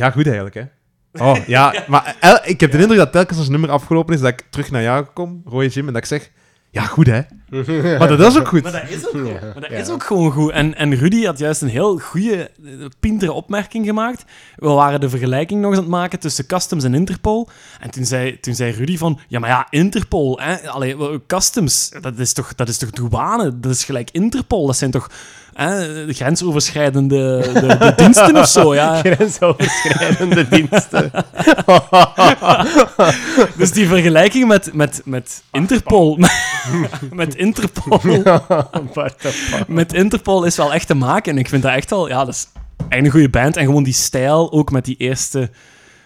Ja, 0.00 0.10
goed 0.10 0.26
eigenlijk, 0.26 0.54
hè. 0.54 0.62
Oh, 1.12 1.36
ja, 1.46 1.84
maar 1.88 2.16
el- 2.20 2.40
ik 2.44 2.60
heb 2.60 2.70
de 2.72 2.78
indruk 2.78 2.98
dat 2.98 3.12
telkens 3.12 3.38
als 3.38 3.48
nummer 3.48 3.70
afgelopen 3.70 4.14
is, 4.14 4.20
dat 4.20 4.28
ik 4.30 4.44
terug 4.50 4.70
naar 4.70 4.82
jou 4.82 5.04
kom, 5.04 5.42
Roy 5.44 5.66
Jim, 5.66 5.86
en 5.86 5.92
dat 5.92 6.02
ik 6.02 6.08
zeg, 6.08 6.30
ja, 6.70 6.82
goed, 6.82 7.06
hè. 7.06 7.20
Maar 7.98 8.08
dat 8.08 8.20
is 8.20 8.38
ook 8.38 8.48
goed. 8.48 8.62
Maar 8.62 8.72
dat 8.72 8.82
is 8.88 9.06
ook, 9.06 9.14
Ja. 9.26 9.40
maar 9.42 9.60
dat 9.60 9.70
Ja. 9.70 9.76
is 9.76 9.88
ook 9.88 10.02
gewoon 10.04 10.32
goed. 10.32 10.50
En, 10.50 10.74
en 10.76 10.94
Rudy 10.94 11.24
had 11.24 11.38
juist 11.38 11.62
een 11.62 11.68
heel 11.68 11.98
goede, 11.98 12.50
eh, 12.64 12.70
pintere 13.00 13.32
opmerking 13.32 13.86
gemaakt. 13.86 14.24
We 14.56 14.68
waren 14.68 15.00
de 15.00 15.08
vergelijking 15.08 15.60
nog 15.60 15.68
eens 15.70 15.78
aan 15.78 15.84
het 15.84 15.92
maken 15.94 16.18
tussen 16.18 16.46
Customs 16.46 16.84
en 16.84 16.94
Interpol. 16.94 17.48
En 17.80 17.90
toen 17.90 18.04
zei, 18.04 18.40
toen 18.40 18.54
zei 18.54 18.72
Rudy 18.72 18.96
van... 18.98 19.18
Ja, 19.28 19.38
maar 19.38 19.50
ja, 19.50 19.66
Interpol, 19.70 20.40
hè, 20.40 20.68
allee, 20.68 20.96
Customs, 21.26 21.92
dat 22.00 22.18
is, 22.18 22.32
toch, 22.32 22.54
dat 22.54 22.68
is 22.68 22.78
toch 22.78 22.90
douane? 22.90 23.60
Dat 23.60 23.72
is 23.72 23.84
gelijk 23.84 24.08
Interpol. 24.12 24.66
Dat 24.66 24.76
zijn 24.76 24.90
toch 24.90 25.10
hè, 25.54 26.06
de 26.06 26.12
grensoverschrijdende 26.12 27.40
de, 27.52 27.76
de 27.78 27.92
diensten 28.02 28.36
of 28.36 28.46
zo, 28.48 28.74
ja. 28.74 29.00
Grensoverschrijdende 29.00 30.48
diensten. 30.56 31.10
Dus 33.56 33.72
die 33.72 33.86
vergelijking 33.88 34.46
met, 34.48 34.74
met, 34.74 35.02
met 35.04 35.42
Interpol... 35.52 36.18
met 37.12 37.34
Interpol... 37.40 38.00
Met 39.66 39.92
Interpol 39.92 40.44
is 40.44 40.56
wel 40.56 40.72
echt 40.72 40.86
te 40.86 40.94
maken. 40.94 41.32
En 41.32 41.38
ik 41.38 41.48
vind 41.48 41.62
dat 41.62 41.72
echt 41.72 41.90
wel... 41.90 42.08
Ja, 42.08 42.24
dat 42.24 42.34
is 42.34 42.48
echt 42.88 43.04
een 43.04 43.10
goede 43.10 43.28
band. 43.28 43.56
En 43.56 43.64
gewoon 43.64 43.82
die 43.82 43.92
stijl, 43.92 44.52
ook 44.52 44.70
met 44.70 44.84
die 44.84 44.96
eerste 44.96 45.50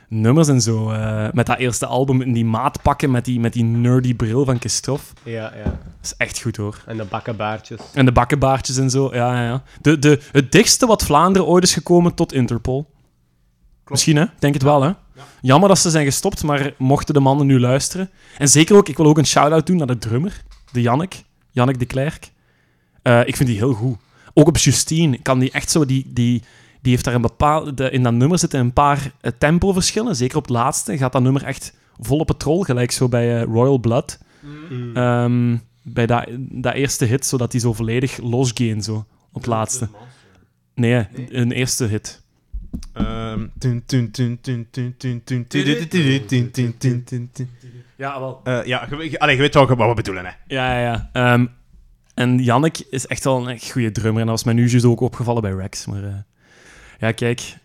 nummers 0.08 0.48
en 0.48 0.60
zo. 0.60 0.90
eh, 0.90 1.26
met 1.32 1.46
dat 1.46 1.58
eerste 1.58 1.86
album 1.86 2.20
in 2.20 2.32
die 2.32 2.44
maatpakken, 2.44 3.10
met 3.10 3.24
die, 3.24 3.40
met 3.40 3.52
die 3.52 3.64
nerdy 3.64 4.14
bril 4.14 4.44
van 4.44 4.58
Kistrof. 4.58 5.12
Ja, 5.22 5.52
ja. 5.56 5.64
Dat 5.64 6.02
is 6.02 6.14
echt 6.16 6.40
goed, 6.40 6.56
hoor. 6.56 6.82
En 6.86 6.96
de 6.96 7.04
bakkenbaardjes. 7.04 7.80
En 7.94 8.04
de 8.04 8.12
bakkenbaardjes 8.12 8.76
en 8.76 8.90
zo. 8.90 9.14
Ja, 9.14 9.34
ja, 9.34 9.44
ja. 9.44 9.62
De, 9.80 9.98
de, 9.98 10.20
het 10.32 10.52
dichtste 10.52 10.86
wat 10.86 11.04
Vlaanderen 11.04 11.48
ooit 11.48 11.64
is 11.64 11.72
gekomen 11.72 12.14
tot 12.14 12.32
Interpol. 12.32 12.92
Misschien, 13.86 14.16
hè? 14.16 14.22
Ik 14.22 14.30
Denk 14.38 14.54
het 14.54 14.62
wel, 14.62 14.82
hè? 14.82 14.90
Jammer 15.40 15.68
dat 15.68 15.78
ze 15.78 15.90
zijn 15.90 16.04
gestopt, 16.04 16.42
maar 16.42 16.74
mochten 16.78 17.14
de 17.14 17.20
mannen 17.20 17.46
nu 17.46 17.60
luisteren. 17.60 18.10
En 18.38 18.48
zeker 18.48 18.76
ook, 18.76 18.88
ik 18.88 18.96
wil 18.96 19.06
ook 19.06 19.18
een 19.18 19.26
shout-out 19.26 19.66
doen 19.66 19.76
naar 19.76 19.86
de 19.86 19.98
drummer, 19.98 20.42
de 20.74 20.80
Jannik. 20.80 21.24
Jannik 21.50 21.78
de 21.78 21.86
Klerk. 21.86 22.30
Eh, 23.02 23.20
ik 23.26 23.36
vind 23.36 23.48
die 23.48 23.58
heel 23.58 23.72
goed. 23.72 23.96
Ook 24.34 24.46
op 24.46 24.56
Justine 24.56 25.18
kan 25.18 25.38
die 25.38 25.50
echt 25.50 25.70
zo... 25.70 25.84
Die, 25.84 26.10
die, 26.12 26.42
die 26.82 26.92
heeft 26.92 27.04
daar 27.04 27.14
een 27.14 27.20
bepaalde... 27.20 27.90
In 27.90 28.02
dat 28.02 28.12
nummer 28.12 28.38
zitten 28.38 28.60
een 28.60 28.72
paar 28.72 29.12
eh, 29.20 29.32
tempoverschillen. 29.38 30.16
Zeker 30.16 30.36
op 30.36 30.42
het 30.42 30.52
laatste 30.52 30.96
gaat 30.96 31.12
dat 31.12 31.22
nummer 31.22 31.44
echt 31.44 31.74
vol 31.98 32.18
op 32.18 32.28
het 32.28 32.38
trol. 32.38 32.62
Gelijk 32.62 32.90
zo 32.90 33.08
bij 33.08 33.40
eh, 33.40 33.42
Royal 33.42 33.78
Blood. 33.78 34.18
Mm. 34.70 34.96
Ehm, 34.96 35.56
bij 35.82 36.06
dat, 36.06 36.26
dat 36.38 36.74
eerste 36.74 37.04
hit, 37.04 37.26
zodat 37.26 37.50
die 37.50 37.60
zo 37.60 37.72
volledig 37.72 38.18
losgeen 38.18 38.82
zo 38.82 39.06
op 39.32 39.40
het 39.40 39.46
laatste. 39.46 39.88
Nee, 40.74 41.06
een 41.28 41.52
eerste 41.52 41.84
hit. 41.84 42.22
Ja, 47.96 48.20
wel. 48.20 48.40
Eh, 48.44 48.64
Ja, 48.64 48.86
je- 48.90 49.10
je- 49.10 49.18
allee, 49.18 49.34
je 49.34 49.40
weet 49.40 49.54
wel 49.54 49.66
wat 49.66 49.88
we 49.88 49.94
bedoelen, 49.94 50.24
hè. 50.24 50.30
Ja, 50.46 50.78
ja, 50.78 50.80
ja. 50.92 51.10
Ehm, 51.12 51.46
en 52.14 52.38
Jannik 52.38 52.78
is 52.90 53.06
echt 53.06 53.24
wel 53.24 53.40
een 53.42 53.48
echt 53.48 53.70
goede 53.70 53.92
drummer. 53.92 54.20
En 54.20 54.26
dat 54.26 54.36
was 54.36 54.44
mij 54.44 54.54
nu 54.54 54.68
juist 54.68 54.84
ook 54.84 55.00
opgevallen 55.00 55.42
bij 55.42 55.52
Rex. 55.52 55.86
Maar 55.86 56.04
eh, 56.04 56.14
ja, 56.98 57.12
kijk, 57.12 57.56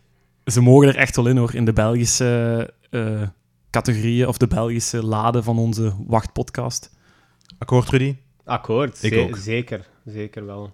ze 0.46 0.62
mogen 0.62 0.88
er 0.88 0.96
echt 0.96 1.16
wel 1.16 1.28
in 1.28 1.38
hoor. 1.38 1.56
In 1.56 1.66
de 1.66 1.74
Belgische 1.74 2.74
eh, 2.90 3.22
categorieën 3.70 4.28
of 4.28 4.38
de 4.38 4.48
Belgische 4.48 5.04
laden 5.06 5.44
van 5.44 5.58
onze 5.58 5.94
wachtpodcast. 6.08 6.98
Akkoord, 7.58 7.90
Rudy? 7.90 8.16
Akkoord. 8.46 9.04
Ik 9.04 9.18
ook. 9.18 9.38
Zeker. 9.38 9.88
Zeker 10.06 10.46
wel. 10.46 10.74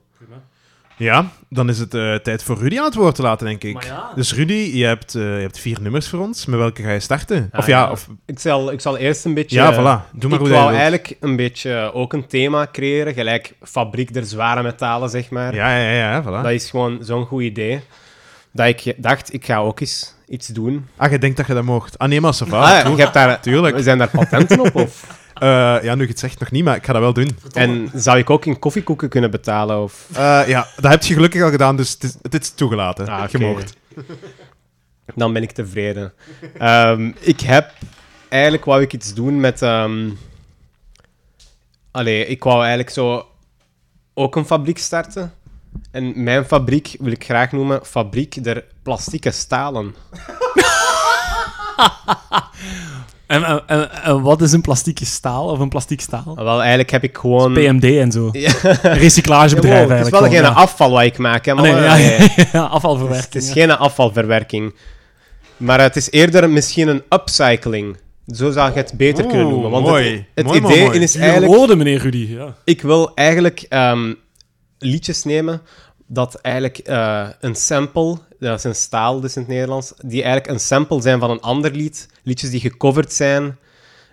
Ja, 0.98 1.30
dan 1.50 1.70
is 1.70 1.80
het 1.80 1.94
eh, 1.94 2.16
tijd 2.16 2.44
voor 2.44 2.58
Rudy 2.58 2.78
aan 2.78 2.86
het 2.86 2.96
woord 2.96 3.16
te 3.16 3.22
laten, 3.22 3.46
denk 3.48 3.64
ik. 3.64 3.74
Maar 3.74 3.86
ja. 3.86 4.12
Dus 4.16 4.34
Rudy, 4.34 4.72
je 4.74 4.86
hebt, 4.86 5.16
eh, 5.16 5.22
je 5.22 5.42
hebt 5.42 5.60
vier 5.60 5.78
nummers 5.82 6.08
voor 6.08 6.20
ons. 6.20 6.46
Met 6.46 6.60
welke 6.60 6.82
ga 6.82 6.92
je 6.92 7.00
starten? 7.00 7.50
Ah, 7.52 7.60
of 7.60 7.68
ja, 7.68 7.80
ja. 7.80 7.92
of... 7.92 8.08
Ik 8.26 8.40
zal, 8.40 8.72
ik 8.72 8.82
zal 8.82 8.98
eerst 8.98 9.26
een 9.26 9.34
beetje... 9.34 9.56
Ja, 9.56 9.73
voilà. 9.73 10.12
Doe 10.12 10.30
maar 10.30 10.40
ik 10.40 10.46
hoe 10.46 10.56
wou 10.56 10.73
eigenlijk 10.73 11.18
een 11.20 11.36
beetje 11.36 11.92
ook 11.94 12.14
een 12.14 12.28
thema 12.28 12.68
creëren, 12.72 13.14
gelijk 13.14 13.54
fabriek 13.61 14.14
der 14.14 14.26
zware 14.26 14.64
metalen, 14.64 15.10
zeg 15.10 15.30
maar. 15.30 15.55
Ja, 15.55 15.78
ja, 15.78 15.92
ja, 15.92 16.23
voilà. 16.23 16.44
Dat 16.44 16.52
is 16.52 16.70
gewoon 16.70 16.98
zo'n 17.02 17.26
goed 17.26 17.42
idee. 17.42 17.82
Dat 18.52 18.67
ik 18.67 18.94
dacht, 18.98 19.34
ik 19.34 19.45
ga 19.45 19.58
ook 19.58 19.80
eens 19.80 20.14
iets 20.28 20.48
doen. 20.48 20.88
Ah, 20.98 21.11
je 21.11 21.17
denkt 21.17 21.38
dat 21.38 21.48
je 21.48 21.54
dat 21.54 21.64
mocht. 21.64 21.98
Ah, 21.98 22.08
nee, 22.08 22.22
maar. 22.22 22.34
Ah, 22.50 22.95
je 22.95 23.02
hebt 23.02 23.14
daar, 23.14 23.42
Tuurlijk. 23.42 23.76
Zijn 23.80 23.98
daar 23.98 24.10
patenten 24.10 24.60
op? 24.60 24.76
Of? 24.76 25.04
Eh, 25.36 25.84
ja, 25.84 25.96
nu 25.96 26.02
je 26.02 26.08
het 26.08 26.20
zegt 26.20 26.40
nog 26.40 26.52
niet, 26.52 26.64
maar 26.64 26.76
ik 26.76 26.86
ga 26.86 26.94
dat 26.94 27.02
wel 27.02 27.14
doen. 27.14 27.38
En 27.54 27.92
zou 27.94 28.18
ik 28.18 28.30
ook 28.30 28.46
in 28.46 28.60
koffiekoeken 28.60 29.10
kunnen 29.10 29.32
betalen? 29.32 29.82
Of? 29.82 30.08
Eh, 30.14 30.48
ja, 30.48 30.68
dat 30.76 30.92
heb 30.92 31.04
je 31.04 31.14
gelukkig 31.14 31.42
al 31.42 31.50
gedaan, 31.50 31.76
dus 31.76 31.92
het 31.92 32.04
is, 32.04 32.16
het 32.22 32.42
is 32.42 32.50
toegelaten. 32.50 33.08
Ah. 33.08 33.23
Dan 35.16 35.34
ben 35.34 35.42
ik 35.42 35.52
tevreden. 35.52 36.14
Ehm, 36.58 37.12
ik 37.20 37.40
heb... 37.40 37.72
Eigenlijk 38.30 38.66
wou 38.66 38.82
ik 38.82 38.94
iets 38.94 39.14
doen 39.14 39.40
met... 39.40 39.62
ehm, 39.62 40.10
Allee, 41.92 42.26
ik 42.26 42.44
wou 42.44 42.60
eigenlijk 42.60 42.90
zo 42.90 43.28
ook 44.14 44.36
een 44.36 44.46
fabriek 44.46 44.78
starten. 44.78 45.34
En 45.92 46.23
mijn 46.23 46.46
fabriek 46.46 46.96
wil 47.00 47.12
ik 47.12 47.23
graag 47.23 47.52
noemen 47.52 47.86
Fabriek 47.86 48.44
der 48.44 48.64
Plastieke 48.84 49.32
Stalen. 49.32 49.96
En, 53.27 53.43
en, 53.43 53.61
en- 53.67 53.91
en 54.03 54.21
wat 54.21 54.41
is 54.41 54.52
een 54.52 54.61
plastieke 54.61 55.05
staal 55.05 55.45
of 55.49 55.59
een 55.59 55.69
plastiek 55.69 56.02
staal? 56.02 56.36
Wel, 56.36 56.59
eigenlijk 56.59 56.91
heb 56.91 57.03
ik 57.03 57.17
gewoon... 57.17 57.53
PMD 57.53 57.83
en 57.83 58.11
zo. 58.11 58.30
Ja. 58.31 58.52
Recyclagebedrijf 58.81 59.87
Wow, 59.87 59.97
het 59.97 60.05
is 60.05 60.11
wel 60.11 60.21
geen 60.21 60.31
ja. 60.31 60.47
afval 60.49 60.91
wat 60.91 61.03
ik 61.03 61.17
maak. 61.17 61.45
Hè, 61.45 61.52
Ah, 61.53 61.61
nee, 61.61 61.71
maar, 61.73 61.83
ja, 61.83 61.95
eh, 61.97 62.19
ja, 62.19 62.25
ja, 62.27 62.27
Het 62.36 62.53
is, 62.53 62.53
afvalverwerking. 62.53 63.33
het 63.33 63.41
is 63.43 63.47
ja. 63.47 63.53
geen 63.53 63.71
afvalverwerking. 63.71 64.75
Maar 65.58 65.81
het 65.81 65.95
is 65.95 66.11
eerder 66.11 66.49
misschien 66.49 66.87
een 66.87 67.03
upcycling. 67.09 67.97
Zo 68.27 68.52
zou 68.52 68.71
je 68.71 68.77
het 68.77 68.93
beter 68.97 69.25
kunnen 69.25 69.47
noemen. 69.47 69.69
Want 69.71 69.86
mooi. 69.86 70.11
het, 70.11 70.25
het 70.33 70.45
Mooi, 70.45 70.59
idee 70.59 70.86
mooi. 70.86 70.99
is 70.99 71.15
eigenlijk... 71.15 71.53
woorden, 71.55 71.77
meneer 71.77 71.99
Rudy. 72.02 72.27
Ja. 72.30 72.55
Ik 72.63 72.81
wil 72.81 73.11
eigenlijk 73.13 73.65
ehm, 73.69 74.13
liedjes 74.80 75.23
nemen 75.23 75.61
dat 76.07 76.36
eigenlijk 76.36 76.77
eh, 76.77 77.27
een 77.39 77.55
sample, 77.55 78.17
dat 78.40 78.58
is 78.58 78.64
een 78.64 78.76
staal 78.76 79.20
dus 79.20 79.36
in 79.36 79.42
het 79.42 79.52
Nederlands, 79.52 79.94
die 79.98 80.23
eigenlijk 80.23 80.54
een 80.54 80.60
sample 80.60 81.02
zijn 81.02 81.20
van 81.20 81.30
een 81.30 81.42
ander 81.42 81.72
lied. 81.72 82.08
Liedjes 82.23 82.50
die 82.50 82.60
gecoverd 82.60 83.14
zijn. 83.14 83.58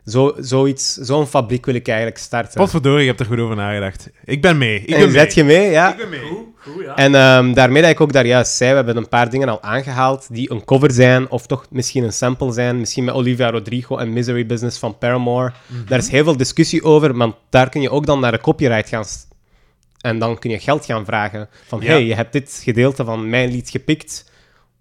Zo, 0.06 0.34
zoiets, 0.38 0.94
zo'n 0.94 1.26
fabriek 1.26 1.66
wil 1.66 1.74
ik 1.74 1.88
eigenlijk 1.88 2.18
starten. 2.18 2.60
Potverdorie, 2.60 3.00
je 3.00 3.06
hebt 3.06 3.20
er 3.20 3.26
goed 3.26 3.38
over 3.38 3.56
nagedacht. 3.56 4.10
Ik 4.24 4.42
ben 4.42 4.58
mee. 4.58 4.80
Ik 4.80 4.86
ben 4.86 4.96
en 4.96 5.02
mee. 5.02 5.12
zet 5.12 5.34
je 5.34 5.44
mee, 5.44 5.70
ja. 5.70 5.90
Ik 5.90 5.96
ben 5.96 6.08
mee. 6.08 6.20
Goed, 6.56 6.84
ja. 6.84 6.96
En 6.96 7.14
ehm, 7.14 7.52
daarmee 7.52 7.82
dat 7.82 7.90
ik 7.90 8.00
ook 8.00 8.12
daar 8.12 8.26
juist 8.26 8.52
zei, 8.52 8.70
we 8.70 8.76
hebben 8.76 8.96
een 8.96 9.08
paar 9.08 9.30
dingen 9.30 9.48
al 9.48 9.62
aangehaald 9.62 10.26
die 10.30 10.50
een 10.50 10.64
cover 10.64 10.90
zijn, 10.90 11.30
of 11.30 11.46
toch 11.46 11.66
misschien 11.70 12.04
een 12.04 12.12
sample 12.12 12.52
zijn. 12.52 12.78
Misschien 12.78 13.04
met 13.04 13.14
Olivia 13.14 13.50
Rodrigo 13.50 13.96
en 13.96 14.12
Misery 14.12 14.46
Business 14.46 14.78
van 14.78 14.98
Paramore. 14.98 15.52
Daar 15.86 15.98
is 15.98 16.08
heel 16.08 16.24
veel 16.24 16.36
discussie 16.36 16.82
over, 16.82 17.16
maar 17.16 17.30
daar 17.50 17.68
kun 17.68 17.80
je 17.80 17.90
ook 17.90 18.06
dan 18.06 18.20
naar 18.20 18.32
de 18.32 18.40
copyright 18.40 18.88
gaan... 18.88 19.04
En 20.02 20.18
dan 20.18 20.38
kun 20.38 20.50
je 20.50 20.58
geld 20.58 20.84
gaan 20.84 21.04
vragen. 21.04 21.48
Van, 21.66 21.80
Ja. 21.80 21.86
hey, 21.86 22.04
je 22.04 22.14
hebt 22.14 22.32
dit 22.32 22.60
gedeelte 22.64 23.04
van 23.04 23.28
mijn 23.30 23.50
lied 23.50 23.70
gepikt. 23.70 24.30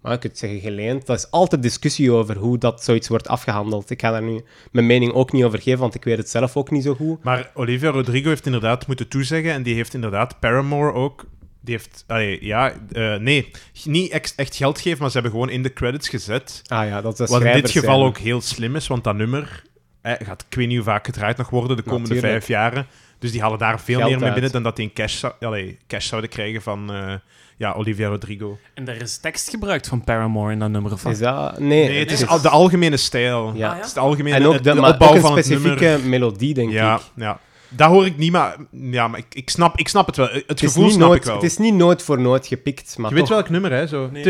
Maar 0.00 0.12
je 0.12 0.18
kunt 0.18 0.38
zeggen 0.38 0.60
geleend. 0.60 1.06
Dat 1.06 1.18
is 1.18 1.30
altijd 1.30 1.62
discussie 1.62 2.10
over 2.12 2.36
hoe 2.36 2.58
dat 2.58 2.84
zoiets 2.84 3.08
wordt 3.08 3.28
afgehandeld. 3.28 3.90
Ik 3.90 4.00
ga 4.00 4.10
daar 4.10 4.22
nu 4.22 4.44
mijn 4.72 4.86
mening 4.86 5.12
ook 5.12 5.32
niet 5.32 5.44
over 5.44 5.60
geven, 5.62 5.80
want 5.80 5.94
ik 5.94 6.04
weet 6.04 6.16
het 6.16 6.30
zelf 6.30 6.56
ook 6.56 6.70
niet 6.70 6.82
zo 6.82 6.94
goed. 6.94 7.24
Maar 7.24 7.50
Olivia 7.54 7.90
Rodrigo 7.90 8.28
heeft 8.28 8.46
inderdaad 8.46 8.86
moeten 8.86 9.08
toezeggen 9.08 9.52
en 9.52 9.62
die 9.62 9.74
heeft 9.74 9.94
inderdaad 9.94 10.40
Paramore 10.40 10.92
ook. 10.92 11.24
Die 11.60 11.74
heeft, 11.74 12.04
allee, 12.06 12.44
ja, 12.44 12.72
eh, 12.92 13.16
nee, 13.16 13.50
niet 13.84 14.10
echt 14.36 14.56
geld 14.56 14.76
gegeven, 14.76 14.98
maar 15.00 15.08
ze 15.08 15.14
hebben 15.14 15.32
gewoon 15.32 15.50
in 15.50 15.62
de 15.62 15.72
credits 15.72 16.08
gezet. 16.08 16.62
Ah 16.66 16.86
ja, 16.86 17.00
dat 17.00 17.20
is 17.20 17.30
Wat 17.30 17.42
in 17.44 17.52
dit 17.52 17.70
geval 17.70 17.94
zijn. 17.94 18.06
ook 18.08 18.18
heel 18.18 18.40
slim 18.40 18.76
is, 18.76 18.86
want 18.86 19.04
dat 19.04 19.16
nummer 19.16 19.62
eh, 20.00 20.12
gaat 20.18 20.44
ik 20.50 20.56
weet 20.56 20.66
niet 20.66 20.76
hoe 20.76 20.84
vaak 20.86 21.04
gedraaid 21.06 21.36
nog 21.36 21.50
worden 21.50 21.76
de 21.76 21.82
komende 21.82 22.14
Natuurlijk. 22.14 22.32
vijf 22.44 22.48
jaren. 22.48 22.86
Dus 23.22 23.32
die 23.32 23.40
halen 23.40 23.58
daar 23.58 23.80
veel 23.80 23.96
Geld 23.98 24.08
meer 24.10 24.18
mee 24.18 24.24
uit. 24.24 24.34
binnen 24.34 24.52
dan 24.52 24.62
dat 24.62 24.76
die 24.76 24.84
een 24.84 24.92
cash, 24.92 25.18
zou- 25.18 25.32
allee, 25.40 25.78
cash 25.86 26.06
zouden 26.06 26.30
krijgen 26.30 26.62
van 26.62 26.92
eh, 26.92 27.12
ja, 27.56 27.72
Olivia 27.72 28.08
Rodrigo. 28.08 28.58
En 28.74 28.88
er 28.88 29.02
is 29.02 29.18
tekst 29.18 29.48
gebruikt 29.50 29.88
van 29.88 30.04
Paramore 30.04 30.52
in 30.52 30.58
dat 30.58 30.70
nummer. 30.70 30.92
Is 31.08 31.18
dat... 31.18 31.58
Nee, 31.58 31.88
Nee, 31.88 31.98
het 31.98 32.10
is 32.10 32.26
al 32.26 32.40
de 32.40 32.48
algemene 32.48 32.96
stijl. 32.96 33.44
Ja. 33.44 33.50
Ah, 33.50 33.56
ja? 33.56 33.76
Het 33.76 33.86
is 33.86 33.92
de 33.92 34.00
algemene 34.00 34.36
En 34.36 34.46
ook 34.46 34.62
de, 34.62 34.70
opbouw 34.70 35.08
ook 35.08 35.14
een 35.14 35.20
van 35.20 35.36
het 35.36 35.44
specifieke 35.44 35.84
nummer. 35.84 36.08
melodie, 36.08 36.54
denk 36.54 36.70
Ja, 36.72 36.94
ik. 36.94 37.00
ja. 37.16 37.40
Dat 37.68 37.88
hoor 37.88 38.06
ik 38.06 38.16
niet, 38.16 38.32
maar, 38.32 38.56
ja, 38.70 39.08
maar 39.08 39.18
ik, 39.18 39.26
ik, 39.34 39.50
snap, 39.50 39.78
ik 39.78 39.88
snap 39.88 40.06
het 40.06 40.16
wel. 40.16 40.28
Het, 40.46 40.60
gevoel 40.60 40.84
niet 40.84 40.92
snap 40.92 41.08
nooit, 41.08 41.20
ik 41.20 41.26
wel. 41.26 41.34
het 41.34 41.44
is 41.44 41.56
niet 41.58 41.74
nooit 41.74 42.02
voor 42.02 42.20
nooit 42.20 42.46
gepikt, 42.46 42.98
maar 42.98 43.10
Je 43.10 43.16
weet 43.16 43.26
toch. 43.26 43.34
welk 43.34 43.48
nummer, 43.48 43.72
hè? 43.72 43.86
Zo. 43.86 44.08
Nee. 44.12 44.22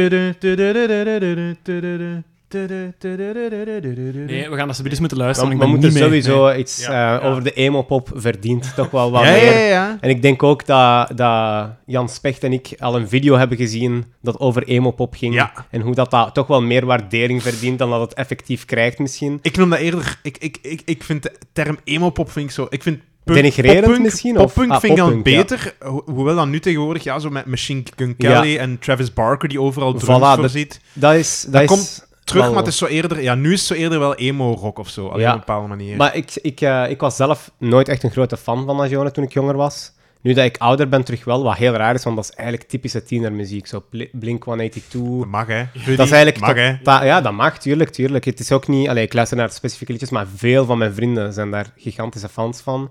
Nee, 2.53 4.51
we 4.51 4.57
gaan 4.57 4.69
dat 4.69 4.81
eens 4.85 5.01
moeten 5.01 5.19
luisteren. 5.19 5.59
we 5.59 5.67
moeten 5.67 5.93
mee. 5.93 6.03
sowieso 6.03 6.47
Nee. 6.47 6.59
iets 6.59 6.81
Ja, 6.81 6.87
eh, 7.17 7.23
ja. 7.23 7.29
over 7.29 7.43
de 7.43 7.53
emo-pop 7.53 8.11
verdient 8.15 8.73
toch 8.77 8.91
wel 8.91 9.11
wat 9.11 9.23
Ja, 9.25 9.31
meer. 9.31 9.45
ja, 9.53 9.59
ja. 9.59 9.97
En 10.01 10.11
ik 10.11 10.23
denk 10.23 10.43
ook 10.43 10.67
dat, 10.67 11.11
dat 11.17 11.69
Jan 11.87 12.09
Specht 12.09 12.45
en 12.45 12.53
ik 12.53 12.69
al 12.79 12.97
een 12.97 13.09
video 13.09 13.37
hebben 13.37 13.57
gezien 13.57 14.05
dat 14.21 14.41
over 14.41 14.63
emo-pop 14.63 15.15
ging. 15.15 15.35
Ja. 15.35 15.53
En 15.71 15.81
hoe 15.81 15.95
dat, 15.95 16.11
dat 16.11 16.35
toch 16.35 16.47
wel 16.47 16.63
meer 16.63 16.87
waardering 16.87 17.43
verdient 17.43 17.79
dan 17.79 17.91
dat 17.91 18.01
het 18.01 18.15
effectief 18.15 18.65
krijgt 18.65 18.99
misschien. 18.99 19.39
Ik 19.43 19.57
noem 19.57 19.71
dat 19.71 19.79
eerder... 19.79 20.19
Ik, 20.23 20.37
ik, 20.39 20.59
ik, 20.63 20.83
ik 20.85 21.03
vind 21.03 21.23
de 21.23 21.33
term 21.53 21.79
emo-pop 21.85 22.31
vind 22.31 22.47
ik 22.47 22.53
zo... 22.53 22.67
Ik 22.71 22.83
vind 22.83 22.99
punk, 23.25 23.37
Denigrerend 23.39 23.81
poppunk- 23.81 24.03
misschien, 24.05 24.39
of- 24.39 24.43
Poppunk 24.55 24.71
ah, 24.71 24.81
vind 24.81 24.93
ik 24.93 24.99
dan 24.99 25.15
ja. 25.17 25.23
beter. 25.23 25.75
ho- 25.79 26.03
Hoewel 26.07 26.35
dan 26.35 26.51
nu 26.51 26.61
tegenwoordig, 26.61 27.03
ja, 27.05 27.19
zo 27.19 27.31
met 27.31 27.47
Machine 27.47 27.83
Gun 27.97 28.17
Kelly 28.17 28.57
en 28.57 28.79
Travis 28.79 29.13
Barker, 29.13 29.49
die 29.49 29.61
overal 29.61 29.93
drums 29.95 30.19
Voilà, 30.19 30.23
dat- 30.23 30.39
voorziet. 30.39 30.81
Dat 30.93 31.15
is... 31.15 31.43
Dat, 31.43 31.53
Dat 31.53 31.63
is 31.63 31.69
komt- 31.69 32.11
terug, 32.25 32.43
wel- 32.43 32.53
maar 32.53 32.63
het 32.63 32.73
is 32.73 32.79
zo 32.79 32.87
eerder... 32.87 33.23
Ja, 33.23 33.35
nu 33.35 33.53
is 33.53 33.59
het 33.59 33.69
zo 33.69 33.75
eerder 33.75 33.99
wel 33.99 34.15
emo-rock 34.15 34.79
of 34.79 34.89
zo. 34.89 35.03
Ja. 35.03 35.09
op 35.29 35.33
een 35.33 35.39
bepaalde 35.39 35.69
manier. 35.69 35.97
Maar 35.97 36.17
ik, 36.17 36.35
ik, 36.35 36.61
eh, 36.61 36.91
ik 36.91 37.01
was 37.01 37.17
zelf 37.17 37.51
nooit 37.59 37.89
echt 37.89 38.03
een 38.03 38.11
grote 38.11 38.37
fan 38.37 38.65
van 38.67 38.89
genre 38.89 39.11
toen 39.11 39.25
ik 39.25 39.33
jonger 39.33 39.57
was. 39.57 39.93
Nu 40.21 40.33
dat 40.33 40.45
ik 40.45 40.57
ouder 40.59 40.89
ben, 40.89 41.05
terug 41.05 41.25
wel, 41.25 41.43
wat 41.43 41.57
heel 41.57 41.73
raar 41.73 41.95
is, 41.95 42.05
want 42.05 42.17
dat 42.17 42.25
is 42.25 42.31
eigenlijk 42.35 42.69
typische 42.69 43.03
tienermuziek. 43.03 43.67
Zo 43.67 43.85
Bl- 43.91 44.03
Blink-182. 44.13 44.91
Dat 44.93 45.27
mag, 45.27 45.47
hè. 45.47 45.63
Rudy, 45.73 45.97
Dat 45.97 46.07
is 46.07 46.13
eigenlijk 46.13 46.39
mag, 46.41 46.55
hè. 46.55 47.05
Ja, 47.07 47.21
dat 47.21 47.33
mag, 47.33 47.59
tuurlijk, 47.59 47.91
tuurlijk. 47.91 48.25
Het 48.25 48.41
is 48.41 48.53
ook 48.53 48.69
niet... 48.69 48.89
Allee, 48.89 49.05
ik 49.05 49.13
luister 49.13 49.37
naar 49.37 49.51
specifieke 49.51 49.93
liedjes, 49.93 50.11
maar 50.11 50.27
veel 50.37 50.65
van 50.65 50.79
mijn 50.79 50.95
vrienden 50.95 51.33
zijn 51.33 51.51
daar 51.51 51.67
gigantische 51.77 52.29
fans 52.29 52.61
van. 52.61 52.91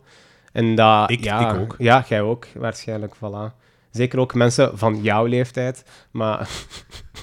En 0.51 0.75
dat... 0.75 1.09
Ik- 1.09 1.23
ja, 1.23 1.51
ik 1.53 1.59
ook. 1.59 1.75
Ja, 1.77 2.05
jij 2.07 2.21
ook, 2.21 2.47
waarschijnlijk, 2.55 3.15
voilà. 3.15 3.60
Zeker 3.91 4.19
ook 4.19 4.33
mensen 4.33 4.71
van 4.73 4.99
jouw 5.01 5.25
leeftijd. 5.25 5.83
Maar 6.11 6.49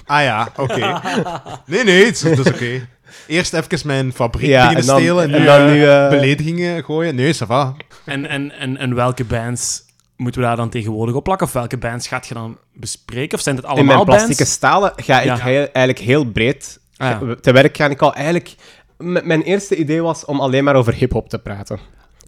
Ah 0.05 0.23
ja, 0.23 0.49
oké. 0.55 1.01
Nee, 1.65 1.83
nee, 1.83 2.05
het 2.05 2.15
is- 2.15 2.35
dat 2.35 2.45
is 2.45 2.51
oké. 2.53 2.87
Eerst 3.27 3.53
even 3.53 3.87
mijn 3.87 4.13
fabriek 4.13 4.49
Ja, 4.49 4.67
beginnen 4.67 4.81
en 4.81 4.87
dan- 4.87 4.99
stelen 4.99 5.23
en 5.33 5.39
nu, 5.39 5.45
dan 5.45 5.59
eh, 5.67 5.71
nu, 5.71 5.85
eh, 5.87 6.09
beledigingen 6.09 6.83
gooien. 6.83 7.15
Nee, 7.15 7.33
ça 7.35 7.47
va. 7.47 7.75
En, 8.05 8.25
en, 8.25 8.51
en, 8.51 8.77
en 8.77 8.95
welke 8.95 9.23
bands 9.25 9.81
moeten 10.15 10.41
we 10.41 10.47
daar 10.47 10.55
dan 10.55 10.69
tegenwoordig 10.69 11.15
op 11.15 11.23
plakken? 11.23 11.47
Of 11.47 11.53
welke 11.53 11.77
bands 11.77 12.07
gaat 12.07 12.27
je 12.27 12.33
dan 12.33 12.57
bespreken? 12.73 13.37
Of 13.37 13.43
zijn 13.43 13.55
het 13.55 13.63
in 13.65 13.69
allemaal 13.71 13.93
mijn 13.95 14.05
plastieke 14.05 14.35
bands? 14.35 14.51
stalen 14.53 14.91
ga 14.95 15.19
ik 15.19 15.25
Ja. 15.25 15.35
heel- 15.37 15.67
eigenlijk 15.71 15.99
heel 15.99 16.25
breed 16.25 16.79
Ah, 16.97 17.09
ja. 17.21 17.35
te 17.41 17.51
werk 17.51 17.77
gaan. 17.77 17.91
Ik 17.91 17.99
wou 17.99 18.13
eigenlijk... 18.15 18.55
m- 18.97 19.27
Mijn 19.27 19.41
eerste 19.41 19.75
idee 19.75 20.01
was 20.01 20.25
om 20.25 20.39
alleen 20.39 20.63
maar 20.63 20.75
over 20.75 20.93
hip-hop 20.93 21.29
te 21.29 21.39
praten. 21.39 21.79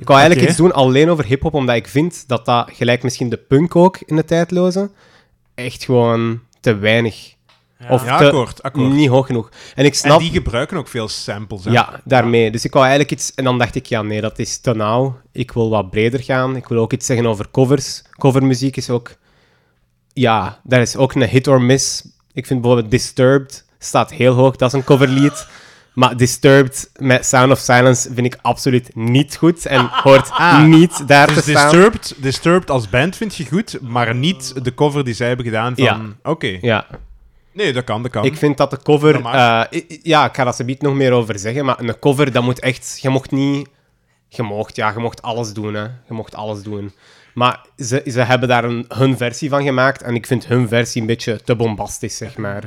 Ik 0.01 0.07
wou 0.07 0.19
eigenlijk 0.19 0.49
iets 0.49 0.59
doen 0.59 0.73
alleen 0.73 1.09
over 1.09 1.25
hip-hop, 1.25 1.53
omdat 1.53 1.75
ik 1.75 1.87
vind 1.87 2.23
dat 2.27 2.45
dat, 2.45 2.69
gelijk 2.73 3.03
misschien 3.03 3.29
de 3.29 3.37
punk 3.37 3.75
ook 3.75 3.97
in 4.05 4.15
de 4.15 4.25
tijdloze, 4.25 4.89
echt 5.55 5.83
gewoon 5.83 6.39
te 6.59 6.75
weinig. 6.75 7.33
Of 7.89 8.05
Ja, 8.05 8.17
te- 8.17 8.25
akkoord, 8.25 8.63
akkoord. 8.63 8.91
Niet 8.93 9.09
hoog 9.09 9.25
genoeg. 9.25 9.49
En 9.75 9.85
ik 9.85 9.91
En 9.91 9.97
snap... 9.97 10.19
die 10.19 10.31
gebruiken 10.31 10.77
ook 10.77 10.87
veel 10.87 11.07
samples. 11.07 11.65
Hè? 11.65 11.71
Ja, 11.71 12.01
daarmee. 12.03 12.51
Dus 12.51 12.65
ik 12.65 12.73
wou 12.73 12.85
eigenlijk 12.85 13.13
iets... 13.13 13.33
En 13.35 13.43
dan 13.43 13.57
dacht 13.57 13.75
ik, 13.75 13.85
ja, 13.85 14.01
nee, 14.01 14.21
dat 14.21 14.39
is 14.39 14.57
te 14.57 14.73
nauw. 14.73 15.19
Ik 15.31 15.51
wil 15.51 15.69
wat 15.69 15.89
breder 15.89 16.19
gaan. 16.23 16.55
Ik 16.55 16.67
wil 16.67 16.77
ook 16.77 16.93
iets 16.93 17.05
zeggen 17.05 17.25
over 17.25 17.51
covers. 17.51 18.01
Covermuziek 18.19 18.77
is 18.77 18.89
ook... 18.89 19.15
Ja, 20.13 20.59
daar 20.63 20.81
is 20.81 20.95
ook 20.95 21.13
een 21.13 21.27
hit 21.27 21.47
or 21.47 21.61
miss. 21.61 22.03
Ik 22.33 22.45
vind 22.45 22.61
bijvoorbeeld 22.61 22.91
Disturbed 22.91 23.65
staat 23.79 24.11
heel 24.11 24.33
hoog. 24.33 24.55
Dat 24.55 24.73
is 24.73 24.79
een 24.79 24.83
coverlied. 24.85 25.47
Maar 25.93 26.17
Disturbed 26.17 26.91
met 26.95 27.25
Sound 27.25 27.51
of 27.51 27.59
Silence 27.59 28.13
vind 28.13 28.25
ik 28.33 28.39
absoluut 28.41 28.95
niet 28.95 29.35
goed. 29.35 29.65
En 29.65 29.89
hoort 30.03 30.29
Ah. 30.31 30.63
niet 30.63 31.07
daar 31.07 31.27
Dus 31.27 31.35
te 31.35 31.41
staan. 31.41 31.63
Disturbed, 31.71 32.13
Disturbed 32.17 32.69
als 32.69 32.89
band 32.89 33.15
vind 33.15 33.35
je 33.35 33.45
goed, 33.45 33.77
maar 33.81 34.15
niet 34.15 34.63
de 34.63 34.73
cover 34.73 35.03
die 35.03 35.13
zij 35.13 35.27
hebben 35.27 35.45
gedaan 35.45 35.75
van... 35.75 35.83
Ja. 35.83 36.01
Oké. 36.23 36.57
Ja, 36.61 36.87
Nee, 37.53 37.73
dat 37.73 37.83
kan, 37.83 38.01
dat 38.01 38.11
kan. 38.11 38.25
ik 38.25 38.37
vind 38.37 38.57
dat 38.57 38.69
de 38.69 38.79
cover... 38.83 39.25
Eh, 39.25 39.81
ja, 40.03 40.25
ik 40.25 40.35
ga 40.35 40.43
daar 40.43 40.53
zometeen 40.53 40.89
nog 40.89 40.97
meer 40.97 41.11
over 41.11 41.39
zeggen. 41.39 41.65
Maar 41.65 41.79
een 41.79 41.99
cover, 41.99 42.31
dat 42.31 42.43
moet 42.43 42.59
echt... 42.59 42.99
Je 43.01 43.09
mocht 43.09 43.31
niet... 43.31 43.69
Je 44.27 44.43
mocht, 44.43 44.75
ja, 44.75 44.91
je 44.91 44.99
mocht 44.99 45.21
alles 45.21 45.53
doen, 45.53 45.73
hè. 45.73 45.83
Je 45.83 46.13
mocht 46.13 46.35
alles 46.35 46.63
doen. 46.63 46.93
Maar 47.33 47.65
ze, 47.77 48.03
ze 48.05 48.21
hebben 48.21 48.49
daar 48.49 48.63
een, 48.63 48.85
hun 48.87 49.17
versie 49.17 49.49
van 49.49 49.63
gemaakt. 49.63 50.01
En 50.01 50.15
ik 50.15 50.25
vind 50.25 50.47
hun 50.47 50.67
versie 50.67 51.01
een 51.01 51.07
beetje 51.07 51.41
te 51.43 51.55
bombastisch, 51.55 52.17
zeg 52.17 52.37
maar. 52.37 52.63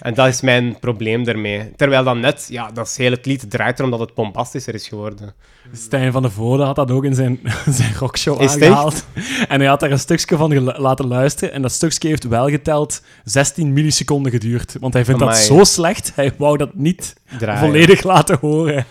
En 0.00 0.14
dat 0.14 0.26
is 0.28 0.40
mijn 0.40 0.78
probleem 0.78 1.24
daarmee. 1.24 1.72
Terwijl 1.76 2.04
dan 2.04 2.20
net... 2.20 2.46
Ja, 2.50 2.70
dat 2.70 2.86
is 2.86 2.96
heel 2.96 3.16
lied 3.22 3.50
draait 3.50 3.78
erom 3.78 3.90
dat 3.90 4.00
het 4.00 4.14
bombastischer 4.14 4.74
is 4.74 4.88
geworden. 4.88 5.34
Stijn 5.72 6.12
van 6.12 6.22
de 6.22 6.30
Voorde 6.30 6.62
had 6.62 6.76
dat 6.76 6.90
ook 6.90 7.04
in 7.04 7.14
zijn, 7.14 7.40
zijn 7.68 7.94
rockshow 7.98 8.42
Is 8.42 8.52
aangehaald. 8.52 9.04
En 9.48 9.60
hij 9.60 9.68
had 9.68 9.80
daar 9.80 9.90
een 9.90 9.98
stukje 9.98 10.36
van 10.36 10.62
laten 10.62 11.06
luisteren. 11.06 11.54
En 11.54 11.62
dat 11.62 11.72
stukje 11.72 12.08
heeft 12.08 12.24
wel 12.24 12.48
geteld 12.48 13.02
16 13.24 13.72
milliseconden 13.72 14.32
geduurd. 14.32 14.76
Want 14.80 14.92
hij 14.92 15.04
vindt 15.04 15.20
dat 15.20 15.36
zo 15.36 15.64
slecht, 15.64 16.12
hij 16.14 16.32
wou 16.38 16.56
dat 16.56 16.74
niet 16.74 17.14
Draaien. 17.38 17.60
volledig 17.60 18.02
laten 18.02 18.38
horen. 18.40 18.86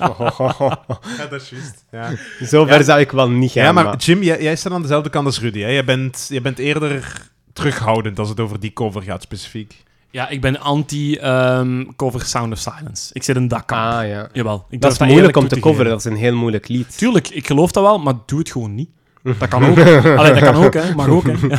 Ja, 1.17 1.27
dat 1.29 1.41
is 1.41 1.49
juist. 1.49 1.85
Ja. 1.91 2.09
Zover 2.39 2.77
Ja. 2.77 2.83
zou 2.83 2.99
ik 2.99 3.11
wel 3.11 3.29
niet 3.29 3.51
gaan. 3.51 3.63
ja, 3.63 3.71
maar 3.71 3.83
maar- 3.83 3.97
Jim, 3.97 4.23
jij, 4.23 4.41
jij 4.41 4.55
staat 4.55 4.73
aan 4.73 4.81
dezelfde 4.81 5.09
kant 5.09 5.25
als 5.25 5.39
Rudy. 5.39 5.59
Hè? 5.59 5.67
Jij, 5.69 5.85
bent, 5.85 6.25
jij 6.29 6.41
bent 6.41 6.59
eerder 6.59 7.21
terughoudend 7.53 8.19
als 8.19 8.29
het 8.29 8.39
over 8.39 8.59
die 8.59 8.73
cover 8.73 9.01
gaat, 9.01 9.21
specifiek. 9.21 9.83
Ja, 10.11 10.29
ik 10.29 10.41
ben 10.41 10.59
anti-cover 10.59 12.21
Sound 12.25 12.53
of 12.53 12.59
Silence. 12.59 13.09
Ik 13.13 13.23
zit 13.23 13.35
in 13.35 13.47
dat 13.47 13.65
kamp. 13.65 13.93
Ah, 13.93 14.07
ja. 14.07 14.29
Jawel. 14.33 14.65
Ik 14.69 14.81
Dat 14.81 14.91
is 14.91 14.97
moeilijk 14.97 15.19
eerlijk 15.19 15.37
om 15.37 15.47
te 15.47 15.55
geven. 15.55 15.69
coveren. 15.69 15.91
Dat 15.91 15.99
is 15.99 16.05
een 16.05 16.15
heel 16.17 16.35
moeilijk 16.35 16.67
lied. 16.67 16.97
Tuurlijk, 16.97 17.29
ik 17.29 17.47
geloof 17.47 17.71
dat 17.71 17.83
wel, 17.83 17.99
maar 17.99 18.13
doe 18.25 18.39
het 18.39 18.51
gewoon 18.51 18.75
niet. 18.75 18.89
Dat 19.39 19.47
kan 19.49 19.65
ook. 19.65 19.77
Allee, 20.17 20.33
dat 20.33 20.43
kan 20.43 20.55
ook, 20.65 20.73
hè. 20.73 20.95
Mag 20.95 21.07
ook, 21.07 21.23
hè. 21.27 21.33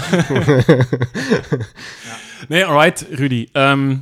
Nee, 2.49 2.64
alright, 2.64 3.06
Rudy. 3.10 3.49
Ehm, 3.52 3.96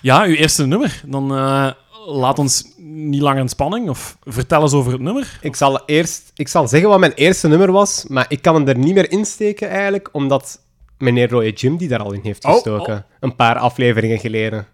ja, 0.00 0.24
uw 0.24 0.34
eerste 0.34 0.66
nummer. 0.66 1.00
Dan 1.06 1.36
eh, 1.36 1.70
laat 2.06 2.38
ons 2.38 2.64
niet 2.78 3.20
langer 3.20 3.40
in 3.40 3.48
spanning. 3.48 3.88
Of 3.88 4.16
vertel 4.24 4.62
eens 4.62 4.72
over 4.72 4.92
het 4.92 5.00
nummer. 5.00 5.38
Ik 5.40 5.56
zal 5.56 5.82
eerst 5.86 6.32
ik 6.34 6.48
zal 6.48 6.68
zeggen 6.68 6.88
wat 6.88 6.98
mijn 6.98 7.12
eerste 7.12 7.48
nummer 7.48 7.72
was, 7.72 8.04
maar 8.08 8.24
ik 8.28 8.42
kan 8.42 8.54
hem 8.54 8.68
er 8.68 8.78
niet 8.78 8.94
meer 8.94 9.10
insteken 9.10 9.68
eigenlijk, 9.68 10.08
omdat 10.12 10.60
meneer 10.98 11.30
Roy 11.30 11.48
Jim 11.48 11.76
die 11.76 11.88
daar 11.88 12.02
al 12.02 12.12
in 12.12 12.20
heeft 12.22 12.44
Oh, 12.44 12.52
gestoken. 12.52 13.04
Een 13.20 13.36
paar 13.36 13.58
afleveringen 13.58 14.18
geleden. 14.18 14.66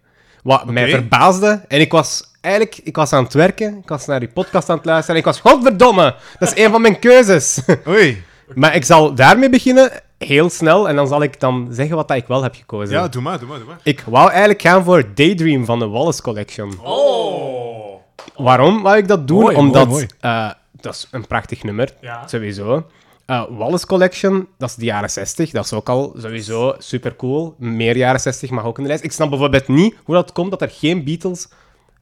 Wat 0.42 0.64
mij 0.66 0.88
verbaasde. 0.90 1.64
En 1.68 1.80
ik 1.80 1.92
was 1.92 2.24
eigenlijk 2.40 2.80
ik 2.84 2.96
was 2.96 3.12
aan 3.12 3.24
het 3.24 3.32
werken, 3.34 3.78
ik 3.82 3.88
was 3.88 4.06
naar 4.06 4.20
die 4.20 4.28
podcast 4.28 4.68
aan 4.70 4.76
het 4.76 4.84
luisteren 4.84 5.14
en 5.14 5.20
ik 5.20 5.26
was, 5.26 5.40
godverdomme, 5.40 6.14
dat 6.38 6.52
is 6.56 6.64
een 6.64 6.70
van 6.70 6.80
mijn 6.80 6.98
keuzes. 6.98 7.60
Oei. 7.88 8.22
maar 8.54 8.74
ik 8.74 8.84
zal 8.84 9.14
daarmee 9.14 9.50
beginnen, 9.50 9.90
heel 10.18 10.50
snel, 10.50 10.88
en 10.88 10.96
dan 10.96 11.08
zal 11.08 11.22
ik 11.22 11.40
dan 11.40 11.68
zeggen 11.70 11.96
wat 11.96 12.08
dat 12.08 12.16
ik 12.16 12.26
wel 12.26 12.42
heb 12.42 12.54
gekozen. 12.54 12.94
Ja, 12.94 13.08
doe 13.08 13.22
maar, 13.22 13.38
doe 13.38 13.48
maar, 13.48 13.58
doe 13.58 13.66
maar. 13.66 13.78
Ik 13.82 14.00
wou 14.06 14.28
eigenlijk 14.30 14.62
gaan 14.62 14.84
voor 14.84 15.04
Daydream 15.14 15.64
van 15.64 15.78
de 15.78 15.88
Wallace 15.88 16.22
Collection. 16.22 16.78
Oh. 16.82 17.94
Waarom 18.36 18.82
wou 18.82 18.96
ik 18.96 19.08
dat 19.08 19.28
doen? 19.28 19.40
Mooi, 19.40 19.56
Omdat 19.56 19.88
mooi, 19.88 20.06
eh, 20.20 20.50
dat 20.80 20.94
is 20.94 21.08
een 21.10 21.26
prachtig 21.26 21.62
nummer, 21.62 21.94
Ja. 22.00 22.26
sowieso. 22.26 22.86
Eh, 23.30 23.42
Wallace 23.50 23.86
Collection, 23.86 24.48
dat 24.58 24.68
is 24.68 24.74
de 24.74 24.84
jaren 24.84 25.10
60. 25.10 25.50
Dat 25.50 25.64
is 25.64 25.72
ook 25.72 25.88
al 25.88 26.14
sowieso 26.18 26.74
super 26.78 27.16
cool. 27.16 27.54
Meer 27.58 27.96
jaren 27.96 28.20
60 28.20 28.50
mag 28.50 28.64
ook 28.64 28.76
in 28.76 28.82
de 28.82 28.88
lijst. 28.88 29.04
Ik 29.04 29.12
snap 29.12 29.28
bijvoorbeeld 29.30 29.68
niet 29.68 29.94
hoe 30.04 30.14
dat 30.14 30.32
komt 30.32 30.50
dat 30.50 30.62
er 30.62 30.70
geen 30.70 31.04
Beatles 31.04 31.48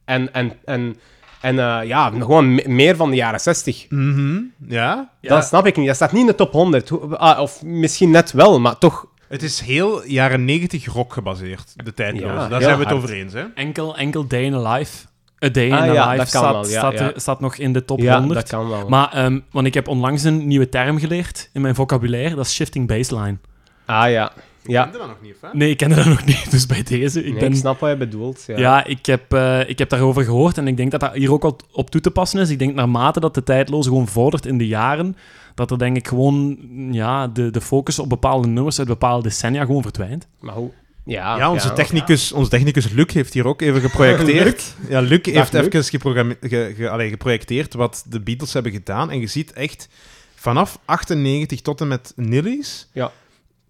en, 0.05 0.33
en, 0.33 0.51
en, 0.65 0.95
en 1.41 1.59
eh, 1.59 1.87
ja, 1.87 2.09
gewoon 2.09 2.55
me- 2.55 2.63
meer 2.67 2.95
van 2.95 3.09
de 3.09 3.15
jaren 3.15 3.39
60. 3.39 3.85
Mhm. 3.89 4.39
Ja? 4.67 5.09
Dat 5.21 5.45
snap 5.45 5.65
ik 5.65 5.77
niet. 5.77 5.87
Dat 5.87 5.95
staat 5.95 6.11
niet 6.11 6.21
in 6.21 6.27
de 6.27 6.35
top 6.35 6.51
100. 6.51 6.89
Hoe- 6.89 7.17
ah, 7.17 7.39
of 7.39 7.63
misschien 7.63 8.11
net 8.11 8.31
wel, 8.31 8.59
maar 8.59 8.77
toch. 8.77 9.05
Het 9.27 9.43
is 9.43 9.59
heel 9.59 10.05
jaren 10.05 10.45
90 10.45 10.85
rock 10.85 11.13
gebaseerd, 11.13 11.73
de 11.85 11.93
tijdloze. 11.93 12.25
Ja, 12.33 12.47
Daar 12.47 12.61
zijn 12.61 12.77
we 12.77 12.83
het 12.83 12.93
over 12.93 13.11
eens, 13.13 13.33
hè? 13.33 13.43
Enkel, 13.55 13.97
enkel 13.97 14.27
Day 14.27 14.43
in 14.43 14.53
a 14.53 14.71
Life. 14.73 15.05
A 15.45 15.49
Day 15.49 15.71
Ah, 15.71 15.83
in 15.85 15.89
a 15.89 15.93
ja, 15.93 16.11
Life 16.11 16.25
staat, 16.25 16.51
wel, 16.51 16.61
ja, 16.67 16.69
staat, 16.79 16.93
ja. 16.93 16.99
er- 17.13 17.21
staat 17.21 17.39
nog 17.39 17.55
in 17.55 17.73
de 17.73 17.85
top 17.85 17.99
Ja, 17.99 18.17
100. 18.19 18.39
dat 18.39 18.49
kan 18.49 18.69
wel. 18.69 18.89
Maar, 18.89 19.13
ehm, 19.13 19.39
want 19.51 19.67
ik 19.67 19.73
heb 19.73 19.87
onlangs 19.87 20.23
een 20.23 20.47
nieuwe 20.47 20.69
term 20.69 20.97
geleerd 20.99 21.49
in 21.53 21.61
mijn 21.61 21.75
vocabulaire. 21.75 22.35
Dat 22.35 22.45
is 22.45 22.53
shifting 22.53 22.87
baseline. 22.87 23.37
Ah 23.85 24.09
ja. 24.09 24.31
Ja, 24.63 24.85
dat 24.85 25.07
nog 25.07 25.17
niet, 25.21 25.35
hè? 25.41 25.47
Nee, 25.53 25.69
ik 25.69 25.77
kende 25.77 25.95
dat 25.95 26.05
nog 26.15 26.25
niet. 26.25 26.51
Dus 26.51 26.65
bij 26.65 26.83
deze, 26.83 27.19
ik 27.23 27.31
Nee, 27.31 27.39
ben... 27.39 27.51
ik 27.51 27.57
snap 27.57 27.79
wat 27.79 27.89
je 27.89 27.97
bedoelt. 27.97 28.43
Ja. 28.47 28.57
Ja, 28.57 28.85
ik, 28.85 29.05
heb, 29.05 29.33
eh, 29.33 29.69
ik 29.69 29.77
heb 29.79 29.89
daarover 29.89 30.23
gehoord 30.23 30.57
en 30.57 30.67
ik 30.67 30.77
denk 30.77 30.91
dat 30.91 30.99
dat 30.99 31.13
hier 31.13 31.31
ook 31.33 31.41
wat 31.41 31.65
op 31.71 31.89
toe 31.89 32.01
te 32.01 32.11
passen 32.11 32.39
is. 32.39 32.49
Ik 32.49 32.59
denk 32.59 32.73
naarmate 32.75 33.19
dat 33.19 33.33
de 33.33 33.43
tijdloze 33.43 33.89
gewoon 33.89 34.07
vordert 34.07 34.45
in 34.45 34.57
de 34.57 34.67
jaren, 34.67 35.15
dat 35.55 35.71
er 35.71 35.77
denk 35.77 35.97
ik 35.97 36.07
gewoon 36.07 36.57
ja, 36.91 37.27
de, 37.27 37.49
de 37.51 37.61
focus 37.61 37.99
op 37.99 38.09
bepaalde 38.09 38.47
nummers 38.47 38.79
uit 38.79 38.87
bepaalde 38.87 39.23
decennia 39.23 39.65
gewoon 39.65 39.81
verdwijnt. 39.81 40.27
Maar 40.39 40.55
hoe? 40.55 40.71
Ja, 41.09 41.37
Ja, 41.37 41.51
onze, 41.51 41.73
Technicus, 41.73 42.31
onze 42.31 42.49
technicus 42.49 42.89
Luc 42.89 43.13
heeft 43.13 43.33
hier 43.33 43.47
ook 43.47 43.61
even 43.61 43.81
geprojecteerd. 43.81 44.73
ja, 44.89 44.99
Luc 44.99 45.19
heeft 45.25 45.53
Luc. 45.53 45.61
even 45.65 45.83
geprogramme- 45.83 46.37
ge- 46.41 46.73
ge- 46.77 46.89
allee, 46.89 47.09
geprojecteerd 47.09 47.73
wat 47.73 48.03
de 48.07 48.19
Beatles 48.19 48.53
hebben 48.53 48.71
gedaan. 48.71 49.11
En 49.11 49.19
je 49.19 49.27
ziet 49.27 49.53
echt 49.53 49.87
vanaf 50.35 50.79
98 50.85 51.61
tot 51.61 51.81
en 51.81 51.87
met 51.87 52.13
Nilly's. 52.15 52.87
Ja. 52.93 53.11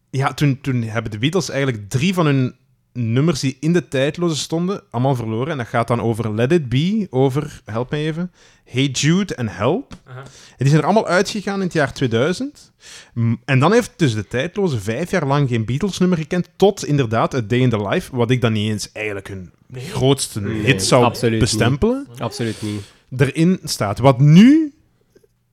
Ja, 0.10 0.34
toen, 0.34 0.60
toen 0.62 0.82
hebben 0.84 1.12
de 1.12 1.18
Beatles 1.18 1.50
eigenlijk 1.50 1.90
drie 1.90 2.14
van 2.14 2.26
hun 2.26 2.56
nummers 3.00 3.40
die 3.40 3.58
in 3.60 3.74
de 3.74 3.88
tijdloze 3.88 4.36
stonden, 4.38 4.82
allemaal 4.92 5.16
verloren. 5.16 5.52
En 5.52 5.58
dat 5.58 5.68
gaat 5.68 5.88
dan 5.88 6.02
over 6.02 6.34
Let 6.36 6.52
It 6.52 6.70
Be, 6.70 7.08
over, 7.10 7.62
help 7.66 7.92
me 7.92 7.98
even, 7.98 8.32
Hey 8.66 8.86
Jude 8.86 9.36
en 9.36 9.48
Help. 9.48 9.94
En 10.06 10.24
die 10.58 10.68
zijn 10.68 10.80
er 10.80 10.86
allemaal 10.86 11.08
uitgegaan 11.08 11.56
in 11.56 11.62
het 11.66 11.74
jaar 11.74 11.94
2000. 11.94 12.72
M- 13.14 13.34
En 13.46 13.60
dan 13.60 13.72
heeft 13.74 13.92
dus 13.96 14.14
de 14.14 14.28
tijdloze 14.28 14.80
vijf 14.80 15.12
jaar 15.12 15.26
lang 15.28 15.50
geen 15.50 15.66
Beatles-nummer 15.66 16.18
gekend, 16.18 16.50
tot 16.56 16.86
inderdaad 16.86 17.34
A 17.36 17.42
Day 17.42 17.60
in 17.60 17.70
the 17.70 17.88
Life, 17.88 18.16
wat 18.16 18.32
ik 18.32 18.42
dan 18.42 18.54
niet 18.54 18.70
eens 18.72 18.92
eigenlijk 18.92 19.28
hun 19.28 19.52
grootste 19.74 20.42
Nee, 20.42 20.62
hit 20.62 20.84
zou 20.84 21.04
absoluut 21.04 21.40
bestempelen. 21.40 22.08
Absoluut 22.18 22.62
niet. 22.62 22.82
Erin 23.18 23.60
staat. 23.64 24.00
Wat 24.00 24.20
nu, 24.20 24.74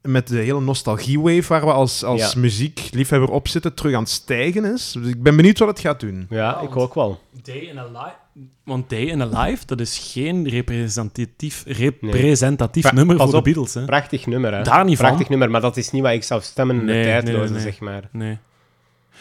met 0.06 0.28
de 0.28 0.36
hele 0.38 0.60
nostalgie-wave 0.60 1.42
waar 1.48 1.64
we 1.64 1.72
als, 1.72 2.04
als 2.04 2.32
Ja. 2.32 2.40
muziekliefhebber 2.40 3.30
op 3.30 3.48
zitten, 3.48 3.74
terug 3.74 3.94
aan 3.94 4.00
het 4.00 4.10
stijgen 4.10 4.64
is. 4.64 4.94
Dus 4.98 5.08
ik 5.08 5.22
ben 5.22 5.36
benieuwd 5.36 5.58
wat 5.58 5.68
het 5.68 5.80
gaat 5.80 6.00
doen. 6.00 6.26
Ja, 6.30 6.60
ik 6.60 6.76
ook 6.76 6.94
wel. 6.94 7.20
Day 7.42 7.56
in 7.56 7.78
a 7.78 7.84
Life. 7.84 8.14
Want 8.64 8.90
Day 8.90 9.00
in 9.04 9.20
a 9.20 9.26
Life, 9.42 9.66
dat 9.66 9.80
is 9.80 10.10
geen 10.12 10.48
representatief, 10.48 11.62
representatief 11.66 12.92
nummer 12.92 13.16
pas 13.16 13.30
voor 13.30 13.42
de. 13.42 13.50
Beatles. 13.50 13.74
Hè? 13.74 13.84
Prachtig 13.84 14.26
nummer, 14.26 14.54
hè? 14.54 14.62
Daar 14.62 14.84
niet 14.84 14.96
van. 14.96 15.06
Prachtig 15.06 15.28
nummer, 15.28 15.50
maar 15.50 15.60
dat 15.60 15.76
is 15.76 15.90
niet 15.90 16.02
wat 16.02 16.12
ik 16.12 16.22
zou 16.22 16.40
stemmen 16.42 16.76
in 16.78 16.84
Nee, 16.84 17.02
de 17.02 17.08
nee, 17.10 17.22
tijdloze, 17.22 17.52
nee. 17.52 17.62
zeg 17.62 17.80
maar. 17.80 18.08
Nee. 18.12 18.38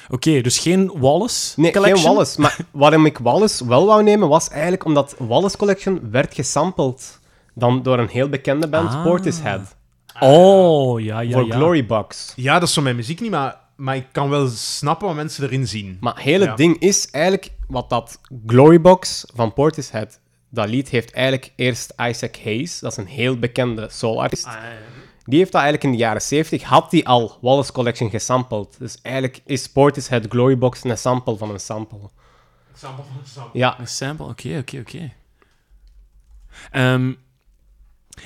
Oké, 0.09 0.41
dus 0.41 0.59
geen 0.59 0.91
Wallace 0.95 1.59
Nee, 1.61 1.71
Collection? 1.71 1.99
geen 2.03 2.13
Wallace. 2.13 2.41
Maar 2.41 2.57
waarom 2.71 3.05
ik 3.05 3.17
Wallace 3.17 3.67
wel 3.67 3.85
wou 3.85 4.03
nemen, 4.03 4.27
was 4.27 4.49
eigenlijk 4.49 4.85
omdat 4.85 5.15
Wallace 5.17 5.57
Collection 5.57 5.99
werd 6.11 6.33
gesampled 6.33 7.19
dan 7.53 7.83
door 7.83 7.99
een 7.99 8.07
heel 8.07 8.29
bekende 8.29 8.67
band, 8.67 8.89
Ah. 8.93 9.03
Portishead, 9.03 9.75
Oh, 10.19 11.01
ja, 11.01 11.19
ja, 11.19 11.31
voor 11.31 11.45
ja. 11.47 11.55
Glorybox. 11.55 12.33
Ja, 12.35 12.53
dat 12.59 12.67
is 12.67 12.73
zo 12.73 12.81
mijn 12.81 12.95
muziek 12.95 13.21
niet, 13.21 13.31
maar, 13.31 13.57
maar 13.75 13.95
ik 13.95 14.07
kan 14.11 14.29
wel 14.29 14.47
snappen 14.47 15.07
wat 15.07 15.15
mensen 15.15 15.43
erin 15.43 15.67
zien. 15.67 15.97
Maar 15.99 16.19
heel 16.19 16.39
het 16.39 16.49
Ja. 16.49 16.55
ding 16.55 16.79
is 16.79 17.09
eigenlijk 17.11 17.49
wat 17.67 17.89
dat 17.89 18.19
Glorybox 18.47 19.25
van 19.33 19.53
Portishead, 19.53 20.19
dat 20.49 20.69
lied 20.69 20.89
heeft 20.89 21.11
eigenlijk 21.11 21.51
eerst 21.55 21.93
Isaac 21.97 22.37
Hayes, 22.43 22.79
dat 22.79 22.91
is 22.91 22.97
een 22.97 23.07
heel 23.07 23.39
bekende 23.39 23.87
soulartiest. 23.91 24.45
Ah, 24.45 24.53
ja. 24.53 24.59
Die 25.23 25.39
heeft 25.39 25.51
dat 25.51 25.61
eigenlijk 25.61 25.91
in 25.93 25.97
de 25.99 26.03
jaren 26.05 26.21
70, 26.21 26.63
had 26.63 26.91
die 26.91 27.07
al 27.07 27.37
Wallace 27.41 27.71
Collection 27.71 28.09
gesampled. 28.09 28.75
Dus 28.79 28.97
eigenlijk 29.01 29.41
is 29.45 29.69
Portishead 29.71 30.25
Glorybox 30.29 30.83
een 30.83 30.97
sample 30.97 31.37
van 31.37 31.49
een 31.49 31.59
sample. 31.59 31.99
Ja, 33.53 33.79
Een 33.79 33.87
sample, 33.87 34.25
oké, 34.25 34.57
oké, 34.57 34.77
oké. 34.79 35.11
Ehm, 36.71 37.13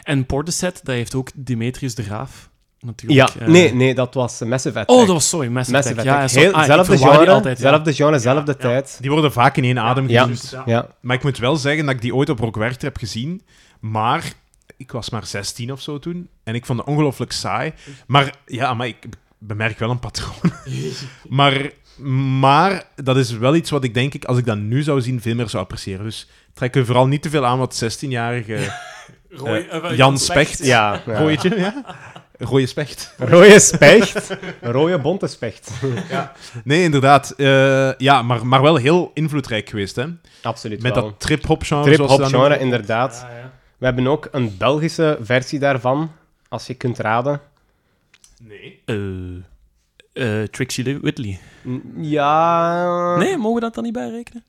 en 0.03 0.25
Portishead, 0.25 0.79
dat 0.84 0.96
heeft 0.96 1.15
ook 1.15 1.29
Demetrius 1.36 1.96
de 1.96 2.03
Graaf, 2.03 2.50
natuurlijk. 2.79 3.34
ja. 3.34 3.41
eh. 3.41 3.48
nee, 3.48 3.74
nee, 3.74 3.96
dat 3.96 4.13
was 4.13 4.39
Massive 4.39 4.79
Attack. 4.79 4.98
Oh, 4.98 5.05
dat 5.05 5.15
was, 5.15 5.29
sorry, 5.29 5.48
Massive, 5.48 5.75
Massive 5.77 6.00
Attack. 6.00 6.15
Attack. 6.15 6.29
Ja, 6.29 6.39
Heel, 6.41 6.53
ah, 6.53 6.65
zelfde 6.65 6.98
genre, 6.98 7.31
altijd, 7.31 7.60
ja. 7.60 7.69
zelfde 7.69 7.93
genre, 7.93 8.19
zelfde 8.19 8.55
tijd. 8.58 8.98
Die 9.01 9.12
worden 9.12 9.31
vaak 9.31 9.58
in 9.58 9.63
één 9.63 9.79
adem 9.79 10.10
Ja. 10.10 10.22
genoemd. 10.22 10.55
Ja. 10.65 10.88
Maar 11.01 11.15
ik 11.15 11.24
moet 11.24 11.38
wel 11.38 11.55
zeggen 11.55 11.86
dat 11.86 11.96
ik 11.96 12.01
die 12.01 12.15
ooit 12.15 12.29
op 12.29 12.39
Rock 12.39 12.55
Werchter 12.55 12.88
heb 12.88 12.98
gezien. 12.98 13.41
Maar 13.79 14.24
ik 14.77 14.91
was 14.91 15.10
maar 15.10 15.25
16 15.25 15.72
of 15.72 15.81
zo 15.81 16.00
toen. 16.00 16.29
En 16.43 16.55
ik 16.55 16.65
vond 16.65 16.79
het 16.79 16.88
ongelooflijk 16.88 17.31
saai. 17.31 17.74
Maar 18.08 18.36
ja, 18.46 18.74
maar 18.74 18.88
ik 18.88 19.05
bemerk 19.38 19.79
wel 19.79 19.89
een 19.89 20.00
patroon. 20.00 20.51
maar, 21.29 21.72
maar 22.39 22.84
dat 22.96 23.17
is 23.17 23.31
wel 23.31 23.55
iets 23.55 23.69
wat 23.69 23.84
ik 23.84 23.93
denk 23.93 24.13
ik, 24.13 24.25
als 24.25 24.38
ik 24.38 24.46
dat 24.46 24.58
nu 24.58 24.84
zou 24.84 25.01
zien, 25.01 25.22
veel 25.22 25.36
meer 25.36 25.50
zou 25.50 25.63
appreciëren. 25.63 26.03
Dus 26.03 26.29
trek 26.53 26.75
er 26.75 26.86
vooral 26.86 27.08
niet 27.08 27.22
te 27.22 27.29
veel 27.29 27.46
aan 27.46 27.58
wat 27.60 27.84
16-jarige 27.84 28.58
Rooi- 29.30 29.68
eh, 29.70 29.92
eh, 29.92 29.98
Jan 29.98 30.18
Specht. 30.18 30.66
Ja, 30.66 31.02
ja. 31.06 31.30
Ja? 31.56 31.84
Rode 32.42 32.66
specht. 32.66 33.14
Rode 33.18 33.60
specht. 33.60 34.38
Rode 34.62 35.00
bonte 35.00 35.28
specht. 35.28 35.72
Nee, 36.64 36.84
inderdaad. 36.84 37.32
eh, 37.32 37.94
ja, 37.98 38.22
maar, 38.22 38.46
maar 38.48 38.62
wel 38.62 38.76
heel 38.76 39.12
invloedrijk 39.14 39.70
geweest, 39.70 39.96
hè? 39.96 40.06
Absoluut 40.42 40.82
Met 40.82 40.94
wel. 40.96 41.04
dat 41.04 41.20
trip-hop 41.20 41.64
genre. 41.64 41.84
Trip 41.84 41.96
zoals 41.96 42.12
ze 42.12 42.22
hop 42.22 42.32
dat 42.32 42.42
genre, 42.42 42.60
inderdaad. 42.60 43.26
Ja, 43.30 43.38
ja. 43.38 43.52
We 43.78 43.86
hebben 43.86 44.08
ook 44.08 44.28
een 44.32 44.56
Belgische 44.58 45.18
versie 45.22 45.60
daarvan, 45.60 46.12
als 46.50 46.68
je 46.68 46.74
kunt 46.74 46.98
raden. 47.00 47.42
Nee. 48.42 48.82
Eh, 48.86 50.42
eh, 50.42 50.48
Trixie 50.48 51.00
Whitley. 51.00 51.40
N- 51.68 51.94
Ja... 52.02 53.16
Nee, 53.18 53.38
mogen 53.38 53.54
we 53.56 53.60
dat 53.60 53.74
dan 53.76 53.84
niet 53.84 53.94
bijrekenen? 53.94 54.44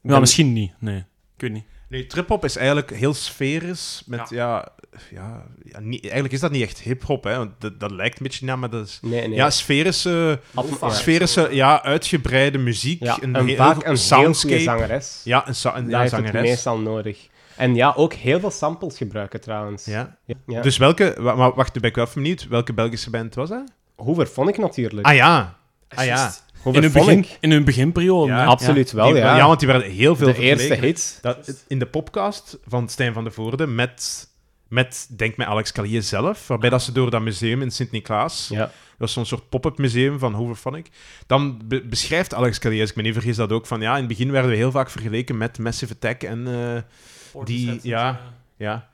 Ja, 0.00 0.10
Ben- 0.10 0.20
misschien 0.20 0.52
niet. 0.52 0.72
Nee, 0.78 0.98
ik 1.36 1.40
weet 1.40 1.52
niet. 1.52 1.64
Nee, 1.88 2.06
trip-hop 2.06 2.44
is 2.44 2.56
eigenlijk 2.56 2.90
heel 2.90 3.14
sferisch. 3.14 4.02
Met, 4.06 4.30
ja. 4.30 4.68
Ja, 5.10 5.42
ja, 5.64 5.80
niet, 5.80 6.02
eigenlijk 6.02 6.32
is 6.34 6.40
dat 6.40 6.50
niet 6.50 6.62
echt 6.62 6.78
hip-hop, 6.80 7.24
hè? 7.24 7.36
Want 7.36 7.50
dat, 7.58 7.80
dat 7.80 7.90
lijkt 7.90 8.18
een 8.18 8.26
beetje 8.26 8.46
naar, 8.46 8.58
maar 8.58 8.70
dat 8.70 8.86
is. 8.86 8.98
Nee, 9.02 9.28
nee. 9.28 9.36
Ja, 9.36 9.50
sferische, 9.50 10.40
ja. 10.80 10.90
sferische 10.90 11.48
ja, 11.50 11.82
uitgebreide 11.82 12.58
muziek. 12.58 13.02
Ja, 13.02 13.16
een 13.20 13.34
en 13.36 13.46
heel- 13.46 13.56
vaak 13.56 13.86
een 13.86 13.96
soundscape. 13.98 14.60
zangeres. 14.60 15.20
Ja, 15.24 15.48
een, 15.48 15.54
een 15.74 15.90
Dat 15.90 16.00
ja, 16.00 16.08
zangeres. 16.08 16.42
meestal 16.42 16.78
nodig. 16.78 17.28
En 17.56 17.74
ja, 17.74 17.92
ook 17.96 18.12
heel 18.12 18.40
veel 18.40 18.50
samples 18.50 18.96
gebruiken 18.96 19.40
trouwens. 19.40 19.84
Ja. 19.84 20.16
Ja, 20.24 20.34
ja. 20.46 20.62
Dus 20.62 20.76
welke, 20.76 21.16
maar 21.20 21.54
wacht, 21.54 21.72
ben 21.80 21.90
ik 21.90 21.94
wel 21.96 22.04
even 22.04 22.22
benieuwd. 22.22 22.48
Welke 22.48 22.72
Belgische 22.72 23.10
band 23.10 23.34
was 23.34 23.48
dat? 23.48 23.64
Hoover 23.96 24.26
vond 24.28 24.48
ik 24.48 24.58
natuurlijk. 24.58 25.06
Ah 25.06 25.14
ja. 25.14 25.56
Ah 25.88 26.04
ja. 26.04 26.34
In 26.64 26.82
hun, 26.82 26.92
begin, 26.92 27.18
ik. 27.18 27.36
in 27.40 27.50
hun 27.50 27.64
beginperiode. 27.64 28.32
Ja? 28.32 28.44
Absoluut 28.44 28.92
wel, 28.92 29.06
Die- 29.06 29.16
ja. 29.16 29.46
want 29.46 29.58
die 29.58 29.68
werden 29.68 29.90
heel 29.90 30.16
veel 30.16 30.26
de 30.26 30.38
eerste 30.38 30.74
hits. 30.74 31.18
Dat, 31.20 31.64
in 31.68 31.78
de 31.78 31.86
podcast 31.86 32.58
van 32.66 32.88
Stijn 32.88 33.12
van 33.12 33.24
de 33.24 33.30
Voorde 33.30 33.66
met, 33.66 34.28
met 34.68 35.06
denk 35.16 35.36
mij, 35.36 35.46
Alex 35.46 35.72
Calier 35.72 36.02
zelf, 36.02 36.46
waarbij 36.48 36.70
dat 36.70 36.82
ze 36.82 36.92
door 36.92 37.10
dat 37.10 37.20
museum 37.22 37.62
in 37.62 37.70
Sint-Niklaas, 37.70 38.48
Ja. 38.52 38.58
dat 38.58 38.70
was 38.98 39.12
zo'n 39.12 39.26
soort 39.26 39.48
pop-up 39.48 39.78
museum 39.78 40.18
van 40.18 40.32
Hooverphonic, 40.34 40.90
dan 41.26 41.60
be- 41.64 41.84
beschrijft 41.86 42.34
Alex 42.34 42.58
Calier, 42.58 42.80
als 42.80 42.90
ik 42.90 42.96
me 42.96 43.02
niet 43.02 43.12
vergis, 43.12 43.36
dat 43.36 43.52
ook 43.52 43.66
van, 43.66 43.80
ja, 43.80 43.92
in 43.92 43.98
het 43.98 44.08
begin 44.08 44.30
werden 44.30 44.50
we 44.50 44.56
heel 44.56 44.70
vaak 44.70 44.90
vergeleken 44.90 45.36
met 45.36 45.58
Massive 45.58 45.92
Attack 45.92 46.22
en, 46.22 46.46
eh, 46.46 47.42
Die- 47.44 47.80
ja. 47.82 48.20
ja. 48.56 48.88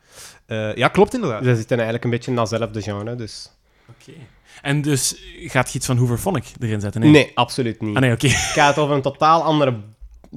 Eh, 0.46 0.74
ja, 0.74 0.88
klopt 0.88 1.14
inderdaad. 1.14 1.44
Ze 1.44 1.56
zitten 1.56 1.76
eigenlijk 1.76 2.04
een 2.04 2.10
beetje 2.10 2.30
in 2.30 2.36
datzelfde 2.36 2.82
genre, 2.82 3.14
dus... 3.14 3.50
Oké. 3.88 4.12
En 4.62 4.82
dus 4.82 5.16
gaat 5.46 5.70
je 5.72 5.78
iets 5.78 5.86
van 5.86 5.96
Hooverphonic 5.96 6.44
erin 6.60 6.80
zetten? 6.80 7.10
Nee, 7.10 7.30
absoluut 7.34 7.80
niet. 7.80 7.94
Ah, 7.96 8.02
nee, 8.02 8.12
oké. 8.12 8.26
Ik 8.26 8.32
ga 8.32 8.66
het 8.66 8.78
over 8.78 8.94
een 8.94 9.02
totaal 9.02 9.42
andere... 9.42 9.74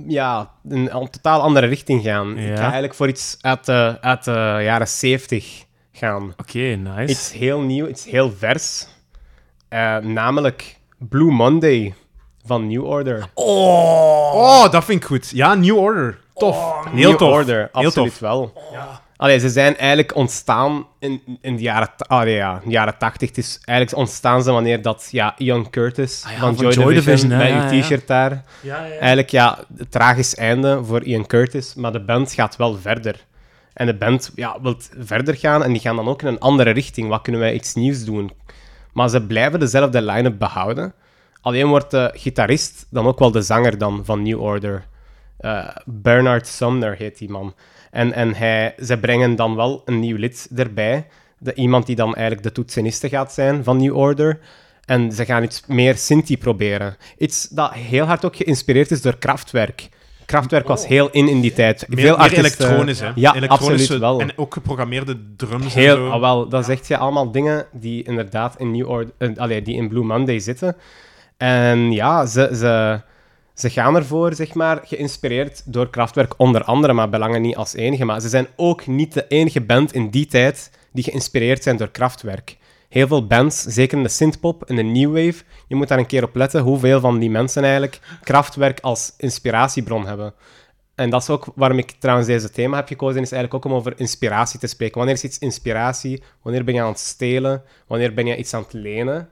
Ja, 0.08 0.52
een, 0.70 0.96
een 0.96 1.10
totaal 1.10 1.42
andere 1.42 1.68
richting 1.68 2.04
gaan. 2.04 2.36
Ja. 2.36 2.52
Ik 2.52 2.56
ga 2.58 2.62
eigenlijk 2.64 2.94
voor 2.94 3.08
iets 3.08 3.38
uit 3.42 3.66
de, 3.66 3.98
uit 4.02 4.24
de 4.24 4.60
jaren 4.64 4.88
70 4.88 5.64
gaan. 5.92 6.34
Oké, 6.38 6.60
nice. 6.60 7.12
Iets 7.12 7.32
heel 7.32 7.62
nieuw, 7.62 7.88
iets 7.88 8.06
heel 8.06 8.32
vers. 8.38 8.88
Eh, 9.70 9.98
namelijk 9.98 10.78
Blue 10.98 11.32
Monday 11.32 11.94
van 12.46 12.68
New 12.68 12.86
Order. 12.86 13.26
Oh, 13.34 14.72
dat 14.72 14.84
vind 14.86 15.02
ik 15.02 15.08
goed. 15.08 15.30
Ja, 15.30 15.54
New 15.54 15.78
Order. 15.78 16.20
Tof. 16.34 16.86
heel 16.86 17.10
New 17.10 17.18
tof. 17.18 17.32
Order, 17.34 17.58
Heel 17.58 17.86
absoluut 17.86 18.10
tof. 18.12 18.20
wel. 18.20 18.54
Allee, 19.16 19.40
ze 19.40 19.50
zijn 19.50 19.78
eigenlijk 19.78 20.16
ontstaan 20.16 20.88
in, 21.00 21.22
in 21.42 21.56
de 21.56 21.62
jaren, 21.62 21.90
allee, 21.98 22.36
ja, 22.36 22.62
de 22.64 22.70
jaren 22.70 22.98
80. 22.98 23.28
Het 23.28 23.38
is 23.38 23.60
eigenlijk 23.66 23.98
ontstaan 23.98 24.44
ze 24.44 24.52
wanneer 24.52 24.82
dat 24.82 25.08
ja, 25.12 25.34
Ian 25.38 25.70
Curtis 25.70 26.24
Ah 26.26 26.32
ja, 26.32 26.40
van, 26.40 26.56
van 26.56 26.66
Joy, 26.66 26.84
Joy 26.84 26.94
Division, 26.94 27.30
met 27.38 27.48
ja, 27.48 27.70
uw 27.70 27.76
ja. 27.76 27.82
t-shirt 27.82 28.08
daar. 28.08 28.44
ja, 28.62 28.86
ja. 28.86 28.92
Eigenlijk 28.92 29.30
ja, 29.30 29.60
het 29.78 29.92
tragisch 29.92 30.36
einde 30.36 30.84
voor 30.84 31.04
Ian 31.04 31.26
Curtis, 31.26 31.74
maar 31.74 31.92
de 31.92 32.04
band 32.04 32.34
gaat 32.34 32.56
wel 32.56 32.78
verder. 32.78 33.26
En 33.74 33.86
de 33.86 33.96
band 33.96 34.32
ja, 34.36 34.62
wil 34.62 34.76
verder 34.98 35.36
gaan 35.36 35.64
en 35.64 35.72
die 35.72 35.82
gaan 35.82 35.96
dan 35.96 36.08
ook 36.08 36.22
in 36.22 36.28
een 36.28 36.40
andere 36.40 36.72
richting. 36.72 37.10
Wat 37.10 37.22
kunnen 37.22 37.42
wij 37.42 37.54
iets 37.54 37.74
nieuws 37.74 38.06
doen? 38.06 38.32
Maar 38.94 39.10
ze 39.10 39.26
blijven 39.26 39.60
dezelfde 39.60 40.02
line-up 40.02 40.40
behouden. 40.40 40.94
Alleen 41.42 41.68
wordt 41.68 41.92
de 41.92 42.12
gitarist 42.14 42.88
dan 42.90 43.08
ook 43.08 43.20
wel 43.20 43.32
de 43.32 43.42
zanger 43.42 43.78
dan 43.78 44.06
van 44.06 44.24
New 44.24 44.42
Order. 44.42 44.86
Eh, 45.38 45.68
Bernard 45.86 46.48
Sumner 46.48 46.96
heet 46.96 47.18
die 47.18 47.30
man. 47.30 47.54
En, 47.94 48.14
en 48.14 48.36
hij, 48.36 48.76
ze 48.84 48.98
brengen 48.98 49.36
dan 49.36 49.56
wel 49.56 49.82
een 49.86 50.00
nieuw 50.00 50.18
lid 50.18 50.50
erbij. 50.56 51.08
De, 51.38 51.54
iemand 51.54 51.86
die 51.86 51.96
dan 51.96 52.14
eigenlijk 52.16 52.44
de 52.44 52.52
toetseniste 52.52 53.10
gaat 53.10 53.34
zijn 53.34 53.64
van 53.64 53.78
New 53.78 53.98
Order. 53.98 54.40
En 54.86 55.12
ze 55.12 55.26
gaan 55.26 55.44
iets 55.44 55.64
meer 55.68 55.96
Sinti 55.98 56.38
proberen. 56.38 56.96
Iets 57.18 57.48
dat 57.50 57.74
heel 57.74 58.06
hard 58.06 58.26
ook 58.26 58.36
geïnspireerd 58.36 58.92
is 58.92 59.02
door 59.02 59.18
Kraftwerk. 59.18 59.90
Kraftwerk 60.26 60.68
was 60.68 60.88
heel 60.88 61.10
in 61.12 61.28
in 61.28 61.42
die 61.42 61.54
tijd. 61.54 61.86
Meer, 61.88 62.00
Veel 62.06 62.16
artiesten- 62.16 62.66
elektronisch, 62.66 63.00
hè? 63.00 63.12
Ja, 63.16 63.36
absoluut 63.48 63.88
wel. 63.98 64.20
En 64.20 64.38
ook 64.38 64.54
geprogrammeerde 64.54 65.18
drums 65.36 65.76
en 65.76 65.82
Heel, 65.82 65.96
zo. 65.96 66.10
ah, 66.10 66.20
wel, 66.20 66.50
dat 66.50 66.66
zegt 66.66 66.88
je 66.88 66.98
allemaal 66.98 67.32
dingen 67.32 67.66
die 67.72 68.04
inderdaad 68.04 68.56
in 68.58 68.72
New 68.72 68.90
Order, 68.90 69.14
eh, 69.18 69.30
allee, 69.36 69.62
die 69.62 69.76
in 69.76 69.88
Blue 69.88 70.04
Monday 70.04 70.40
zitten. 70.40 70.76
En 71.38 71.92
ja, 71.92 72.26
ze, 72.26 72.50
ze, 72.54 73.02
ze 73.54 73.70
gaan 73.70 73.96
ervoor, 73.96 74.34
zeg 74.34 74.54
maar, 74.54 74.82
geïnspireerd 74.84 75.62
door 75.66 75.90
Kraftwerk 75.90 76.34
onder 76.38 76.64
andere, 76.64 76.94
maar 76.94 77.10
belangen 77.10 77.42
niet 77.42 77.56
als 77.56 77.74
enige. 77.74 78.06
Maar 78.06 78.22
ze 78.22 78.30
zijn 78.30 78.48
ook 78.56 78.88
niet 78.88 79.14
de 79.14 79.28
enige 79.28 79.62
band 79.62 79.94
in 79.94 80.10
die 80.10 80.26
tijd 80.26 80.72
die 80.92 81.04
geïnspireerd 81.04 81.64
zijn 81.64 81.78
door 81.78 81.92
Kraftwerk. 81.92 82.58
Heel 82.90 83.08
veel 83.08 83.28
bands, 83.28 83.62
zeker 83.62 83.98
in 83.98 84.04
de 84.04 84.10
synthpop 84.10 84.64
en 84.64 84.76
de 84.76 84.84
new 84.84 85.12
wave, 85.14 85.44
je 85.68 85.76
moet 85.76 85.88
daar 85.88 85.98
een 85.98 86.06
keer 86.06 86.24
op 86.24 86.36
letten 86.36 86.62
hoeveel 86.62 87.00
van 87.00 87.20
die 87.20 87.30
mensen 87.30 87.64
eigenlijk 87.64 88.00
Kraftwerk 88.24 88.80
als 88.80 89.14
inspiratiebron 89.18 90.06
hebben. 90.08 90.34
En 90.96 91.10
dat 91.10 91.22
is 91.22 91.30
ook 91.30 91.46
waarom 91.56 91.78
ik 91.78 91.92
trouwens 92.00 92.28
deze 92.28 92.50
thema 92.50 92.76
heb 92.76 92.88
gekozen, 92.88 93.22
is 93.22 93.32
eigenlijk 93.32 93.66
ook 93.66 93.72
om 93.72 93.78
over 93.78 93.94
inspiratie 94.00 94.60
te 94.60 94.68
spreken. 94.68 94.98
Wanneer 94.98 95.16
is 95.16 95.24
iets 95.24 95.38
inspiratie? 95.40 96.24
Wanneer 96.42 96.64
ben 96.64 96.74
je 96.74 96.82
aan 96.82 96.88
het 96.88 97.00
stelen? 97.00 97.62
Wanneer 97.88 98.14
ben 98.14 98.26
je 98.26 98.38
iets 98.38 98.54
aan 98.54 98.62
het 98.62 98.74
lenen? 98.74 99.30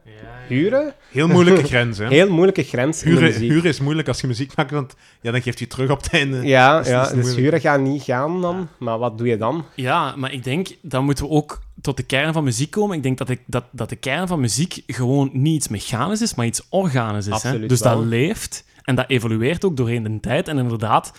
Huren? 0.48 0.94
Heel 1.12 1.27
moeilijke 1.27 1.63
grens, 1.63 1.98
hè? 1.98 2.08
Heel 2.18 2.30
moeilijke 2.32 2.63
grens 2.63 3.03
in 3.03 3.10
de 3.10 3.15
Huren, 3.15 3.34
muziek. 3.34 3.50
huren 3.50 3.70
is 3.70 3.80
moeilijk 3.80 4.08
als 4.08 4.22
je 4.22 4.27
muziek 4.27 4.56
maakt, 4.56 4.72
want 4.72 4.96
ja, 5.22 5.32
dan 5.32 5.41
geeft 5.41 5.60
hij 5.60 5.68
terug 5.68 5.89
op 5.89 6.01
het 6.01 6.13
einde. 6.13 6.48
Ja, 6.48 6.80
is- 6.80 6.88
ja 6.88 7.10
dus 7.13 7.36
huren 7.36 7.62
gaat 7.62 7.80
niet 7.80 8.03
gaan 8.03 8.41
dan. 8.41 8.68
Maar 8.80 8.98
wat 8.98 9.18
doe 9.18 9.27
je 9.27 9.38
dan? 9.38 9.65
Ja, 9.75 10.15
maar 10.15 10.34
ik 10.34 10.44
denk, 10.44 10.68
dan 10.82 11.06
moeten 11.06 11.25
we 11.25 11.32
ook 11.32 11.62
tot 11.82 11.98
de 11.98 12.03
kern 12.03 12.34
van 12.34 12.44
muziek 12.44 12.72
komen. 12.72 12.98
Ik 12.98 13.03
denk 13.03 13.18
dat, 13.18 13.30
ik, 13.30 13.41
dat, 13.46 13.63
dat 13.72 13.89
de 13.89 13.96
kern 13.96 14.27
van 14.27 14.39
muziek 14.39 14.84
gewoon 14.88 15.30
niet 15.34 15.56
iets 15.56 15.68
mechanisch 15.68 16.22
is, 16.22 16.36
maar 16.36 16.46
iets 16.46 16.65
organisch 16.70 17.27
is. 17.27 17.44
Hè? 17.44 17.65
Dus 17.65 17.80
dat 17.80 17.98
leeft 18.06 18.65
en 18.84 18.96
dat 18.96 19.10
evolueert 19.10 19.65
ook 19.65 19.77
doorheen 19.77 20.03
de 20.03 20.20
tijd. 20.20 20.48
En 20.48 20.58
inderdaad, 20.58 21.12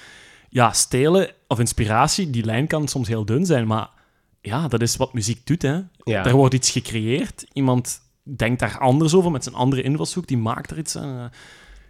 ja, 0.52 0.72
stelen 0.72 1.30
of 1.48 1.58
inspiratie, 1.58 2.30
die 2.30 2.44
lijn 2.44 2.66
kan 2.66 2.88
soms 2.88 3.08
heel 3.08 3.24
dun 3.24 3.46
zijn, 3.46 3.66
maar 3.66 3.88
ja, 4.40 4.68
dat 4.68 4.82
is 4.82 4.96
wat 4.96 5.12
muziek 5.12 5.46
doet. 5.46 5.62
Hè? 5.62 5.80
Ja. 6.04 6.24
Er 6.24 6.34
wordt 6.34 6.54
iets 6.54 6.70
gecreëerd, 6.70 7.46
iemand 7.52 8.00
denkt 8.22 8.60
daar 8.60 8.78
anders 8.78 9.14
over 9.14 9.30
met 9.30 9.44
zijn 9.44 9.54
andere 9.54 9.82
invalshoek, 9.82 10.26
die 10.26 10.38
maakt 10.38 10.70
er 10.70 10.78
iets. 10.78 10.96
aan. 10.96 11.30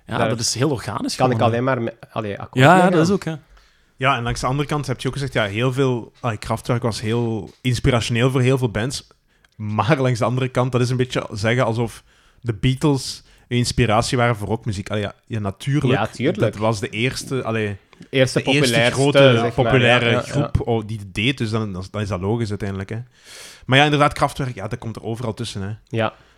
ja, 0.07 0.19
Daar 0.19 0.29
dat 0.29 0.41
is 0.41 0.55
heel 0.55 0.71
organisch. 0.71 1.17
Kan 1.17 1.31
ik 1.31 1.37
gewoon, 1.37 1.49
alleen 1.49 1.65
maar... 1.65 1.83
Me, 1.83 1.95
allee, 2.13 2.41
akkoord 2.41 2.65
Ja, 2.65 2.77
ja, 2.77 2.91
dat 2.91 3.07
is 3.07 3.13
ook. 3.13 3.25
Hè. 3.25 3.35
Ja, 3.97 4.17
en 4.17 4.23
langs 4.23 4.41
de 4.41 4.47
andere 4.47 4.69
kant 4.69 4.87
heb 4.87 5.01
je 5.01 5.09
ook 5.09 5.15
gezegd, 5.15 5.33
ja, 5.33 5.45
heel 5.45 5.73
veel... 5.73 6.13
allee, 6.21 6.37
Kraftwerk 6.37 6.83
was 6.83 7.01
heel 7.01 7.51
inspirationeel 7.61 8.31
voor 8.31 8.41
heel 8.41 8.59
veel 8.59 8.71
bands. 8.71 9.07
Maar 9.57 10.01
langs 10.01 10.19
de 10.19 10.25
andere 10.25 10.49
kant, 10.49 10.73
dat 10.73 10.81
is 10.81 10.91
een 10.91 10.97
beetje 10.97 11.29
zeggen 11.33 11.65
alsof 11.65 12.05
de 12.41 12.55
Beatles 12.55 13.23
inspiratie 13.57 14.19
waren 14.19 14.37
voor 14.37 14.49
rockmuziek. 14.49 14.91
Allee, 14.91 15.03
ja, 15.03 15.13
ja, 15.27 15.39
natuurlijk. 15.39 15.93
Ja, 15.93 16.07
tuurlijk. 16.07 16.39
Dat 16.39 16.57
was 16.57 16.81
de 16.81 16.89
eerste, 16.89 17.43
allee, 17.43 17.77
Eerste 18.11 18.43
de 18.43 18.51
eerste 18.51 18.91
grote 18.91 19.19
zeg 19.19 19.41
maar. 19.41 19.51
populaire 19.51 20.05
Ja, 20.05 20.11
ja, 20.11 20.17
ja. 20.17 20.31
groep 20.31 20.69
oh, 20.69 20.83
die 20.87 20.99
het 20.99 21.15
deed. 21.15 21.39
Dus 21.39 21.51
dan, 21.51 21.73
dan, 21.73 21.85
dan 21.91 22.01
is 22.01 22.09
dat 22.09 22.21
logisch 22.21 22.49
uiteindelijk. 22.49 22.89
Hè. 22.89 22.99
Maar 23.67 23.79
ja, 23.79 23.85
inderdaad, 23.85 24.13
Kraftwerk, 24.13 24.55
ja, 24.55 24.69
dat 24.69 24.79
komt 24.79 24.97
er 24.97 25.03
overal 25.05 25.35
tussen. 25.35 25.63
Hè. 25.63 25.69
Ja, 25.69 25.77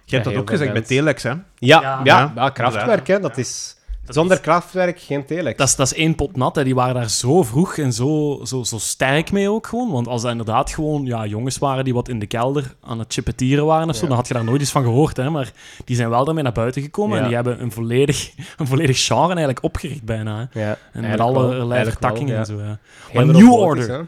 Je 0.04 0.14
hebt 0.14 0.24
Ja, 0.26 0.30
dat 0.30 0.34
ook 0.40 0.50
gezegd 0.50 0.72
bij. 0.72 0.82
Telex, 0.82 1.22
hè? 1.22 1.30
ja, 1.30 2.00
Ja. 2.04 2.32
ja, 2.34 2.50
krachtwerk, 2.50 3.06
hè, 3.06 3.20
dat 3.20 3.38
is... 3.38 3.76
Zonder 4.08 4.40
krachtwerk 4.40 5.00
geen 5.00 5.26
telex. 5.26 5.56
Dat 5.58 5.68
is, 5.68 5.76
dat 5.76 5.86
is 5.86 5.94
één 5.94 6.14
pot 6.14 6.36
nat. 6.36 6.56
Hè. 6.56 6.64
Die 6.64 6.74
waren 6.74 6.94
daar 6.94 7.10
zo 7.10 7.42
vroeg 7.42 7.76
en 7.76 7.92
zo, 7.92 8.40
zo, 8.44 8.62
zo 8.62 8.78
sterk 8.78 9.32
mee 9.32 9.50
ook 9.50 9.66
gewoon. 9.66 9.90
Want 9.90 10.06
als 10.08 10.22
dat 10.22 10.30
inderdaad 10.30 10.70
gewoon 10.70 11.04
ja, 11.04 11.26
jongens 11.26 11.58
waren 11.58 11.84
die 11.84 11.94
wat 11.94 12.08
in 12.08 12.18
de 12.18 12.26
kelder 12.26 12.74
aan 12.80 12.98
het 12.98 13.12
chippetieren 13.12 13.64
waren 13.66 13.88
of 13.88 13.94
zo, 13.94 14.02
Ja. 14.02 14.08
dan 14.08 14.16
had 14.16 14.28
je 14.28 14.34
daar 14.34 14.44
nooit 14.44 14.60
eens 14.60 14.70
van 14.70 14.82
gehoord. 14.82 15.16
Hè. 15.16 15.30
Maar 15.30 15.52
die 15.84 15.96
zijn 15.96 16.10
wel 16.10 16.24
daarmee 16.24 16.42
naar 16.42 16.52
buiten 16.52 16.82
gekomen 16.82 17.12
Ja. 17.16 17.20
en 17.22 17.26
die 17.26 17.34
hebben 17.36 17.62
een 17.62 17.72
volledig, 17.72 18.30
een 18.56 18.66
volledig 18.66 19.04
genre 19.06 19.26
eigenlijk 19.26 19.62
opgericht 19.62 20.02
bijna. 20.04 20.48
Hè. 20.50 20.60
ja, 20.66 20.78
En 20.92 21.00
met 21.00 21.20
allerlei 21.20 21.84
vertakkingen 21.84 22.32
ja. 22.32 22.38
en 22.38 22.46
zo. 22.46 22.58
Heel 22.58 23.24
Maar 23.26 23.34
New 23.34 23.52
Order. 23.52 23.90
hè. 23.90 24.00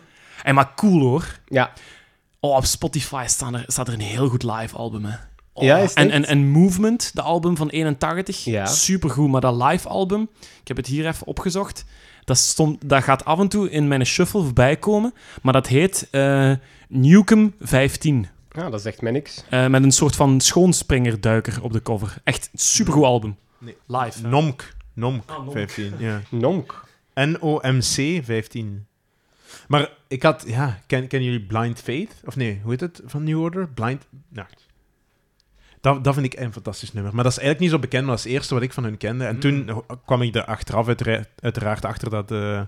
En 0.43 0.55
maar 0.55 0.73
cool 0.75 1.01
hoor. 1.01 1.25
Ja, 1.47 1.71
Oh, 2.41 2.57
op 2.57 2.65
Spotify 2.65 3.25
staat 3.27 3.55
er, 3.55 3.65
staat 3.67 3.89
er 3.89 3.95
een 3.95 4.01
heel 4.01 4.29
goed 4.29 4.43
live 4.43 4.77
album. 4.77 5.05
Hè. 5.05 5.17
Oh, 5.57 5.65
Ja, 5.65 5.77
is 5.77 5.89
het 5.89 5.99
en, 5.99 6.05
echt? 6.11 6.15
en, 6.15 6.25
en 6.27 6.47
Movement, 6.49 7.11
de 7.15 7.23
album 7.23 7.57
van 7.57 7.69
81, 7.69 8.45
Ja. 8.45 8.67
supergoed. 8.67 9.31
Maar 9.31 9.41
dat 9.41 9.63
live 9.63 9.89
album, 9.89 10.29
ik 10.61 10.69
heb 10.69 10.77
het 10.77 10.87
hier 10.87 11.07
even 11.07 11.27
opgezocht, 11.27 11.85
dat, 12.25 12.37
stond, 12.39 12.89
dat 12.89 13.03
gaat 13.03 13.25
af 13.25 13.39
en 13.39 13.49
toe 13.49 13.71
in 13.71 13.89
mijn 13.89 14.07
shuffle 14.07 14.43
voorbij 14.43 14.77
komen. 14.77 15.15
Maar 15.43 15.53
dat 15.53 15.67
heet 15.67 16.09
eh 16.11 16.53
Newcomb 16.89 17.55
15. 17.61 18.27
ja, 18.51 18.71
dat 18.71 18.83
zegt 18.83 19.01
mij 19.03 19.13
niks. 19.13 19.45
Eh, 19.51 19.67
met 19.67 19.83
een 19.83 19.93
soort 19.93 20.17
van 20.17 20.41
schoonspringerduiker 20.41 21.63
op 21.63 21.73
de 21.73 21.83
cover. 21.83 22.17
Echt 22.25 22.49
een 22.53 22.59
supergoed 22.59 23.05
album. 23.05 23.37
Nee. 23.59 23.77
Live. 23.87 24.23
hè. 24.23 24.29
Nomk. 24.29 24.75
Nomk, 24.95 25.23
Ah, 25.31 25.37
Nomk. 25.39 25.53
15. 25.53 25.93
Ja. 25.99 26.21
Nonk. 26.31 26.85
N-O-M-C 27.15 28.25
15. 28.25 28.87
Maar 29.69 29.91
ik 30.09 30.23
had, 30.23 30.45
ja, 30.47 30.79
ken, 30.87 31.07
kennen 31.07 31.31
jullie 31.31 31.47
Blind 31.47 31.81
Faith? 31.81 32.11
Of 32.25 32.37
nee, 32.37 32.61
hoe 32.63 32.71
heet 32.71 32.81
het 32.81 33.01
van 33.05 33.25
New 33.25 33.41
Order? 33.41 33.69
Blind. 33.69 34.07
Nou. 34.29 34.47
Dat, 35.87 36.05
dat 36.05 36.15
vind 36.15 36.27
ik 36.27 36.41
een 36.41 36.53
fantastisch 36.53 36.93
nummer. 36.93 37.15
Maar 37.15 37.23
dat 37.25 37.33
is 37.33 37.39
eigenlijk 37.39 37.67
niet 37.71 37.75
zo 37.81 37.89
bekend, 37.89 38.07
maar 38.07 38.11
dat 38.17 38.25
is 38.25 38.31
het 38.31 38.39
eerste 38.41 38.55
wat 38.55 38.63
ik 38.63 38.73
van 38.73 38.85
hun 38.85 38.97
kende. 38.97 39.25
En 39.25 39.35
Mm. 39.35 39.41
toen 39.41 39.83
kwam 40.07 40.23
ik 40.23 40.35
er 40.35 40.45
achteraf 40.45 40.87
uitera- 40.87 41.25
uiteraard 41.41 41.85
achter 41.85 42.11
dat, 42.11 42.31
eh, 42.31 42.61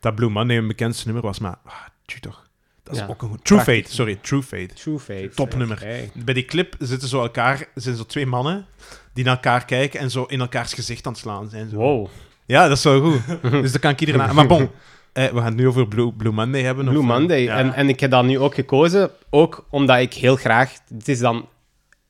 dat 0.00 0.14
Blue 0.14 0.28
Monday 0.30 0.56
een 0.56 0.66
bekendste 0.66 1.04
nummer 1.04 1.24
was. 1.24 1.38
Maar, 1.38 1.56
ah, 1.64 1.72
toch. 2.20 2.48
Dat 2.82 2.94
is 2.94 3.00
Ja. 3.00 3.06
ook 3.06 3.22
een 3.22 3.28
goed. 3.28 3.44
True 3.44 3.58
Prachtig. 3.62 3.82
Fate, 3.84 3.94
sorry, 3.94 4.18
True 4.22 4.42
Fate. 4.42 4.74
True 4.74 4.98
Faith. 4.98 5.36
Topnummer. 5.36 5.82
Bij 6.14 6.34
die 6.34 6.44
clip 6.44 6.74
zitten 6.78 7.08
zo 7.08 7.20
elkaar, 7.22 7.68
zijn 7.74 7.96
zo 7.96 8.04
twee 8.06 8.26
mannen 8.26 8.66
die 9.14 9.24
naar 9.24 9.34
elkaar 9.34 9.64
kijken 9.64 10.00
en 10.00 10.10
zo 10.10 10.24
in 10.24 10.40
elkaars 10.40 10.72
gezicht 10.72 11.06
aan 11.06 11.12
het 11.12 11.20
slaan 11.20 11.48
zijn. 11.50 11.68
Zo. 11.68 11.76
Wow. 11.76 12.08
Ja, 12.46 12.62
dat 12.68 12.76
is 12.76 12.82
zo 12.82 13.00
goed. 13.00 13.22
dus 13.62 13.72
dat 13.72 13.80
kan 13.80 13.90
ik 13.90 14.00
iedereen 14.00 14.22
aan. 14.22 14.34
Maar 14.34 14.46
bon, 14.46 14.70
eh, 15.12 15.24
we 15.28 15.36
gaan 15.36 15.44
het 15.44 15.56
nu 15.56 15.68
over 15.68 15.88
Blue, 15.88 16.12
Blue 16.12 16.32
Monday 16.32 16.62
hebben. 16.62 16.84
Blue 16.84 16.98
of, 16.98 17.04
Monday. 17.04 17.42
ja. 17.42 17.56
En, 17.56 17.74
en 17.74 17.88
ik 17.88 18.00
heb 18.00 18.10
dat 18.10 18.24
nu 18.24 18.38
ook 18.38 18.54
gekozen, 18.54 19.10
ook 19.30 19.66
omdat 19.70 19.98
ik 19.98 20.14
heel 20.14 20.36
graag... 20.36 20.72
Het 20.88 21.08
is 21.08 21.18
dan 21.18 21.48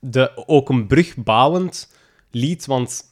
de, 0.00 0.46
ook 0.46 0.68
een 0.68 0.86
brugbouwend 0.86 1.92
lied, 2.30 2.66
want 2.66 3.04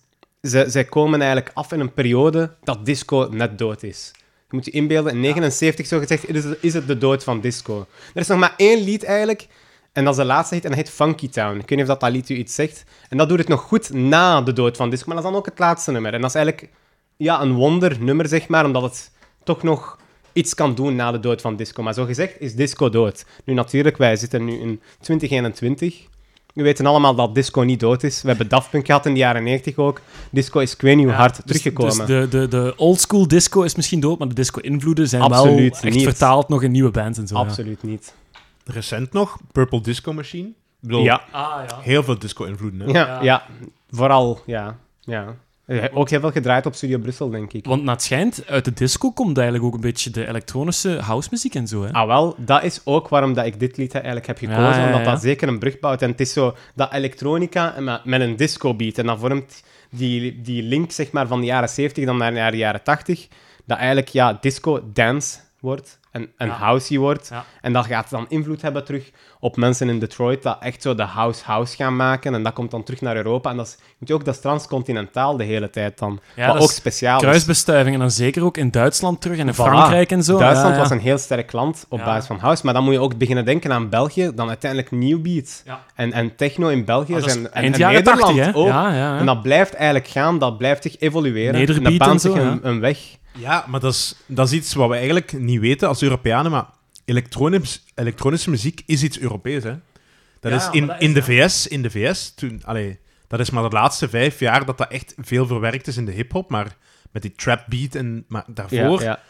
ze, 0.42 0.64
zij 0.68 0.84
komen 0.84 1.20
eigenlijk 1.20 1.50
af 1.54 1.72
in 1.72 1.80
een 1.80 1.92
periode 1.92 2.54
dat 2.62 2.86
disco 2.86 3.28
net 3.30 3.58
dood 3.58 3.82
is. 3.82 4.10
Je 4.48 4.56
moet 4.56 4.64
je 4.64 4.70
inbeelden, 4.70 5.12
in 5.12 5.20
79 5.20 5.86
zo 5.86 5.98
gezegd 5.98 6.28
is 6.28 6.44
het, 6.44 6.58
is 6.60 6.74
het 6.74 6.86
de 6.86 6.98
dood 6.98 7.24
van 7.24 7.40
disco. 7.40 7.86
Er 8.14 8.20
is 8.20 8.26
nog 8.26 8.38
maar 8.38 8.54
één 8.56 8.84
lied 8.84 9.04
eigenlijk, 9.04 9.46
en 9.92 10.04
dat 10.04 10.12
is 10.12 10.20
de 10.20 10.26
laatste 10.26 10.54
hit, 10.54 10.64
en 10.64 10.70
dat 10.70 10.78
heet 10.78 10.90
Funky 10.90 11.28
Town. 11.28 11.58
Ik 11.58 11.68
weet 11.68 11.70
niet 11.70 11.80
of 11.80 11.86
dat, 11.86 12.00
dat 12.00 12.10
lied 12.10 12.28
u 12.28 12.34
iets 12.34 12.54
zegt. 12.54 12.84
En 13.08 13.16
dat 13.16 13.28
doet 13.28 13.38
het 13.38 13.48
nog 13.48 13.60
goed 13.60 13.92
na 13.92 14.42
de 14.42 14.52
dood 14.52 14.76
van 14.76 14.90
disco, 14.90 15.06
maar 15.06 15.16
dat 15.16 15.24
is 15.24 15.30
dan 15.30 15.40
ook 15.40 15.46
het 15.46 15.58
laatste 15.58 15.92
nummer. 15.92 16.14
En 16.14 16.20
dat 16.20 16.30
is 16.30 16.36
eigenlijk 16.36 16.72
ja, 17.16 17.40
een 17.40 17.54
wondernummer, 17.54 18.28
zeg 18.28 18.48
maar, 18.48 18.64
omdat 18.64 18.82
het 18.82 19.10
toch 19.44 19.62
nog 19.62 19.98
iets 20.32 20.54
kan 20.54 20.74
doen 20.74 20.96
na 20.96 21.12
de 21.12 21.20
dood 21.20 21.40
van 21.40 21.56
disco. 21.56 21.82
Maar 21.82 21.94
zo 21.94 22.04
gezegd 22.04 22.40
is 22.40 22.54
disco 22.54 22.88
dood. 22.88 23.24
Nu 23.44 23.54
natuurlijk, 23.54 23.96
wij 23.96 24.16
zitten 24.16 24.44
nu 24.44 24.60
in 24.60 24.80
2021. 25.00 26.06
We 26.58 26.64
weten 26.64 26.86
allemaal 26.86 27.14
dat 27.14 27.34
disco 27.34 27.60
niet 27.62 27.80
dood 27.80 28.02
is. 28.02 28.22
We 28.22 28.28
hebben 28.28 28.48
Daft 28.48 28.70
Punk 28.70 28.86
gehad 28.86 29.06
in 29.06 29.12
de 29.12 29.18
jaren 29.18 29.42
90 29.42 29.76
ook. 29.76 30.00
Disco 30.30 30.58
is 30.60 30.72
ik 30.74 30.80
weet 30.80 30.94
niet 30.96 31.04
hoe 31.04 31.12
Ja, 31.14 31.18
hard 31.20 31.36
dus- 31.36 31.44
teruggekomen. 31.44 32.06
Dus 32.06 32.30
de, 32.30 32.38
de, 32.38 32.48
de 32.48 32.72
oldschool 32.76 33.28
disco 33.28 33.62
is 33.62 33.74
misschien 33.74 34.00
dood, 34.00 34.18
maar 34.18 34.28
de 34.28 34.34
disco-invloeden 34.34 35.08
zijn 35.08 35.22
Absoluut 35.22 35.56
wel 35.58 35.80
echt 35.82 35.94
niet. 35.94 36.02
vertaald 36.02 36.48
nog 36.48 36.62
in 36.62 36.70
nieuwe 36.70 36.90
bands 36.90 37.18
en 37.18 37.26
zo. 37.26 37.34
ja. 37.34 37.40
Absoluut 37.40 37.82
niet. 37.82 38.14
Recent 38.64 39.12
nog, 39.12 39.36
Purple 39.52 39.80
Disco 39.80 40.12
Machine. 40.12 40.48
Ik 40.48 40.54
bedoel, 40.80 41.02
Ja. 41.02 41.20
Ah, 41.30 41.50
ja. 41.68 41.78
heel 41.80 42.02
veel 42.02 42.18
disco-invloeden. 42.18 42.88
Ja. 42.92 43.22
ja. 43.22 43.42
vooral, 43.90 44.40
ja. 44.46 44.76
ja. 45.00 45.34
Eh, 45.68 45.84
Ook 45.92 46.10
heel 46.10 46.20
veel 46.20 46.30
gedraaid 46.30 46.66
op 46.66 46.74
Studio 46.74 46.98
Brussel, 46.98 47.30
denk 47.30 47.52
ik. 47.52 47.64
Want 47.64 47.82
naar 47.82 47.94
het 47.94 48.02
schijnt, 48.02 48.46
uit 48.46 48.64
de 48.64 48.72
disco 48.72 49.10
komt 49.10 49.36
eigenlijk 49.36 49.66
ook 49.66 49.74
een 49.74 49.80
beetje 49.80 50.10
de 50.10 50.26
elektronische 50.26 50.98
housemuziek 51.00 51.54
en 51.54 51.66
zo. 51.66 51.84
Hè? 51.84 51.92
Ah, 51.92 52.06
wel, 52.06 52.34
dat 52.38 52.62
is 52.62 52.80
ook 52.84 53.08
waarom 53.08 53.34
dat 53.34 53.46
ik 53.46 53.60
dit 53.60 53.76
lied 53.76 53.94
eigenlijk 53.94 54.26
heb 54.26 54.38
gekozen. 54.38 54.62
Ja, 54.62 54.78
ja, 54.78 54.86
Omdat 54.86 55.04
dat 55.04 55.20
zeker 55.20 55.48
een 55.48 55.58
brug 55.58 55.78
bouwt. 55.78 56.02
En 56.02 56.10
het 56.10 56.20
is 56.20 56.32
zo 56.32 56.54
dat 56.74 56.92
elektronica 56.92 57.74
met, 58.04 58.20
een 58.20 58.36
disco 58.36 58.74
beat. 58.74 58.98
En 58.98 59.06
dat 59.06 59.18
vormt 59.18 59.62
die, 59.90 60.40
die 60.40 60.62
link 60.62 60.92
zeg 60.92 61.10
maar, 61.10 61.26
van 61.26 61.40
de 61.40 61.46
jaren 61.46 61.68
70 61.68 62.04
dan 62.04 62.16
naar 62.16 62.50
de 62.50 62.56
jaren 62.56 62.82
80. 62.82 63.28
Dat 63.64 63.78
eigenlijk 63.78 64.08
ja, 64.08 64.38
disco 64.40 64.82
dance 64.92 65.38
wordt 65.60 65.97
en, 66.10 66.28
en 66.36 66.46
Ja. 66.46 66.52
housey 66.52 66.98
wordt. 66.98 67.28
Ja. 67.30 67.44
En 67.60 67.72
dat 67.72 67.86
gaat 67.86 68.10
dan 68.10 68.26
invloed 68.28 68.62
hebben 68.62 68.84
terug 68.84 69.10
op 69.40 69.56
mensen 69.56 69.88
in 69.88 69.98
Detroit 69.98 70.42
dat 70.42 70.56
echt 70.60 70.82
zo 70.82 70.94
de 70.94 71.02
house-house 71.02 71.76
gaan 71.76 71.96
maken. 71.96 72.34
En 72.34 72.42
dat 72.42 72.52
komt 72.52 72.70
dan 72.70 72.82
terug 72.82 73.00
naar 73.00 73.16
Europa. 73.16 73.50
En 73.50 73.56
dat 73.56 73.66
is, 73.66 73.76
weet 73.98 74.08
je 74.08 74.14
ook, 74.14 74.24
dat 74.24 74.34
is 74.34 74.40
transcontinentaal 74.40 75.36
de 75.36 75.44
hele 75.44 75.70
tijd 75.70 75.98
dan. 75.98 76.20
Ja, 76.36 76.52
Wat 76.52 76.62
ook 76.62 76.70
speciaal 76.70 77.16
is. 77.16 77.22
Kruisbestuiving 77.22 77.94
en 77.94 78.00
dan 78.00 78.10
zeker 78.10 78.44
ook 78.44 78.56
in 78.56 78.70
Duitsland 78.70 79.20
terug 79.20 79.38
en 79.38 79.46
in 79.46 79.52
Voilà. 79.52 79.56
Frankrijk 79.56 80.10
en 80.10 80.22
zo. 80.22 80.38
Duitsland 80.38 80.76
was 80.76 80.90
een 80.90 81.00
heel 81.00 81.18
sterk 81.18 81.52
land 81.52 81.86
op 81.88 81.98
basis 82.04 82.26
van 82.26 82.38
house, 82.38 82.64
maar 82.64 82.74
dan 82.74 82.84
moet 82.84 82.92
je 82.92 83.00
ook 83.00 83.16
beginnen 83.18 83.44
denken 83.44 83.72
aan 83.72 83.88
België, 83.88 84.30
dan 84.34 84.48
uiteindelijk 84.48 84.90
New 84.90 85.20
Beat. 85.22 85.62
En, 85.94 86.12
en 86.12 86.36
techno 86.36 86.68
in 86.68 86.84
België 86.84 87.20
zijn, 87.20 87.38
en, 87.38 87.52
eind 87.52 87.74
en 87.74 87.80
jaren 87.80 87.94
Nederland 88.04 88.36
80, 88.36 88.44
hè? 88.44 88.54
ook. 88.54 88.66
Ja, 88.66 88.88
ja, 88.88 88.96
ja. 88.96 89.18
En 89.18 89.26
dat 89.26 89.42
blijft 89.42 89.74
eigenlijk 89.74 90.06
gaan, 90.06 90.38
dat 90.38 90.58
blijft 90.58 90.82
zich 90.82 90.98
evolueren. 90.98 91.52
Nederbeat 91.52 91.84
en 91.92 91.98
dat 91.98 92.08
baant 92.08 92.24
en 92.24 92.30
zich 92.30 92.40
een, 92.42 92.58
een 92.62 92.80
weg. 92.80 92.98
Ja, 93.32 93.64
maar 93.68 93.80
dat 93.80 93.92
is, 93.92 94.14
dat 94.26 94.46
is 94.46 94.52
iets 94.52 94.74
wat 94.74 94.88
we 94.88 94.94
eigenlijk 94.94 95.32
niet 95.32 95.60
weten 95.60 95.88
als 95.88 96.02
Europeanen, 96.02 96.50
maar 96.50 96.66
elektronisch, 97.04 97.84
elektronische 97.94 98.50
muziek 98.50 98.82
is 98.86 99.02
iets 99.02 99.18
Europees, 99.18 99.62
hè. 99.62 99.74
Dat 100.40 100.52
Ja, 100.52 100.58
is 100.58 100.68
in, 100.70 100.86
dat 100.86 100.96
is 101.00 101.02
in, 101.06 101.14
de. 101.14 101.22
VS, 101.22 101.66
in 101.66 101.82
de 101.82 101.90
VS, 101.90 102.34
toen, 102.34 102.62
allee, 102.64 102.98
dat 103.26 103.40
is 103.40 103.50
maar 103.50 103.62
de 103.70 103.76
laatste 103.76 104.08
vijf 104.08 104.40
jaar 104.40 104.64
dat 104.64 104.78
dat 104.78 104.90
echt 104.90 105.14
veel 105.18 105.46
verwerkt 105.46 105.86
is 105.86 105.96
in 105.96 106.04
de 106.04 106.12
hip-hop, 106.12 106.50
maar 106.50 106.76
met 107.12 107.22
die 107.22 107.32
trap 107.32 107.64
beat 107.68 107.94
en 107.94 108.24
maar 108.28 108.44
daarvoor, 108.46 109.00
Ja, 109.00 109.06
ja. 109.06 109.20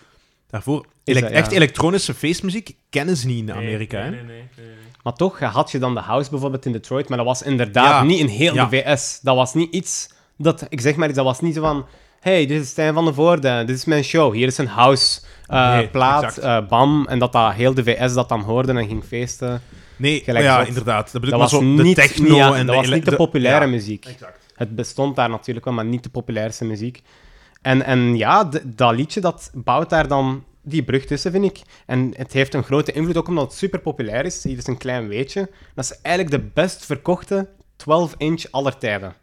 daarvoor 0.47 0.87
dat, 1.05 1.23
echt 1.23 1.53
elektronische 1.53 2.15
feestmuziek 2.15 2.77
kennen 2.91 3.17
ze 3.17 3.27
niet 3.27 3.39
in 3.39 3.53
Amerika, 3.53 3.99
hè. 3.99 4.11
nee, 4.11 4.23
nee, 4.23 4.27
nee, 4.57 4.67
nee. 4.67 4.77
Maar 5.03 5.13
toch 5.13 5.39
had 5.39 5.71
je 5.71 5.79
dan 5.79 5.95
de 5.95 6.01
house 6.01 6.31
bijvoorbeeld 6.31 6.67
in 6.67 6.73
Detroit, 6.73 7.09
maar 7.09 7.19
dat 7.19 7.27
was 7.27 7.43
inderdaad 7.43 8.05
niet 8.05 8.19
in 8.21 8.27
heel 8.27 8.55
de 8.55 8.69
VS. 8.69 9.19
Dat 9.23 9.37
was 9.37 9.55
niet 9.55 9.75
iets 9.75 10.09
dat, 10.37 10.67
ik 10.69 10.81
zeg 10.81 10.97
maar 10.97 11.13
dat 11.13 11.25
was 11.25 11.41
niet 11.41 11.55
zo 11.55 11.61
van, 11.61 11.87
hey, 12.21 12.47
dit 12.47 12.63
is 12.63 12.69
Stijn 12.69 12.95
van 12.95 13.05
de 13.05 13.15
Voorde, 13.15 13.65
dit 13.65 13.77
is 13.77 13.85
mijn 13.85 14.05
show, 14.05 14.33
hier 14.35 14.47
is 14.47 14.59
een 14.59 14.67
house 14.67 15.21
eh, 15.47 15.75
Nee, 15.75 15.89
plaat, 15.89 16.37
eh, 16.37 16.67
bam, 16.69 17.07
en 17.07 17.19
dat, 17.19 17.33
dat 17.33 17.53
heel 17.53 17.75
de 17.75 17.83
VS 17.83 18.15
dat 18.15 18.29
dan 18.29 18.41
hoorde 18.41 18.73
en 18.73 18.87
ging 18.87 19.05
feesten. 19.05 19.63
Nee, 19.97 20.21
Gelijk 20.25 20.45
ja, 20.45 20.65
inderdaad. 20.65 21.13
Dat 21.13 21.31
was 21.31 21.51
zo, 21.51 21.61
niet, 21.61 21.97
de 21.97 22.03
techno 22.03 22.37
ja, 22.37 22.55
en 22.55 22.67
dat 22.67 22.75
de 22.75 22.81
was 22.81 22.91
niet 22.91 23.05
de 23.05 23.17
populaire 23.17 23.67
muziek. 23.67 24.05
Exact. 24.05 24.47
Het 24.55 24.75
bestond 24.75 25.17
daar 25.17 25.29
natuurlijk 25.29 25.65
wel, 25.65 25.75
maar 25.75 25.85
niet 25.85 26.03
de 26.03 26.09
populairste 26.09 26.65
muziek. 26.65 27.03
En, 27.63 27.85
en 27.85 28.17
ja, 28.17 28.51
dat 28.65 28.95
liedje 28.95 29.21
dat 29.21 29.51
bouwt 29.55 29.91
daar 29.91 30.09
dan 30.09 30.45
die 30.63 30.83
brug 30.83 31.05
tussen, 31.05 31.33
vind 31.33 31.45
ik. 31.45 31.61
En 31.87 32.13
het 32.17 32.33
heeft 32.33 32.55
een 32.55 32.63
grote 32.63 32.93
invloed, 32.93 33.17
ook 33.17 33.29
omdat 33.29 33.45
het 33.45 33.55
super 33.55 33.81
populair 33.81 34.25
is. 34.25 34.45
Hier 34.45 34.57
is 34.57 34.67
een 34.67 34.77
klein 34.77 35.09
weetje. 35.09 35.51
Dat 35.75 35.85
is 35.85 36.01
eigenlijk 36.03 36.43
de 36.43 36.51
best 36.55 36.87
verkochte 36.87 37.49
12-inch 37.77 38.51
aller 38.51 38.79
tijden. 38.79 39.15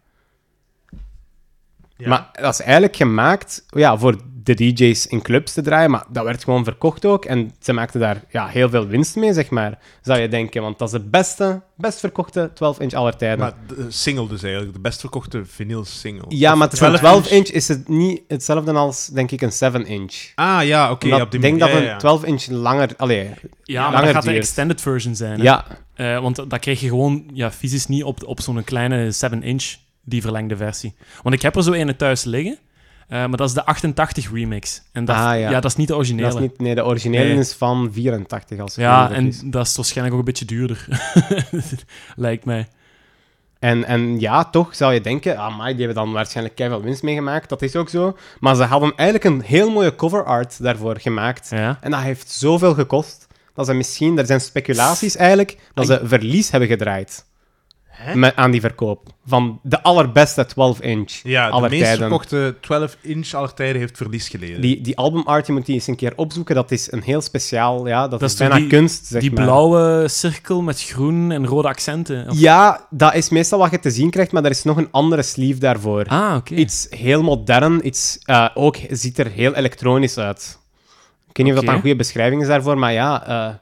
Ja. 1.98 2.08
Maar 2.10 2.30
dat 2.32 2.54
is 2.54 2.62
eigenlijk 2.62 2.96
gemaakt 2.96 3.66
ja, 3.70 3.98
voor 3.98 4.16
de 4.44 4.54
DJ's 4.54 5.06
in 5.06 5.22
clubs 5.22 5.54
te 5.54 5.62
draaien, 5.62 5.92
maar 5.92 6.06
dat 6.10 6.24
werd 6.24 6.44
gewoon 6.44 6.64
verkocht 6.64 7.06
ook. 7.06 7.26
En 7.26 7.52
ze 7.60 7.74
maakten 7.74 8.00
daar 8.00 8.24
ja, 8.30 8.48
heel 8.48 8.70
veel 8.70 8.88
winst 8.88 9.16
mee, 9.16 9.34
zeg 9.34 9.50
maar, 9.50 9.80
zou 10.02 10.20
je 10.20 10.28
denken. 10.28 10.62
Want 10.62 10.80
dat 10.80 10.88
is 10.94 10.94
de 11.00 11.08
beste, 11.10 11.62
best 11.76 12.00
verkochte 12.00 12.50
12-inch 12.54 12.94
aller 12.94 13.16
tijden. 13.18 13.40
Maar 13.40 13.54
de 13.68 13.86
single 13.90 14.28
dus 14.28 14.44
eigenlijk, 14.44 14.74
de 14.74 14.80
best 14.80 15.00
verkochte 15.00 15.46
vinyl 15.46 15.86
single. 15.86 16.26
Ja, 16.28 16.52
Of 16.52 16.58
maar 16.58 16.68
een 16.72 16.98
12 17.00 17.26
12-inch 17.28 17.52
is 17.54 17.68
het 17.68 17.88
niet 17.88 18.22
hetzelfde 18.28 18.72
als, 18.74 19.08
denk 19.08 19.32
ik, 19.32 19.42
een 19.42 19.52
7-inch. 19.74 20.32
Ah, 20.36 20.64
ja, 20.64 20.92
oké. 20.92 21.06
Omdat 21.06 21.22
op 21.22 21.32
die 21.32 21.40
ik 21.40 21.46
denk 21.46 21.60
dat 21.60 21.70
ja, 21.70 21.78
ja. 21.78 22.00
een 22.04 22.20
12-inch 22.40 22.52
langer... 22.52 22.90
Allee, 22.98 23.30
Ja, 23.64 23.82
maar 23.82 23.92
langer 23.92 24.06
dat 24.06 24.14
gaat 24.16 24.24
de 24.24 24.30
duurt. 24.30 24.42
extended 24.44 24.82
version 24.82 25.16
zijn. 25.16 25.38
Hè? 25.38 25.44
Ja, 25.44 25.66
Eh, 25.96 26.20
want 26.20 26.36
dat 26.36 26.60
kreeg 26.60 26.80
je 26.80 26.88
gewoon 26.88 27.24
ja, 27.34 27.52
fysisch 27.52 27.88
niet 27.88 28.04
op, 28.04 28.24
op 28.24 28.42
zo'n 28.42 28.64
kleine 28.64 29.14
7-inch, 29.14 29.76
die 30.06 30.22
verlengde 30.22 30.58
versie. 30.58 30.96
Want 31.24 31.36
ik 31.36 31.42
heb 31.42 31.56
er 31.56 31.64
zo 31.64 31.72
een 31.72 31.96
thuis 31.96 32.24
liggen, 32.24 32.58
eh, 33.08 33.18
maar 33.18 33.38
dat 33.38 33.48
is 33.48 33.54
de 33.54 33.66
88 33.66 34.32
remix. 34.34 34.82
En 34.92 35.06
dat, 35.06 35.16
Ah, 35.16 35.22
ja. 35.22 35.36
ja. 35.36 35.50
dat 35.60 35.72
is 35.72 35.76
niet 35.76 35.88
de 35.88 35.96
originele. 35.96 36.28
dat 36.28 36.36
is 36.36 36.42
niet... 36.42 36.60
Nee, 36.60 36.76
de 36.76 36.86
originele 36.86 37.24
Nee. 37.30 37.38
is 37.38 37.54
van 37.54 37.90
84, 37.94 38.60
als 38.60 38.78
ik 38.78 38.84
ja, 38.84 39.12
en 39.12 39.34
dat 39.46 39.68
is 39.68 39.76
waarschijnlijk 39.76 40.14
ook 40.16 40.20
een 40.20 40.26
beetje 40.34 40.46
duurder. 40.46 40.88
Lijkt 42.16 42.46
mij. 42.46 42.68
En, 43.60 43.86
en 43.86 44.20
ja, 44.20 44.44
toch 44.46 44.76
zou 44.76 44.94
je 44.94 45.02
denken, 45.02 45.38
ah, 45.38 45.58
die 45.66 45.76
hebben 45.76 45.94
dan 45.96 46.12
waarschijnlijk 46.12 46.56
keihard 46.56 46.84
winst 46.84 47.04
meegemaakt. 47.04 47.50
Dat 47.50 47.62
is 47.62 47.76
ook 47.76 47.90
zo. 47.90 48.18
Maar 48.40 48.56
ze 48.56 48.64
hadden 48.64 48.94
eigenlijk 48.96 49.30
een 49.36 49.42
heel 49.42 49.70
mooie 49.72 49.96
cover 49.96 50.24
art 50.26 50.64
daarvoor 50.64 51.00
gemaakt. 51.00 51.48
Ja. 51.50 51.78
En 51.82 51.92
dat 51.92 52.00
heeft 52.00 52.30
zoveel 52.30 52.74
gekost. 52.74 53.28
Dat 53.54 53.66
ze 53.66 53.74
misschien, 53.74 54.18
er 54.18 54.26
zijn 54.26 54.42
speculaties 54.42 55.16
eigenlijk, 55.16 55.58
dat 55.74 55.86
ze 55.86 56.02
verlies 56.04 56.52
hebben 56.52 56.70
gedraaid. 56.70 57.26
Met, 58.14 58.36
aan 58.36 58.52
die 58.52 58.62
verkoop. 58.62 59.14
Van 59.26 59.60
de 59.64 59.84
allerbeste 59.84 60.46
12-inch 60.50 61.22
Ja, 61.24 61.52
de 61.52 61.70
meest 61.70 61.84
tijden. 61.84 61.98
verkochte 62.00 62.56
12-inch 62.62 63.30
aller 63.32 63.54
tijden 63.54 63.82
heeft 63.82 63.98
verlies 63.98 64.30
geleden. 64.30 64.62
Die, 64.62 64.82
die 64.82 64.98
albumart, 64.98 65.48
je 65.48 65.54
moet 65.54 65.66
die 65.66 65.76
eens 65.76 65.88
een 65.88 65.96
keer 65.96 66.14
opzoeken. 66.16 66.56
Dat 66.56 66.72
is 66.72 66.92
een 66.92 67.02
heel 67.04 67.22
speciaal, 67.22 67.88
ja, 67.88 68.08
dat, 68.08 68.20
Dat 68.20 68.30
is 68.30 68.36
bijna 68.38 68.56
die- 68.56 68.68
kunst, 68.68 69.06
zeg 69.06 69.22
Die 69.22 69.32
maar. 69.32 69.44
blauwe 69.44 70.08
cirkel 70.08 70.62
met 70.62 70.82
groen 70.84 71.32
en 71.32 71.46
rode 71.48 71.68
accenten. 71.68 72.30
Of- 72.30 72.40
Ja, 72.40 72.88
dat 72.90 73.14
is 73.16 73.30
meestal 73.30 73.60
wat 73.60 73.72
je 73.72 73.80
te 73.80 73.92
zien 73.92 74.10
krijgt, 74.10 74.32
maar 74.32 74.44
er 74.44 74.50
is 74.50 74.64
nog 74.64 74.78
een 74.78 74.92
andere 74.92 75.24
sleeve 75.24 75.60
daarvoor. 75.60 76.06
Ah, 76.08 76.36
oké. 76.36 76.54
Iets 76.54 76.88
heel 76.90 77.24
modern, 77.24 77.88
iets 77.88 78.20
eh, 78.24 78.48
ook 78.54 78.78
ziet 78.90 79.18
er 79.20 79.28
heel 79.32 79.54
elektronisch 79.56 80.18
uit. 80.18 80.60
Ik 81.30 81.38
weet 81.38 81.46
niet 81.46 81.56
of 81.56 81.66
dat 81.66 81.74
een 81.76 81.82
goede 81.82 81.96
beschrijving 81.96 82.42
is 82.42 82.48
daarvoor, 82.48 82.78
maar 82.78 82.94
ja. 82.94 83.28
eh, 83.28 83.54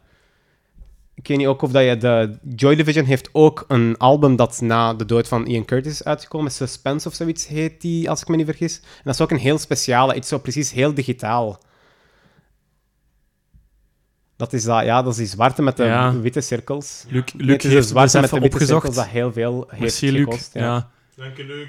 ik 1.23 1.29
weet 1.29 1.37
niet 1.37 1.47
ook 1.47 1.61
of 1.61 1.71
dat 1.71 1.83
je 1.83 1.97
de. 1.97 2.37
Joy 2.55 2.75
Division 2.75 3.05
heeft 3.05 3.29
ook 3.31 3.65
een 3.67 3.97
album 3.97 4.35
dat 4.35 4.61
na 4.61 4.93
de 4.93 5.05
dood 5.05 5.27
van 5.27 5.45
Ian 5.45 5.65
Curtis 5.65 5.91
is 5.91 6.03
uitgekomen. 6.03 6.51
Suspense 6.51 7.07
of 7.07 7.13
zoiets 7.13 7.47
heet 7.47 7.81
die, 7.81 8.09
als 8.09 8.21
ik 8.21 8.27
me 8.27 8.35
niet 8.35 8.45
vergis. 8.45 8.75
En 8.79 9.01
dat 9.03 9.13
is 9.13 9.21
ook 9.21 9.31
een 9.31 9.37
heel 9.37 9.57
speciale, 9.57 10.15
iets 10.15 10.27
zo 10.27 10.37
precies 10.37 10.71
heel 10.71 10.93
digitaal. 10.93 11.59
Dat 14.35 14.53
is 14.53 14.63
dat, 14.63 14.83
ja, 14.83 15.01
dat 15.01 15.11
is 15.11 15.17
die 15.17 15.27
zwarte 15.27 15.61
met 15.61 15.77
de 15.77 15.83
Ja. 15.83 16.19
witte 16.19 16.41
cirkels. 16.41 17.05
Luc, 17.07 17.33
Nee, 17.33 17.45
Luc 17.47 17.55
is 17.63 17.71
de 17.71 17.81
zwarte 17.81 18.11
dus 18.11 18.21
met 18.21 18.29
de 18.29 18.39
witte 18.39 18.55
opgezocht. 18.55 18.81
cirkels 18.85 18.95
dat 18.95 19.13
heel 19.13 19.33
veel 19.33 19.65
heeft 19.67 19.79
Merci, 19.81 20.11
Luc. 20.11 20.23
gekost. 20.23 20.53
Ja. 20.53 20.89
Dank 21.15 21.37
je, 21.37 21.43
Luc. 21.45 21.67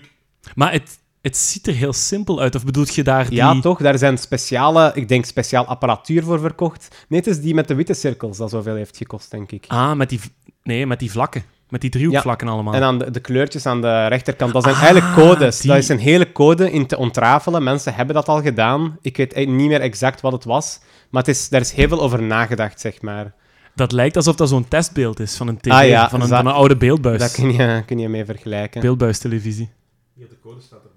Maar 0.54 0.72
het, 0.72 0.98
het 1.24 1.37
ziet 1.37 1.66
er 1.66 1.74
heel 1.74 1.92
simpel 1.92 2.40
uit. 2.40 2.54
Of 2.54 2.64
bedoelt 2.64 2.94
je 2.94 3.02
daar 3.02 3.24
die... 3.28 3.34
Ja, 3.37 3.60
toch? 3.60 3.78
Daar 3.78 3.98
zijn 3.98 4.18
speciale, 4.18 4.90
ik 4.94 5.08
denk, 5.08 5.24
speciaal 5.24 5.64
apparatuur 5.66 6.22
voor 6.22 6.40
verkocht. 6.40 7.04
Nee, 7.08 7.18
het 7.20 7.28
is 7.28 7.40
die 7.40 7.54
met 7.54 7.68
de 7.68 7.74
witte 7.74 7.94
cirkels 7.94 8.37
dat 8.37 8.50
zoveel 8.50 8.74
heeft 8.74 8.96
gekost, 8.96 9.30
denk 9.30 9.52
ik. 9.52 9.64
Ah, 9.68 9.92
met 9.92 10.08
die... 10.08 10.20
Nee, 10.62 10.87
met 10.87 10.98
die 10.98 11.10
vlakken. 11.10 11.42
Met 11.68 11.80
die 11.80 11.90
driehoekvlakken 11.90 12.48
allemaal. 12.48 12.74
En 12.74 12.80
dan 12.80 12.98
de, 12.98 13.10
de 13.10 13.20
kleurtjes 13.20 13.66
aan 13.66 13.80
de 13.80 14.06
rechterkant, 14.06 14.52
dat 14.52 14.62
zijn 14.62 14.74
Ah, 14.74 14.82
eigenlijk 14.82 15.14
codes. 15.14 15.58
die- 15.60 15.70
Dat 15.70 15.78
is 15.78 15.88
een 15.88 15.98
hele 15.98 16.32
code 16.32 16.70
in 16.72 16.87
te 16.87 16.96
ontrafelen. 16.96 17.62
Mensen 17.62 17.94
hebben 17.94 18.14
dat 18.14 18.28
al 18.28 18.42
gedaan. 18.42 18.98
Ik 19.02 19.16
weet 19.16 19.34
niet 19.37 19.68
meer 19.68 19.80
exact 19.80 20.20
wat 20.20 20.32
het 20.32 20.44
was. 20.44 20.80
Maar 21.10 21.22
het 21.22 21.30
is, 21.37 21.48
daar 21.48 21.60
is 21.60 21.72
heel 21.72 21.88
veel 21.88 22.00
over 22.02 22.22
nagedacht, 22.22 22.80
zeg 22.80 23.02
maar. 23.02 23.34
Dat 23.74 23.92
lijkt 23.92 24.16
alsof 24.16 24.34
dat 24.37 24.48
zo'n 24.48 24.68
testbeeld 24.68 25.20
is 25.20 25.37
van 25.37 25.48
een 25.48 25.58
tv, 25.60 25.70
Ah, 25.70 25.87
ja, 25.88 26.08
van, 26.08 26.20
een, 26.22 26.28
dat- 26.28 26.38
van 26.38 26.46
een 26.46 26.52
oude 26.54 26.76
beeldbuis. 26.76 27.18
Daar 27.18 27.30
kun 27.30 27.52
je, 27.52 27.82
kun 27.87 27.98
je 27.98 28.08
mee 28.08 28.24
vergelijken. 28.24 28.80
Beeldbuistelevisie. 28.80 29.70
Hier, 30.14 30.28
de 30.28 30.38
code 30.42 30.60
staat 30.60 30.78
erbij. 30.84 30.93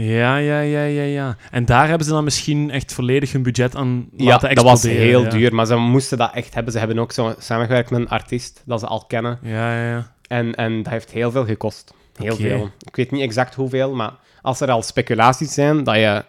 Ja, 0.00 0.36
ja, 0.36 0.60
ja, 0.60 0.82
ja, 0.82 1.02
ja. 1.02 1.36
En 1.50 1.64
daar 1.64 1.88
hebben 1.88 2.06
ze 2.06 2.12
dan 2.12 2.24
misschien 2.24 2.70
echt 2.70 2.92
volledig 2.94 3.32
hun 3.32 3.42
budget 3.42 3.76
aan 3.76 4.08
Ja, 4.16 4.24
laten 4.24 4.54
dat 4.54 4.64
was 4.64 4.72
exploderen. 4.72 5.06
heel 5.06 5.22
ja. 5.22 5.28
duur, 5.30 5.54
maar 5.54 5.66
ze 5.66 5.76
moesten 5.76 6.18
dat 6.18 6.30
echt 6.34 6.54
hebben. 6.54 6.72
Ze 6.72 6.78
hebben 6.78 6.98
ook 6.98 7.12
zo 7.12 7.34
samengewerkt 7.38 7.90
met 7.90 8.00
een 8.00 8.08
artiest 8.08 8.62
dat 8.66 8.80
ze 8.80 8.86
al 8.86 9.04
kennen. 9.06 9.38
Ja, 9.42 9.74
ja, 9.74 9.88
ja. 9.90 10.12
En, 10.26 10.54
en 10.54 10.82
dat 10.82 10.92
heeft 10.92 11.10
heel 11.10 11.30
veel 11.30 11.44
gekost. 11.44 11.94
Heel 12.16 12.36
veel. 12.36 12.70
Ik 12.86 12.96
weet 12.96 13.10
niet 13.10 13.22
exact 13.22 13.54
hoeveel, 13.54 13.94
maar 13.94 14.12
als 14.42 14.60
er 14.60 14.70
al 14.70 14.82
speculaties 14.82 15.54
zijn 15.54 15.84
dat 15.84 15.94
je 15.94 16.24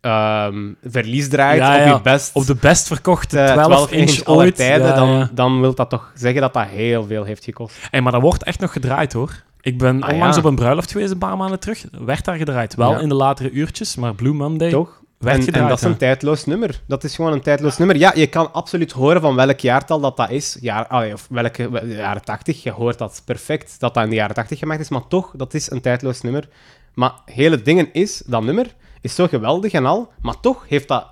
ehm, 0.00 0.72
verlies 0.84 1.28
draait 1.28 1.58
Ja, 1.60 1.90
op 1.92 1.96
je 1.96 2.02
best 2.02 2.34
Op 2.34 2.46
de 2.46 2.54
best 2.54 2.86
verkochte 2.86 3.40
eh, 3.40 3.52
12 3.64 3.90
inch 3.90 4.24
aller 4.24 4.44
ooit. 4.44 4.56
tijden, 4.56 4.94
dan, 4.94 5.28
dan 5.32 5.60
wil 5.60 5.74
dat 5.74 5.90
toch 5.90 6.12
zeggen 6.14 6.40
dat 6.40 6.54
dat 6.54 6.66
heel 6.66 7.04
veel 7.04 7.24
heeft 7.24 7.44
gekost. 7.44 7.76
Hey, 7.90 8.00
maar 8.00 8.12
dat 8.12 8.20
wordt 8.20 8.42
echt 8.44 8.60
nog 8.60 8.72
gedraaid, 8.72 9.12
hoor. 9.12 9.42
Ik 9.60 9.78
ben 9.78 10.02
Ah, 10.02 10.12
onlangs 10.12 10.36
ja. 10.36 10.42
op 10.42 10.48
een 10.48 10.54
bruiloft 10.56 10.90
geweest, 10.92 11.10
een 11.12 11.18
paar 11.18 11.36
maanden 11.36 11.60
terug. 11.60 11.84
Werd 11.90 12.24
daar 12.24 12.36
gedraaid. 12.36 12.74
Wel 12.74 12.90
Ja. 12.90 12.98
in 12.98 13.08
de 13.08 13.14
latere 13.14 13.50
uurtjes, 13.50 13.96
maar 13.96 14.14
Blue 14.14 14.32
Monday 14.32 14.70
Toch? 14.70 15.02
werd 15.18 15.36
En, 15.36 15.42
gedraaid. 15.42 15.62
en 15.64 15.70
dat 15.70 15.78
is 15.78 15.84
een 15.84 15.96
tijdloos 15.96 16.44
nummer. 16.44 16.82
Dat 16.86 17.04
is 17.04 17.14
gewoon 17.14 17.32
een 17.32 17.40
tijdloos 17.40 17.76
nummer. 17.76 17.96
Ja, 17.96 18.12
je 18.14 18.26
kan 18.26 18.52
absoluut 18.52 18.92
horen 18.92 19.20
van 19.20 19.34
welk 19.34 19.60
jaartal 19.60 20.00
dat, 20.00 20.16
dat 20.16 20.30
is. 20.30 20.58
Ja, 20.60 20.80
allee, 20.88 21.12
of 21.12 21.26
welke 21.30 21.70
wel- 21.70 21.84
jaren 21.86 22.24
80. 22.24 22.62
Je 22.62 22.70
hoort 22.70 22.98
dat 22.98 23.22
perfect 23.24 23.80
dat 23.80 23.94
dat 23.94 24.04
in 24.04 24.10
de 24.10 24.16
jaren 24.16 24.34
80 24.34 24.58
gemaakt 24.58 24.80
is. 24.80 24.88
Maar 24.88 25.08
toch, 25.08 25.32
dat 25.36 25.54
is 25.54 25.70
een 25.70 25.80
tijdloos 25.80 26.20
nummer. 26.20 26.48
Maar 26.94 27.12
hele 27.24 27.62
dingen 27.62 27.92
is, 27.92 28.22
dat 28.26 28.42
nummer 28.42 28.74
is 29.00 29.14
zo 29.14 29.26
geweldig 29.26 29.72
en 29.72 29.86
al. 29.86 30.12
Maar 30.22 30.40
toch 30.40 30.64
heeft 30.68 30.88
dat 30.88 31.06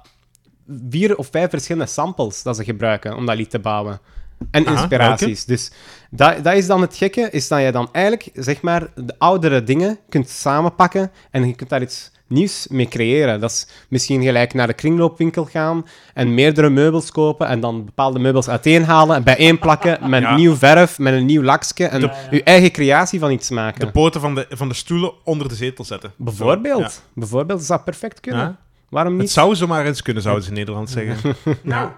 vier 0.91 1.17
of 1.17 1.29
vijf 1.31 1.51
verschillende 1.51 1.89
samples 1.89 2.43
dat 2.43 2.57
ze 2.57 2.65
gebruiken 2.65 3.17
om 3.17 3.27
dat 3.27 3.37
lied 3.37 3.51
te 3.51 3.59
bouwen. 3.59 4.01
En 4.51 4.67
Aha, 4.67 4.77
inspiraties. 4.81 5.45
Dus 5.45 5.71
dat, 6.11 6.45
dat 6.45 6.55
is 6.55 6.67
dan 6.67 6.81
het 6.81 6.97
gekke, 6.97 7.29
is 7.31 7.49
dat 7.49 7.61
je 7.63 7.73
dan 7.73 7.89
eigenlijk, 7.93 8.29
zeg 8.35 8.61
maar, 8.63 8.89
de 8.95 9.15
oudere 9.19 9.63
dingen 9.65 9.99
kunt 10.09 10.29
samenpakken 10.29 11.11
en 11.31 11.47
je 11.47 11.55
kunt 11.55 11.71
daar 11.71 11.83
iets 11.83 12.11
nieuws 12.29 12.67
mee 12.71 12.89
creëren. 12.89 13.41
Dat 13.41 13.51
is 13.51 13.67
misschien 13.89 14.23
gelijk 14.23 14.55
naar 14.55 14.67
de 14.67 14.73
kringloopwinkel 14.73 15.45
gaan 15.45 15.87
en 16.15 16.35
meerdere 16.35 16.71
meubels 16.71 17.11
kopen 17.11 17.47
en 17.49 17.61
dan 17.61 17.85
bepaalde 17.85 18.19
meubels 18.19 18.49
uiteenhalen 18.49 19.17
en 19.17 19.23
bijeenplakken 19.23 19.99
met 20.11 20.23
Ja. 20.23 20.37
nieuw 20.37 20.55
verf, 20.57 20.99
met 20.99 21.15
een 21.15 21.27
nieuw 21.27 21.43
lakje 21.43 21.87
en 21.87 22.11
je 22.31 22.43
eigen 22.43 22.71
creatie 22.71 23.19
van 23.21 23.31
iets 23.31 23.51
maken. 23.51 23.81
De 23.87 23.91
poten 23.93 24.21
van 24.21 24.35
de, 24.35 24.47
van 24.51 24.69
de 24.69 24.75
stoelen 24.75 25.13
onder 25.25 25.49
de 25.49 25.55
zetel 25.55 25.85
zetten. 25.85 26.13
Bijvoorbeeld. 26.17 26.93
Zo, 26.93 27.01
Bijvoorbeeld, 27.15 27.59
dat 27.59 27.67
zou 27.69 27.81
perfect 27.81 28.15
ja. 28.15 28.21
kunnen. 28.21 28.47
Ja. 28.47 28.57
Waarom 28.89 29.13
Het 29.13 29.21
niet? 29.23 29.31
zou 29.31 29.55
zomaar 29.55 29.87
eens 29.87 30.03
kunnen, 30.03 30.23
zouden 30.23 30.45
ze 30.45 30.51
in 30.51 30.57
Nederland 30.57 30.91
zeggen. 30.91 31.35
Nou, 31.63 31.91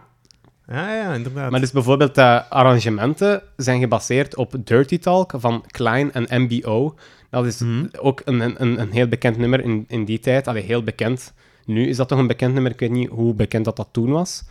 Ja, 0.69 0.95
ja, 0.95 1.15
inderdaad. 1.15 1.51
Maar 1.51 1.61
dus 1.61 1.71
bijvoorbeeld 1.71 2.15
de 2.15 2.45
arrangementen 2.49 3.43
zijn 3.57 3.81
gebaseerd 3.81 4.37
op 4.37 4.55
Dirty 4.65 4.99
Talk 4.99 5.33
van 5.37 5.65
Klein 5.67 6.13
en 6.13 6.43
MBO. 6.43 6.95
Dat 7.31 7.47
is 7.47 7.59
Mhm. 7.61 7.87
ook 8.01 8.23
een, 8.25 8.41
een, 8.63 8.81
een 8.81 8.91
heel 8.93 9.07
bekend 9.09 9.37
nummer 9.37 9.61
in, 9.65 9.85
in 9.89 10.05
die 10.05 10.19
tijd. 10.19 10.47
Allee, 10.49 10.63
heel 10.63 10.83
bekend. 10.83 11.33
Nu 11.65 11.87
is 11.89 11.97
dat 11.97 12.09
toch 12.09 12.19
een 12.19 12.27
bekend 12.27 12.53
nummer. 12.55 12.73
Ik 12.73 12.81
weet 12.81 12.91
niet 12.91 13.09
hoe 13.09 13.35
bekend 13.35 13.65
dat 13.65 13.77
dat 13.77 13.89
toen 13.91 14.11
was. 14.11 14.45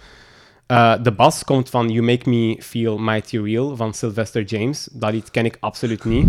Eh, 0.66 0.94
de 1.04 1.12
bas 1.12 1.44
komt 1.44 1.70
van 1.70 1.90
You 1.90 2.06
Make 2.06 2.30
Me 2.30 2.58
Feel 2.60 2.98
Mighty 2.98 3.38
Real 3.38 3.76
van 3.76 3.94
Sylvester 3.94 4.44
James. 4.44 4.90
Dat 4.92 5.12
lied 5.12 5.32
ken 5.32 5.46
ik 5.46 5.58
absoluut 5.60 6.04
niet. 6.06 6.28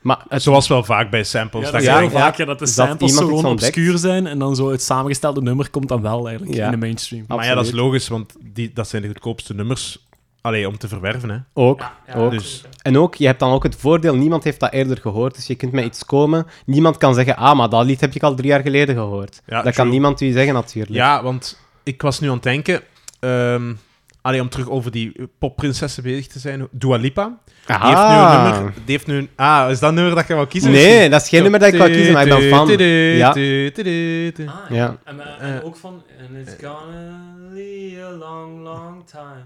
Maar 0.00 0.24
het, 0.28 0.42
Zoals 0.42 0.68
wel 0.68 0.84
vaak 0.84 1.10
bij 1.10 1.24
samples. 1.24 1.64
ja, 1.64 1.70
dat 1.70 1.80
is 1.80 1.86
ja, 1.86 1.98
heel 1.98 2.10
ja. 2.10 2.18
vaak 2.18 2.36
ja, 2.36 2.44
dat 2.44 2.58
de 2.58 2.64
Dat 2.64 2.74
samples 2.74 3.14
zo 3.14 3.26
gewoon 3.26 3.44
obscuur 3.46 3.98
zijn 3.98 4.26
en 4.26 4.38
dan 4.38 4.56
zo 4.56 4.70
het 4.70 4.82
samengestelde 4.82 5.42
nummer 5.42 5.70
komt 5.70 5.88
dan 5.88 6.02
wel 6.02 6.28
eigenlijk 6.28 6.56
Ja. 6.58 6.64
in 6.64 6.70
de 6.70 6.76
mainstream. 6.76 7.24
Maar 7.28 7.44
ja, 7.44 7.54
dat 7.54 7.64
is 7.66 7.72
logisch, 7.72 8.08
want 8.08 8.34
die, 8.52 8.70
dat 8.74 8.88
zijn 8.88 9.02
de 9.02 9.08
goedkoopste 9.08 9.54
nummers 9.54 10.06
allee, 10.40 10.68
om 10.68 10.78
te 10.78 10.88
verwerven. 10.88 11.28
Hè. 11.30 11.36
ook. 11.52 11.82
ook. 12.16 12.30
Dus 12.30 12.64
En 12.82 12.98
ook, 12.98 13.14
je 13.14 13.26
hebt 13.26 13.40
dan 13.40 13.52
ook 13.52 13.62
het 13.62 13.76
voordeel, 13.76 14.14
niemand 14.16 14.44
heeft 14.44 14.60
dat 14.60 14.72
eerder 14.72 14.96
gehoord. 14.96 15.34
Dus 15.34 15.46
je 15.46 15.54
kunt 15.54 15.72
met 15.72 15.84
iets 15.84 16.04
komen. 16.04 16.46
Niemand 16.66 16.96
kan 16.96 17.14
zeggen, 17.14 17.36
ah, 17.36 17.56
maar 17.56 17.68
dat 17.68 17.84
lied 17.84 18.00
heb 18.00 18.14
ik 18.14 18.22
al 18.22 18.34
drie 18.34 18.48
jaar 18.48 18.60
geleden 18.62 18.94
gehoord. 18.94 19.40
Ja, 19.46 19.54
dat 19.54 19.62
true. 19.62 19.74
kan 19.74 19.88
niemand 19.88 20.20
u 20.20 20.32
zeggen, 20.32 20.54
natuurlijk. 20.54 20.94
ja, 20.94 21.22
want 21.22 21.58
ik 21.82 22.02
was 22.02 22.20
nu 22.20 22.28
aan 22.28 22.34
het 22.34 22.42
denken... 22.42 22.80
ehm, 23.20 23.72
allee, 24.28 24.40
om 24.40 24.48
terug 24.48 24.68
over 24.68 24.90
die 24.90 25.12
popprinsessen 25.38 26.02
bezig 26.02 26.26
te 26.26 26.38
zijn. 26.38 26.68
Dua 26.70 26.96
Lipa. 26.96 27.38
Die 27.66 27.76
heeft 27.76 27.86
nu 27.86 27.92
een 27.92 27.96
Ah. 27.96 28.52
nummer... 28.52 28.72
Die 28.74 28.82
heeft 28.86 29.06
nu 29.06 29.16
een, 29.16 29.28
ah, 29.36 29.70
is 29.70 29.78
dat 29.78 29.92
number 29.92 30.14
dat 30.14 30.26
je 30.26 30.34
wou 30.34 30.46
kiezen? 30.46 30.70
Nee, 30.70 31.08
dat 31.10 31.22
is 31.22 31.28
geen 31.28 31.42
nummer 31.42 31.60
dat 31.60 31.72
ik 31.72 31.78
wou 31.78 31.90
kiezen, 31.90 32.12
maar 32.12 32.26
ik 32.26 32.28
ben 32.38 32.48
fan. 32.48 32.68
Ja. 32.78 33.34
Ja. 33.34 34.46
Ah, 34.46 34.70
Ja. 34.70 34.96
En, 35.04 35.40
en 35.40 35.62
ook 35.62 35.76
van 35.76 36.02
And 36.20 36.48
it's 36.48 36.56
gonna 36.64 37.20
be 37.54 37.98
a 38.04 38.10
long, 38.16 38.62
long 38.62 39.06
time. 39.06 39.44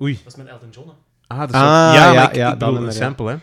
Oei. 0.00 0.18
Dat 0.24 0.32
is 0.32 0.38
met 0.38 0.46
Elton 0.46 0.68
John. 0.70 0.90
Ah, 1.26 1.38
dat 1.38 1.48
is 1.48 1.54
Ah, 1.54 1.62
ook- 1.88 1.94
ja, 1.94 2.12
ja, 2.12 2.28
ik, 2.28 2.34
ja, 2.34 2.46
ik 2.52 2.58
bedoel 2.58 2.72
nummer, 2.74 2.90
een 2.90 2.96
ja. 2.98 3.02
sample, 3.04 3.26
hè. 3.30 3.34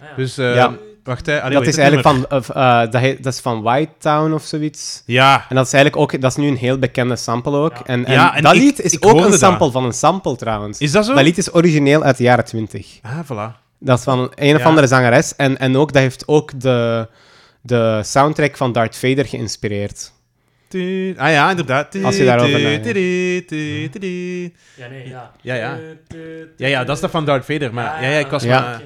Ah, 0.00 0.16
Dus, 0.16 0.38
eh, 0.38 0.54
Ja. 0.54 0.72
Wacht, 1.04 1.26
hè. 1.26 1.42
Allee, 1.42 1.58
dat 1.58 1.66
is 1.66 1.76
eigenlijk 1.76 2.08
van, 2.08 2.26
eh, 2.54 2.82
eh, 2.82 3.20
dat, 3.22 3.32
is 3.34 3.40
van 3.40 3.62
White 3.62 3.92
Town 3.98 4.32
of 4.32 4.42
zoiets. 4.42 5.02
Ja, 5.06 5.46
En 5.48 5.56
dat 5.56 5.66
is 5.66 5.72
eigenlijk 5.72 6.02
ook, 6.02 6.20
dat 6.20 6.30
is 6.30 6.36
nu 6.36 6.48
een 6.48 6.56
heel 6.56 6.78
bekende 6.78 7.16
sample 7.16 7.56
ook. 7.56 7.72
Ja. 7.76 7.82
En, 7.84 8.04
en, 8.04 8.12
Ja, 8.12 8.34
en 8.36 8.42
dat 8.42 8.54
ik- 8.54 8.60
lied 8.60 8.80
is 8.80 9.02
ook 9.02 9.20
een 9.24 9.30
dat. 9.30 9.38
sample 9.38 9.70
van 9.70 9.84
een 9.84 9.92
sample 9.92 10.36
trouwens. 10.36 10.78
is 10.78 10.92
dat 10.92 11.06
zo? 11.06 11.14
Dat 11.14 11.22
lied 11.24 11.38
is 11.38 11.54
origineel 11.54 12.02
uit 12.02 12.16
de 12.16 12.22
jaren 12.22 12.44
20. 12.44 12.98
Ah, 13.02 13.18
voilà. 13.24 13.62
Dat 13.78 13.98
is 13.98 14.04
van 14.04 14.18
een, 14.18 14.30
een 14.34 14.54
of 14.54 14.60
Ja. 14.60 14.66
andere 14.68 14.86
zangeres. 14.86 15.36
En, 15.36 15.58
en 15.58 15.76
ook, 15.76 15.92
dat 15.92 16.02
heeft 16.02 16.28
ook 16.28 16.60
de, 16.60 17.08
de 17.60 18.00
soundtrack 18.04 18.56
van 18.56 18.72
Darth 18.72 18.96
Vader 18.96 19.26
geïnspireerd. 19.26 20.12
Ah 21.16 21.30
ja, 21.30 21.50
inderdaad. 21.50 21.96
Als 22.04 22.16
je 22.16 22.24
daarover 22.24 22.60
Ja, 24.74 24.88
nee, 24.88 25.08
ja. 25.08 25.32
Ja, 25.40 25.54
ja. 25.54 25.78
Ja, 26.56 26.66
ja, 26.66 26.84
dat 26.84 26.94
is 26.94 27.00
dat 27.02 27.10
van 27.10 27.24
Darth 27.24 27.44
Vader. 27.44 27.74
Maar 27.74 28.02
ja, 28.02 28.08
ja, 28.08 28.18
ik 28.18 28.26
was 28.26 28.42
Ja. 28.42 28.60
maar... 28.60 28.82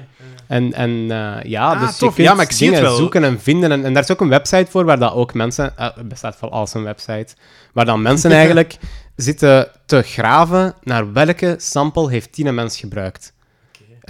En, 0.47 0.73
en 0.73 0.89
eh, 1.11 1.43
ja, 1.43 1.71
Ah, 1.73 1.79
dus 1.81 1.97
tof. 1.97 2.09
je 2.09 2.15
kunt 2.15 2.27
Ja, 2.27 2.33
maar 2.33 2.45
ik 2.45 2.51
zie 2.51 2.65
het 2.67 2.75
dingen 2.75 2.89
wel. 2.91 2.99
zoeken 2.99 3.23
en 3.23 3.39
vinden. 3.41 3.71
En, 3.71 3.85
en 3.85 3.93
daar 3.93 4.03
is 4.03 4.11
ook 4.11 4.21
een 4.21 4.29
website 4.29 4.71
voor 4.71 4.85
waar 4.85 4.99
dat 4.99 5.13
ook 5.13 5.33
mensen... 5.33 5.77
eh, 5.77 5.87
het 5.95 6.07
bestaat 6.07 6.39
wel 6.39 6.51
als 6.51 6.73
een 6.73 6.83
website. 6.83 7.35
Waar 7.73 7.85
dan 7.85 8.01
mensen 8.01 8.31
eigenlijk 8.41 8.75
zitten 9.15 9.67
te 9.85 10.01
graven 10.01 10.73
naar 10.83 11.13
welke 11.13 11.55
sample 11.57 12.09
heeft 12.09 12.35
die 12.35 12.45
mens 12.51 12.79
gebruikt. 12.79 13.33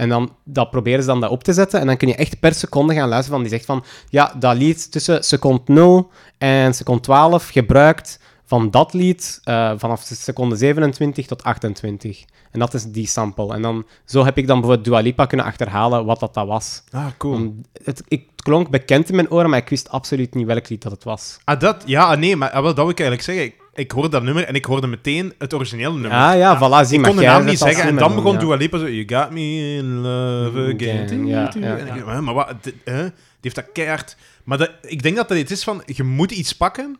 En 0.00 0.08
dan 0.08 0.36
dat 0.44 0.70
proberen 0.70 1.00
ze 1.00 1.06
dan 1.06 1.20
dat 1.20 1.30
op 1.30 1.44
te 1.44 1.52
zetten. 1.52 1.80
En 1.80 1.86
dan 1.86 1.96
kun 1.96 2.08
je 2.08 2.14
echt 2.14 2.40
per 2.40 2.54
seconde 2.54 2.94
gaan 2.94 3.08
luisteren 3.08 3.40
van 3.40 3.48
die 3.48 3.56
zegt 3.58 3.64
van... 3.64 3.84
Ja, 4.08 4.34
dat 4.38 4.56
lied 4.56 4.92
tussen 4.92 5.24
seconde 5.24 5.62
0 5.66 6.10
en 6.38 6.74
seconde 6.74 7.00
12 7.00 7.48
gebruikt 7.48 8.20
van 8.44 8.70
dat 8.70 8.92
lied 8.92 9.40
eh, 9.44 9.72
vanaf 9.76 10.02
seconde 10.02 10.56
27 10.56 11.26
tot 11.26 11.42
28. 11.42 12.24
En 12.50 12.58
dat 12.58 12.74
is 12.74 12.84
die 12.84 13.06
sample. 13.06 13.54
En 13.54 13.62
dan, 13.62 13.86
zo 14.04 14.24
heb 14.24 14.38
ik 14.38 14.46
dan 14.46 14.60
bijvoorbeeld 14.60 14.88
Dua 14.88 15.00
Lipa 15.00 15.26
kunnen 15.26 15.46
achterhalen 15.46 16.04
wat 16.04 16.20
dat, 16.20 16.34
dat 16.34 16.46
was. 16.46 16.82
Ah, 16.90 17.06
cool. 17.18 17.34
Om- 17.34 17.60
het, 17.84 18.02
ik, 18.08 18.26
het 18.30 18.42
klonk 18.42 18.70
bekend 18.70 19.08
in 19.08 19.14
mijn 19.14 19.30
oren, 19.30 19.50
maar 19.50 19.58
ik 19.58 19.68
wist 19.68 19.88
absoluut 19.88 20.34
niet 20.34 20.46
welk 20.46 20.68
lied 20.68 20.82
dat 20.82 20.92
het 20.92 21.04
was. 21.04 21.38
Ah, 21.44 21.60
dat? 21.60 21.82
Ja, 21.86 22.04
ah, 22.04 22.18
nee, 22.18 22.36
maar 22.36 22.50
ah, 22.50 22.62
wel, 22.62 22.74
dat 22.74 22.76
wil 22.76 22.88
ik 22.88 23.00
eigenlijk 23.00 23.28
zeggen. 23.28 23.59
Ik, 23.74 23.90
hoorde 23.90 24.08
dat 24.08 24.22
nummer 24.22 24.44
en 24.44 24.54
ik 24.54 24.64
hoorde 24.64 24.86
meteen 24.86 25.34
het 25.38 25.54
originele 25.54 25.92
nummer. 25.92 26.10
Ah 26.10 26.36
ja, 26.36 26.56
voilà, 26.56 26.86
zie 26.88 26.98
ik 26.98 27.04
kon 27.04 27.16
de 27.16 27.22
naam 27.22 27.44
niet 27.44 27.58
zeggen 27.58 27.84
en 27.84 27.96
dan 27.96 28.14
begon. 28.14 28.38
Dua 28.38 28.56
Lipa 28.56 28.78
zo... 28.78 28.88
You 28.88 29.20
got 29.20 29.30
me 29.30 29.76
in 29.76 30.00
love 30.00 30.74
again. 30.74 31.26
Ja, 31.26 32.20
maar 32.20 32.34
wat... 32.34 32.54
Die 32.62 32.72
heeft 33.40 33.54
dat 33.54 33.72
keihard... 33.72 34.16
Maar 34.44 34.58
dat, 34.58 34.70
ik 34.82 35.02
denk 35.02 35.16
dat 35.16 35.28
dat 35.28 35.38
iets 35.38 35.52
is 35.52 35.64
van... 35.64 35.82
Je 35.86 36.02
moet 36.02 36.30
iets 36.30 36.52
pakken 36.52 36.98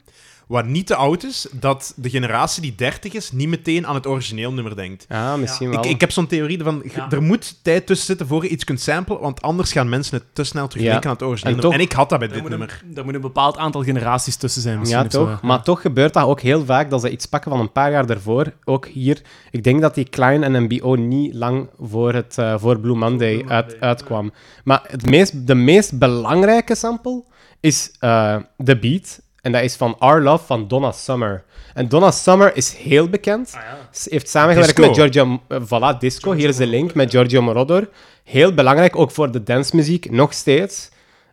wat 0.50 0.66
niet 0.66 0.86
te 0.86 0.94
oud 0.94 1.24
is, 1.24 1.46
dat 1.52 1.92
de 1.96 2.10
generatie 2.10 2.62
die 2.62 2.74
30 2.74 3.12
is 3.12 3.32
niet 3.32 3.48
meteen 3.48 3.86
aan 3.86 3.94
het 3.94 4.06
origineel 4.06 4.52
nummer 4.52 4.76
denkt. 4.76 5.04
Ja, 5.08 5.36
misschien 5.36 5.70
wel. 5.70 5.84
Ik, 5.84 5.90
ik 5.90 6.00
heb 6.00 6.10
zo'n 6.10 6.26
theorie 6.26 6.62
van, 6.62 6.82
Ja. 6.94 7.10
er 7.10 7.22
moet 7.22 7.58
tijd 7.62 7.86
tussen 7.86 8.06
zitten 8.06 8.26
voor 8.26 8.42
je 8.42 8.48
iets 8.48 8.64
kunt 8.64 8.80
samplen, 8.80 9.20
want 9.20 9.42
anders 9.42 9.72
gaan 9.72 9.88
mensen 9.88 10.16
het 10.16 10.24
te 10.32 10.44
snel 10.44 10.68
terugdenken 10.68 11.02
Ja. 11.02 11.08
aan 11.08 11.14
het 11.14 11.22
origineel 11.28 11.54
En 11.54 11.60
nummer. 11.60 11.78
toch- 11.78 11.86
En 11.86 11.90
ik 11.90 11.96
had 11.98 12.08
dat 12.08 12.18
bij 12.18 12.28
dit 12.28 12.36
een, 12.44 12.50
nummer. 12.50 12.82
daar 12.86 13.04
moet 13.04 13.14
een 13.14 13.20
bepaald 13.20 13.56
aantal 13.56 13.82
generaties 13.82 14.36
tussen 14.36 14.62
zijn. 14.62 14.78
Misschien 14.78 15.02
Ja, 15.02 15.10
zo, 15.10 15.24
toch? 15.26 15.42
Maar 15.42 15.62
toch 15.62 15.80
gebeurt 15.80 16.14
dat 16.14 16.24
ook 16.24 16.40
heel 16.40 16.64
vaak 16.64 16.90
dat 16.90 17.00
ze 17.00 17.10
iets 17.10 17.26
pakken 17.26 17.50
van 17.50 17.60
een 17.60 17.72
paar 17.72 17.90
jaar 17.90 18.06
daarvoor. 18.06 18.52
Ook 18.64 18.86
hier. 18.86 19.22
Ik 19.50 19.64
denk 19.64 19.80
dat 19.80 19.94
die 19.94 20.08
Klein 20.08 20.42
en 20.42 20.62
MBO 20.62 20.94
niet 20.94 21.34
lang 21.34 21.68
voor, 21.80 22.12
het, 22.14 22.38
eh, 22.38 22.54
voor 22.58 22.80
Blue 22.80 22.94
Monday, 22.96 23.28
Blue 23.34 23.38
Monday, 23.38 23.56
uit, 23.56 23.80
uitkwam. 23.80 24.32
Maar 24.64 24.82
het 24.86 25.06
meest, 25.10 25.46
de 25.46 25.54
meest 25.54 25.98
belangrijke 25.98 26.74
sample 26.74 27.24
is 27.60 27.90
eh 27.98 28.36
The 28.64 28.78
Beat. 28.78 29.20
En 29.42 29.52
dat 29.52 29.62
is 29.62 29.76
van 29.76 29.96
Our 29.98 30.22
Love 30.22 30.44
van 30.44 30.68
Donna 30.68 30.92
Summer. 30.92 31.42
En 31.74 31.88
Donna 31.88 32.10
Summer 32.10 32.56
is 32.56 32.74
heel 32.76 33.08
bekend. 33.08 33.52
Ah, 33.56 33.60
ja. 33.62 33.78
Ze 33.92 34.08
heeft 34.10 34.28
samengewerkt 34.28 34.76
Disco. 34.76 34.90
met 34.90 35.00
Giorgio... 35.12 35.40
eh, 35.48 35.58
voilà, 35.94 35.98
Disco. 35.98 36.32
Hier 36.32 36.48
is 36.48 36.56
de 36.56 36.66
link 36.66 36.94
met 36.94 37.10
Giorgio 37.10 37.42
Moroder. 37.42 37.88
Heel 38.24 38.54
belangrijk, 38.54 38.96
ook 38.96 39.10
voor 39.10 39.30
de 39.30 39.42
dancemuziek, 39.42 40.10
nog 40.10 40.32
steeds. 40.32 40.88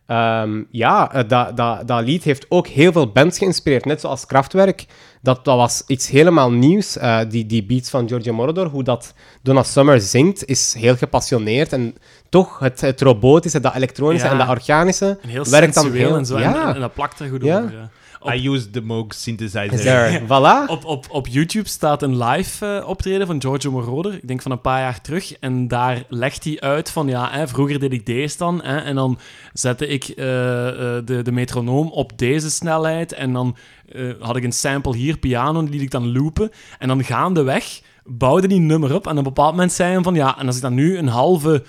Ehm, 0.06 0.62
ja, 0.70 1.12
eh, 1.12 1.22
dat, 1.28 1.56
dat, 1.56 1.88
dat 1.88 2.02
lied 2.04 2.22
heeft 2.24 2.46
ook 2.48 2.66
heel 2.66 2.92
veel 2.92 3.12
bands 3.12 3.38
geïnspireerd. 3.38 3.84
Net 3.84 4.00
zoals 4.00 4.26
Kraftwerk. 4.26 4.86
Dat, 5.22 5.44
dat 5.44 5.56
was 5.56 5.82
iets 5.86 6.08
helemaal 6.08 6.50
nieuws. 6.52 6.96
eh, 6.96 7.18
die, 7.28 7.46
die 7.46 7.64
beats 7.64 7.90
van 7.90 8.08
Giorgio 8.08 8.32
Moroder, 8.32 8.66
hoe 8.66 8.82
dat 8.82 9.14
Donna 9.42 9.62
Summer 9.62 10.00
zingt, 10.00 10.44
is 10.46 10.74
heel 10.78 10.96
gepassioneerd. 10.96 11.72
En 11.72 11.94
toch, 12.28 12.58
het, 12.58 12.80
het 12.80 13.00
robotische, 13.00 13.60
dat 13.60 13.74
elektronische 13.74 14.26
Ja. 14.26 14.32
en 14.32 14.38
dat 14.38 14.48
organische, 14.48 15.18
En 15.22 15.28
heel 15.28 15.44
werkt 15.50 15.74
dan 15.74 15.92
heel... 15.92 16.16
en 16.16 16.26
zo. 16.26 16.34
En- 16.36 16.40
Ja, 16.42 16.68
En, 16.68 16.74
en 16.74 16.80
dat 16.80 16.94
plakt 16.94 17.20
er 17.20 17.28
goed 17.28 17.42
Ja. 17.44 17.58
over. 17.58 17.88
Op- 18.20 18.32
I 18.32 18.48
use 18.48 18.70
the 18.70 18.80
Moog 18.80 19.14
synthesizer. 19.14 19.76
there. 19.80 20.20
voilà. 20.26 20.70
Op, 20.70 20.84
op, 20.84 21.06
op 21.10 21.26
YouTube 21.26 21.68
staat 21.68 22.02
een 22.02 22.24
live 22.24 22.66
eh, 22.66 22.88
optreden 22.88 23.26
van 23.26 23.40
Giorgio 23.40 23.70
Moroder, 23.70 24.14
ik 24.14 24.28
denk 24.28 24.42
van 24.42 24.50
een 24.52 24.60
paar 24.60 24.80
jaar 24.80 25.00
terug. 25.00 25.38
En 25.38 25.68
daar 25.68 26.04
legt 26.08 26.44
hij 26.44 26.60
uit 26.60 26.90
van, 26.90 27.08
ja, 27.08 27.30
hè, 27.30 27.48
vroeger 27.48 27.78
deed 27.78 27.92
ik 27.92 28.06
deze 28.06 28.38
dan. 28.38 28.62
Hè, 28.62 28.76
en 28.78 28.94
dan 28.94 29.18
zette 29.52 29.86
ik 29.86 30.04
eh, 30.04 30.68
eh, 30.68 31.04
de, 31.04 31.22
de 31.22 31.32
metronoom 31.32 31.88
op 31.90 32.18
deze 32.18 32.50
snelheid. 32.50 33.12
En 33.12 33.32
dan 33.32 33.56
eh, 33.92 34.02
had 34.20 34.36
ik 34.36 34.44
een 34.44 34.52
sample 34.52 34.96
hier, 34.96 35.18
piano, 35.18 35.62
die 35.62 35.70
liet 35.70 35.82
ik 35.82 35.90
dan 35.90 36.12
loopen. 36.12 36.50
En 36.78 36.88
dan 36.88 37.04
gaandeweg 37.04 37.80
bouwde 38.08 38.48
die 38.48 38.60
nummer 38.60 38.94
op. 38.94 39.04
En 39.06 39.10
op 39.12 39.16
een 39.16 39.22
bepaald 39.22 39.50
moment 39.50 39.72
zei 39.72 39.92
hij 39.92 40.02
van, 40.02 40.14
ja, 40.14 40.38
en 40.38 40.46
als 40.46 40.56
ik 40.56 40.62
dan 40.62 40.74
nu 40.74 40.98
een 40.98 41.08
halve 41.08 41.62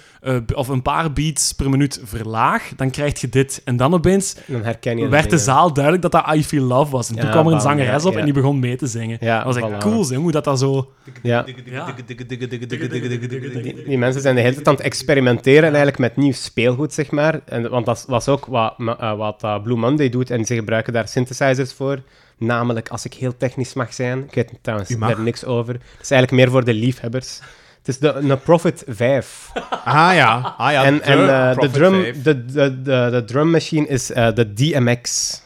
b- 0.46 0.56
of 0.56 0.68
een 0.68 0.82
paar 0.82 1.14
beats 1.14 1.54
per 1.54 1.70
minuut 1.70 2.02
verlaag, 2.04 2.72
dan 2.76 2.90
krijg 2.90 3.22
je 3.22 3.30
dit. 3.30 3.62
En 3.66 3.78
dan 3.78 3.94
opeens 3.94 4.36
Dan 4.46 4.64
herken 4.64 4.98
je 4.98 5.08
werd 5.08 5.24
de 5.24 5.30
dingen. 5.30 5.44
zaal 5.44 5.74
duidelijk 5.74 6.04
dat 6.04 6.12
dat 6.12 6.36
I 6.36 6.44
Feel 6.44 6.64
Love 6.64 6.92
was. 6.92 7.10
En 7.10 7.16
toen 7.16 7.30
kwam 7.30 7.48
er 7.48 7.54
een 7.54 7.62
zangeres 7.62 8.02
ja, 8.04 8.08
op 8.08 8.14
ja. 8.14 8.20
en 8.20 8.26
die 8.26 8.34
begon 8.34 8.60
mee 8.60 8.76
te 8.76 8.88
zingen. 8.88 9.18
Dat 9.20 9.44
was 9.44 9.56
echt 9.56 9.78
cool, 9.78 10.04
zeg, 10.04 10.18
hoe 10.18 10.32
dat, 10.32 10.44
dat 10.44 10.60
zo... 10.60 10.92
Ja. 11.24 11.44
Die, 11.44 11.56
die 13.86 13.98
mensen 13.98 14.22
zijn 14.22 14.36
de 14.36 14.42
hele 14.42 14.54
tijd 14.54 14.68
aan 14.68 14.74
het 14.74 14.84
experimenteren 14.84 15.64
eigenlijk 15.64 15.98
met 15.98 16.16
nieuw 16.16 16.32
speelgoed, 16.32 16.94
zeg 16.94 17.12
maar. 17.12 17.40
En, 17.46 17.70
want 17.70 17.86
dat 17.86 18.06
was 18.08 18.28
ook 18.28 18.46
wat, 18.46 18.74
eh, 19.00 19.18
wat 19.18 19.44
eh, 19.44 19.62
Blue 19.64 19.78
Monday 19.78 20.10
doet. 20.10 20.30
En 20.30 20.46
ze 20.46 20.56
gebruiken 20.56 20.94
daar 20.94 21.08
synthesizers 21.08 21.74
voor. 21.74 22.02
Namelijk, 22.40 22.90
als 22.90 23.06
ik 23.06 23.14
heel 23.14 23.38
technisch 23.38 23.74
mag 23.74 23.94
zijn, 23.94 24.24
ik 24.24 24.34
weet 24.34 24.52
trouwens 24.62 24.90
daar 24.98 25.20
niks 25.20 25.46
over. 25.46 25.74
Het 25.74 26.02
is 26.02 26.12
eigenlijk 26.12 26.32
meer 26.32 26.52
voor 26.52 26.64
de 26.64 26.74
liefhebbers. 26.74 27.40
Het 27.78 27.88
is 27.88 28.00
de, 28.00 28.14
een 28.14 28.42
Profit 28.42 28.84
5. 28.88 29.52
Ah 29.86 30.12
ja, 30.14 30.56
ah, 30.58 30.72
ja 30.72 30.84
en 30.84 31.02
en 31.02 31.30
eh, 31.30 31.58
de, 31.58 31.70
drum, 31.70 32.02
5. 32.02 32.22
de, 32.22 32.46
de, 32.46 32.82
de, 32.82 33.08
de 33.12 33.24
drum 33.26 33.50
machine 33.52 33.88
is 33.88 34.12
eh, 34.12 34.34
de 34.34 34.54
DMX. 34.54 35.42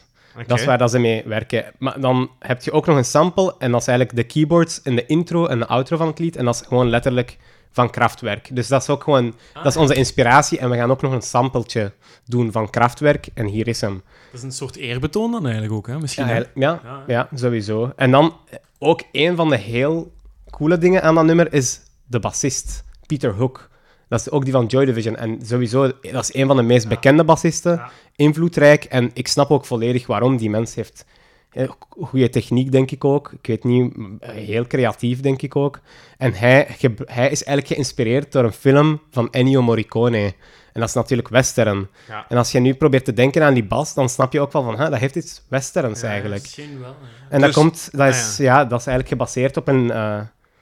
Dat 0.48 0.60
is 0.60 0.66
waar 0.66 0.78
dat 0.78 0.92
ze 0.92 1.00
mee 1.00 1.24
werken. 1.26 1.66
Maar 1.78 2.00
dan 2.00 2.30
heb 2.40 2.64
je 2.64 2.72
ook 2.72 2.86
nog 2.86 2.98
een 2.98 3.06
sample, 3.06 3.56
en 3.60 3.72
dat 3.72 3.82
is 3.82 3.88
eigenlijk 3.88 4.18
de 4.18 4.24
keyboards 4.34 4.82
in 4.84 4.96
de 4.96 5.06
intro 5.06 5.46
en 5.46 5.60
de 5.60 5.68
outro 5.68 5.98
van 5.98 6.08
het 6.08 6.20
lied. 6.20 6.36
En 6.36 6.46
dat 6.46 6.56
is 6.56 6.68
gewoon 6.68 6.90
letterlijk 6.90 7.38
van 7.74 7.90
Kraftwerk. 7.90 8.50
Dus 8.56 8.68
dat 8.68 8.82
is 8.82 8.90
ook 8.90 9.04
gewoon, 9.04 9.34
dat 9.54 9.66
is 9.66 9.78
onze 9.78 9.94
inspiratie. 9.94 10.58
En 10.58 10.70
we 10.70 10.76
gaan 10.76 10.92
ook 10.92 11.02
nog 11.02 11.12
een 11.12 11.22
sampletje 11.22 11.92
doen 12.26 12.52
van 12.52 12.70
Kraftwerk. 12.70 13.28
En 13.34 13.46
hier 13.46 13.68
is 13.68 13.82
hem. 13.82 14.02
Dat 14.32 14.40
is 14.40 14.44
een 14.44 14.52
soort 14.52 14.76
eerbetoon 14.76 15.32
dan 15.32 15.44
eigenlijk 15.44 15.74
ook, 15.74 15.88
hè? 15.88 16.00
Misschien. 16.00 16.28
Ja, 16.28 16.36
ja, 16.56 16.82
Ja. 16.84 17.04
ja, 17.08 17.30
sowieso. 17.34 17.92
En 17.96 18.12
dan 18.12 18.38
eh, 18.50 18.58
ook 18.80 19.02
een 19.12 19.36
van 19.36 19.50
de 19.50 19.58
heel 19.58 20.12
coole 20.50 20.78
dingen 20.78 21.04
aan 21.04 21.16
dat 21.16 21.26
nummer 21.26 21.54
is 21.54 21.80
de 22.06 22.20
bassist, 22.20 22.84
Peter 23.06 23.34
Hook. 23.34 23.70
Dat 24.10 24.20
is 24.20 24.30
ook 24.30 24.44
die 24.44 24.54
van 24.54 24.66
Joy 24.66 24.86
Division. 24.86 25.16
En 25.16 25.40
sowieso, 25.46 25.92
dat 26.02 26.24
is 26.24 26.34
een 26.34 26.48
van 26.48 26.56
de 26.56 26.64
meest 26.64 26.88
bekende 26.88 27.24
bassisten. 27.24 27.82
Invloedrijk. 28.16 28.84
En 28.84 29.12
ik 29.14 29.28
snap 29.28 29.52
ook 29.52 29.66
volledig 29.66 30.08
waarom 30.08 30.38
die 30.38 30.50
mens 30.50 30.76
heeft. 30.76 31.06
Eh, 31.54 31.70
Goede 32.02 32.30
techniek, 32.30 32.72
denk 32.72 32.92
ik 32.92 33.06
ook. 33.06 33.32
Ik 33.32 33.48
weet 33.48 33.64
niet, 33.64 33.94
heel 34.22 34.68
creatief, 34.68 35.20
denk 35.22 35.42
ik 35.42 35.56
ook. 35.56 35.80
En 36.18 36.34
hij, 36.34 36.68
hij 37.06 37.30
is 37.30 37.44
eigenlijk 37.44 37.68
geïnspireerd 37.68 38.32
door 38.32 38.44
een 38.44 38.52
film 38.52 39.02
van 39.12 39.32
Ennio 39.32 39.62
Morricone. 39.62 40.34
En 40.74 40.80
dat 40.80 40.90
is 40.90 40.96
natuurlijk 40.96 41.28
western. 41.30 41.88
Ja. 42.08 42.26
En 42.30 42.38
als 42.38 42.52
je 42.52 42.60
nu 42.60 42.74
probeert 42.74 43.06
te 43.06 43.14
denken 43.14 43.44
aan 43.44 43.54
die 43.54 43.64
bas, 43.66 43.94
dan 43.94 44.10
snap 44.10 44.34
je 44.34 44.40
ook 44.40 44.52
wel 44.52 44.64
van, 44.64 44.80
hè, 44.80 44.90
dat 44.90 45.00
heeft 45.00 45.16
iets 45.16 45.42
westerns 45.48 46.02
eigenlijk. 46.02 46.42
Misschien 46.42 46.80
wel. 46.80 46.90
ja. 47.02 47.08
En 47.30 47.40
dat, 47.40 47.48
Dus- 47.54 47.56
komt, 47.56 47.90
dat, 47.92 48.02
ah, 48.02 48.08
is, 48.08 48.38
ja. 48.38 48.66
dat 48.66 48.80
is 48.80 48.86
eigenlijk 48.86 49.08
gebaseerd 49.08 49.58
op 49.58 49.68
een, 49.68 49.92
eh, 49.92 50.22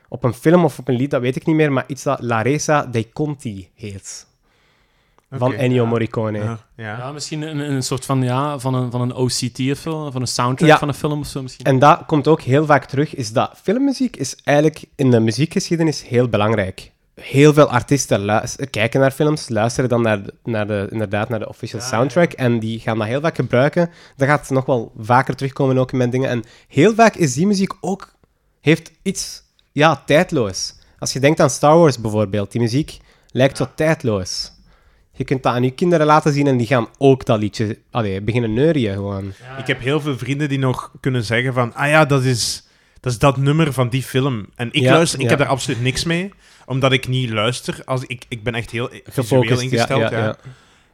op 0.10 0.24
een 0.24 0.34
film 0.34 0.64
of 0.64 0.80
op 0.80 0.88
een 0.88 0.96
lied, 0.96 1.12
dat 1.12 1.22
weet 1.22 1.36
ik 1.36 1.46
niet 1.46 1.56
meer, 1.56 1.72
maar 1.72 1.84
iets 1.88 2.04
dat 2.04 2.22
La 2.22 2.42
Resa 2.42 2.86
dei 2.86 3.12
Conti 3.14 3.70
heet. 3.76 4.26
Van 5.40 5.54
Ennio 5.54 5.84
ja. 5.84 5.90
Morricone. 5.90 6.38
Ja, 6.38 6.60
ja. 6.76 6.98
Ja, 6.98 7.12
misschien 7.12 7.42
een, 7.42 7.72
een 7.72 7.84
soort 7.84 8.06
van, 8.06 8.24
ja, 8.24 8.60
van, 8.60 8.74
een, 8.74 8.92
van 8.92 9.02
een 9.02 9.14
OCT 9.14 9.60
of 9.72 9.78
zo, 9.78 10.12
van 10.12 10.22
een 10.22 10.28
soundtrack 10.28 10.70
Ja. 10.70 10.78
van 10.78 10.88
een 10.88 10.94
film 10.94 11.20
of 11.20 11.28
zo 11.28 11.42
misschien. 11.42 11.66
En 11.66 11.80
dat 11.80 12.06
komt 12.06 12.28
ook 12.28 12.42
heel 12.42 12.66
vaak 12.66 12.86
terug, 12.86 13.16
is 13.16 13.34
dat 13.34 13.52
filmmuziek 13.62 14.16
is 14.16 14.36
eigenlijk 14.44 14.84
in 14.96 15.12
de 15.12 15.20
muziekgeschiedenis 15.20 16.08
heel 16.08 16.28
belangrijk. 16.28 16.92
Heel 17.16 17.54
veel 17.54 17.70
artiesten 17.70 18.42
kijken 18.70 19.00
naar 19.00 19.12
films, 19.12 19.50
luisteren 19.50 19.90
dan 19.90 20.02
naar 20.02 20.24
de, 20.24 20.34
naar 20.44 20.68
de, 20.68 20.88
inderdaad 20.92 21.30
naar 21.30 21.40
de 21.40 21.48
official 21.50 21.82
Ja, 21.82 21.88
soundtrack 21.88 22.32
en 22.32 22.60
die 22.60 22.80
gaan 22.80 22.98
dat 22.98 23.08
heel 23.08 23.22
vaak 23.22 23.36
gebruiken. 23.36 23.90
Dat 24.16 24.28
gaat 24.28 24.50
nog 24.50 24.66
wel 24.66 24.92
vaker 24.98 25.36
terugkomen 25.36 25.78
ook 25.78 25.92
in 25.92 25.98
mijn 25.98 26.10
dingen. 26.10 26.30
En 26.30 26.44
heel 26.68 26.94
vaak 26.94 27.16
is 27.16 27.34
die 27.34 27.48
muziek 27.48 27.74
ook, 27.82 28.14
heeft 28.62 28.92
iets, 29.02 29.44
ja, 29.72 30.04
tijdloos. 30.06 30.74
Als 31.00 31.14
je 31.14 31.20
denkt 31.20 31.40
aan 31.40 31.50
Star 31.50 31.78
Wars 31.78 32.00
bijvoorbeeld, 32.02 32.52
die 32.52 32.62
muziek 32.62 33.00
lijkt 33.32 33.58
zo 33.58 33.68
tijdloos. 33.76 34.52
Je 35.14 35.24
kunt 35.24 35.44
dat 35.44 35.54
aan 35.54 35.64
je 35.64 35.72
kinderen 35.72 36.06
laten 36.06 36.34
zien 36.34 36.48
en 36.48 36.58
die 36.58 36.68
gaan 36.68 36.88
ook 36.98 37.26
dat 37.26 37.40
liedje 37.40 37.78
allee, 37.92 38.22
beginnen 38.22 38.54
neurien 38.54 38.94
gewoon. 38.94 39.34
Ik 39.58 39.68
heb 39.68 39.80
heel 39.80 40.02
veel 40.02 40.18
vrienden 40.18 40.50
die 40.50 40.60
nog 40.60 40.92
kunnen 41.00 41.24
zeggen 41.24 41.54
van... 41.54 41.74
Ah 41.74 41.90
ja, 41.90 42.06
dat 42.06 42.24
is 42.24 42.70
dat, 43.02 43.12
is 43.12 43.20
dat 43.20 43.38
nummer 43.38 43.74
van 43.74 43.90
die 43.90 44.04
film. 44.04 44.46
En 44.56 44.68
ik 44.72 44.82
Ja, 44.82 44.92
luister... 44.94 45.20
Ik 45.20 45.24
ja. 45.24 45.30
heb 45.30 45.40
daar 45.40 45.48
absoluut 45.48 45.82
niks 45.82 46.04
mee. 46.04 46.34
Omdat 46.66 46.92
ik 46.92 47.08
niet 47.08 47.30
luister. 47.30 47.82
Als, 47.86 48.04
ik, 48.06 48.26
ik 48.28 48.44
ben 48.44 48.56
echt 48.56 48.72
heel 48.72 48.88
visueel 48.88 49.04
Gefocust, 49.14 49.62
ingesteld. 49.62 50.10
ja. 50.10 50.38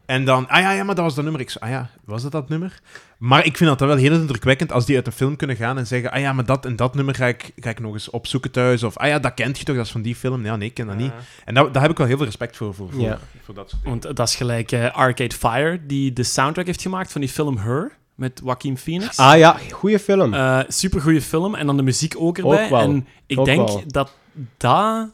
En 0.08 0.26
dan... 0.26 0.48
Ah 0.50 0.62
ja, 0.62 0.72
ja, 0.72 0.84
maar 0.84 0.96
dat 0.96 1.04
was 1.04 1.16
dat 1.16 1.24
nummer. 1.24 1.42
Ik 1.42 1.50
zo, 1.50 1.60
ah 1.60 1.70
ja, 1.70 1.90
was 2.06 2.22
dat 2.24 2.32
dat 2.32 2.50
nummer? 2.50 2.80
Maar 3.18 3.46
ik 3.46 3.58
vind 3.58 3.70
dat 3.70 3.80
dan 3.80 3.88
wel 3.88 3.98
heel 3.98 4.12
indrukwekkend 4.14 4.72
als 4.72 4.86
die 4.86 4.96
uit 4.96 5.06
een 5.08 5.12
film 5.12 5.36
kunnen 5.36 5.56
gaan 5.56 5.78
en 5.78 5.88
zeggen... 5.88 6.12
Ah 6.12 6.20
ja, 6.20 6.34
maar 6.34 6.46
dat 6.46 6.66
en 6.66 6.76
dat 6.76 6.96
nummer 6.96 7.16
ga 7.16 7.26
ik, 7.26 7.52
ga 7.56 7.70
ik 7.70 7.80
nog 7.80 7.94
eens 7.94 8.10
opzoeken 8.10 8.52
thuis. 8.52 8.84
Of 8.84 8.98
ah 8.98 9.08
ja, 9.08 9.20
dat 9.20 9.34
kent 9.34 9.58
je 9.58 9.64
toch, 9.64 9.76
dat 9.76 9.86
is 9.86 9.92
van 9.92 10.02
die 10.02 10.16
film. 10.16 10.46
Ja, 10.46 10.56
nee, 10.56 10.68
ik 10.68 10.74
ken 10.74 10.88
dat 10.88 10.96
niet. 10.98 11.12
En 11.46 11.54
daar, 11.54 11.72
daar 11.72 11.82
heb 11.82 11.92
ik 11.92 11.98
wel 11.98 12.08
heel 12.08 12.18
veel 12.18 12.26
respect 12.26 12.58
voor. 12.58 12.74
Voor, 12.74 12.92
voor, 12.92 13.02
Ja. 13.02 13.20
voor 13.44 13.54
dat 13.56 13.70
soort 13.70 13.84
dingen. 13.84 14.00
Want 14.02 14.16
dat 14.18 14.28
is 14.28 14.36
gelijk 14.36 14.72
eh, 14.72 14.96
Arcade 14.96 15.36
Fire, 15.36 15.80
die 15.86 16.14
de 16.14 16.24
soundtrack 16.24 16.66
heeft 16.66 16.82
gemaakt 16.82 17.12
van 17.12 17.22
die 17.22 17.30
film 17.30 17.58
Her, 17.58 17.92
met 18.16 18.42
Joaquin 18.44 18.78
Phoenix. 18.78 19.18
Ah 19.18 19.38
ja, 19.38 19.58
goede 19.72 20.00
film. 20.00 20.34
Eh 20.34 20.60
supergoeie 20.68 21.22
film. 21.22 21.56
En 21.56 21.66
dan 21.66 21.78
de 21.78 21.84
muziek 21.84 22.14
ook 22.18 22.38
erbij. 22.38 22.64
Ook 22.64 22.70
wel. 22.70 22.80
En 22.80 23.08
ik 23.26 23.40
Ook 23.40 23.46
denk 23.46 23.68
wel. 23.68 23.84
dat 23.88 24.12
dat, 24.58 25.10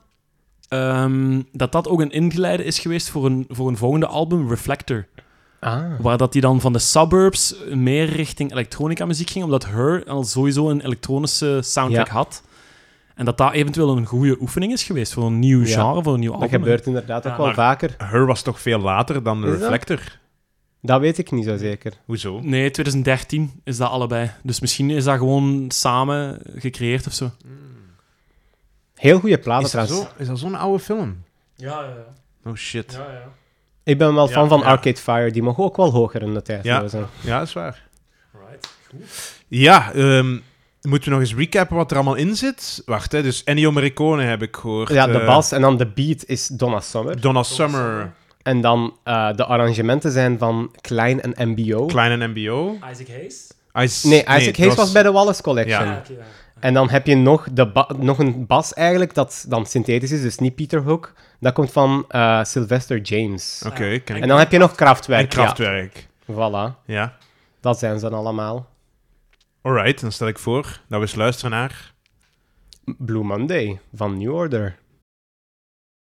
ehm, 0.73 1.41
dat 1.51 1.71
dat 1.71 1.87
ook 1.87 2.01
een 2.01 2.11
ingeleide 2.11 2.63
is 2.63 2.79
geweest 2.79 3.09
voor 3.09 3.25
een, 3.25 3.45
voor 3.49 3.67
een 3.67 3.77
volgende 3.77 4.07
album, 4.07 4.49
Reflector. 4.49 5.05
ah. 5.59 5.81
Waar 5.99 6.17
dat 6.17 6.31
die 6.33 6.41
dan 6.41 6.61
van 6.61 6.73
de 6.73 6.79
suburbs 6.79 7.55
meer 7.73 8.05
richting 8.05 8.51
elektronica 8.51 9.05
muziek 9.05 9.29
ging, 9.29 9.43
omdat 9.45 9.65
Her 9.65 10.03
al 10.07 10.23
sowieso 10.23 10.69
een 10.69 10.81
elektronische 10.81 11.59
soundtrack 11.63 12.07
Ja. 12.07 12.13
had. 12.13 12.43
En 13.15 13.25
dat 13.25 13.37
dat 13.37 13.51
eventueel 13.53 13.97
een 13.97 14.05
goede 14.05 14.37
oefening 14.41 14.71
is 14.71 14.83
geweest 14.83 15.13
voor 15.13 15.25
een 15.25 15.39
nieuw 15.39 15.63
Ja. 15.63 15.81
genre, 15.81 16.03
voor 16.03 16.13
een 16.13 16.19
nieuw 16.19 16.31
Dat 16.31 16.41
album. 16.41 16.59
gebeurt 16.59 16.85
inderdaad 16.85 17.25
ook 17.27 17.37
Ja, 17.37 17.43
wel 17.43 17.53
vaker. 17.53 17.95
Her 17.97 18.25
was 18.25 18.41
toch 18.41 18.59
veel 18.61 18.79
later 18.79 19.23
dan 19.23 19.41
dat? 19.41 19.49
Reflector? 19.59 19.99
Dat 20.81 20.99
weet 20.99 21.17
ik 21.17 21.31
niet 21.31 21.45
zo 21.45 21.57
zeker. 21.57 21.93
Hoezo? 22.05 22.39
Nee, 22.41 22.71
2013 22.71 23.51
is 23.63 23.77
dat 23.77 23.89
allebei. 23.89 24.31
Dus 24.43 24.59
misschien 24.59 24.89
is 24.89 25.03
dat 25.03 25.17
gewoon 25.17 25.65
samen 25.67 26.39
gecreëerd 26.55 27.07
of 27.07 27.13
zo. 27.13 27.31
Heel 29.03 29.19
goede 29.19 29.37
platen 29.37 29.65
Is 29.65 29.71
dat, 29.71 29.85
trouwens. 29.85 30.11
zo, 30.15 30.21
is 30.21 30.27
dat 30.27 30.39
zo'n 30.39 30.55
oude 30.55 30.83
film? 30.83 31.23
Ja, 31.55 31.81
ja, 31.81 32.49
Oh 32.49 32.55
shit. 32.55 32.91
ja. 32.91 32.99
ja. 32.99 33.23
Ik 33.83 33.97
ben 33.97 34.13
wel 34.15 34.27
Ja, 34.27 34.33
fan 34.33 34.47
van 34.47 34.59
ja. 34.59 34.65
Arcade 34.65 34.95
Fire. 34.97 35.31
Die 35.31 35.43
mogen 35.43 35.63
ook 35.63 35.77
wel 35.77 35.91
hoger 35.91 36.21
in 36.21 36.33
de 36.33 36.41
tijd 36.41 36.63
Ja. 36.63 36.87
zijn. 36.87 37.05
Ja, 37.21 37.37
dat 37.39 37.47
is 37.47 37.53
waar. 37.53 37.83
Right. 38.49 38.69
Ja, 39.47 39.93
ehm, 39.93 40.31
moeten 40.81 41.09
we 41.09 41.15
nog 41.15 41.19
eens 41.19 41.35
recappen 41.35 41.75
wat 41.75 41.89
er 41.91 41.95
allemaal 41.97 42.15
in 42.15 42.35
zit? 42.35 42.81
Wacht, 42.85 43.11
hè. 43.11 43.21
Dus 43.23 43.43
Ennio 43.43 43.71
Morricone 43.71 44.23
heb 44.23 44.41
ik 44.41 44.55
gehoord. 44.55 44.89
Ja, 44.89 45.07
de 45.07 45.19
eh, 45.19 45.25
bas 45.25 45.51
en 45.51 45.61
dan 45.61 45.77
de 45.77 45.87
beat 45.87 46.25
is 46.25 46.47
Donna 46.47 46.79
Summer. 46.79 47.21
Donna 47.21 47.43
Summer, 47.43 48.13
En 48.41 48.61
dan 48.61 48.97
eh, 49.03 49.33
de 49.35 49.45
arrangementen 49.45 50.11
zijn 50.11 50.37
van 50.37 50.75
Klein 50.81 51.21
en 51.21 51.49
MBO. 51.49 51.85
Klein 51.85 52.21
en 52.21 52.29
MBO. 52.31 52.77
Isaac 52.91 53.07
Hayes? 53.71 54.03
Nee, 54.03 54.21
Isaac 54.21 54.57
Hayes 54.57 54.75
was 54.75 54.91
bij 54.91 55.03
de 55.03 55.11
Wallace 55.11 55.41
Collection. 55.41 55.85
Ja. 55.87 56.01
En 56.63 56.73
dan 56.73 56.89
heb 56.89 57.07
je 57.07 57.15
nog, 57.15 57.47
de 57.51 57.67
ba- 57.71 57.89
nog 57.97 58.19
een 58.19 58.45
bas 58.45 58.73
eigenlijk, 58.73 59.13
dat 59.13 59.45
dan 59.47 59.65
synthetisch 59.65 60.11
is, 60.11 60.21
dus 60.21 60.37
niet 60.37 60.55
Peter 60.55 60.81
Hook. 60.81 61.13
Dat 61.39 61.53
komt 61.53 61.71
van 61.71 62.05
eh, 62.07 62.43
Sylvester 62.43 63.01
James. 63.01 63.63
Oké, 63.65 63.99
ken 63.99 64.15
ik. 64.15 64.21
En 64.21 64.27
dan 64.27 64.37
heb 64.39 64.51
je 64.51 64.57
nog 64.57 64.75
Kraftwerk. 64.75 65.21
En 65.21 65.27
Kraftwerk. 65.27 66.07
Ja, 66.25 66.33
voilà, 66.33 66.85
Ja. 66.85 67.17
dat 67.59 67.79
zijn 67.79 67.99
ze 67.99 68.09
dan 68.09 68.19
allemaal. 68.19 68.67
Alright, 69.61 70.01
dan 70.01 70.11
stel 70.11 70.27
ik 70.27 70.39
voor 70.39 70.61
dat 70.63 70.99
we 70.99 70.99
eens 70.99 71.15
luisteren 71.15 71.51
naar... 71.51 71.91
Blue 72.97 73.23
Monday 73.23 73.79
van 73.93 74.17
New 74.17 74.33
Order. 74.33 74.75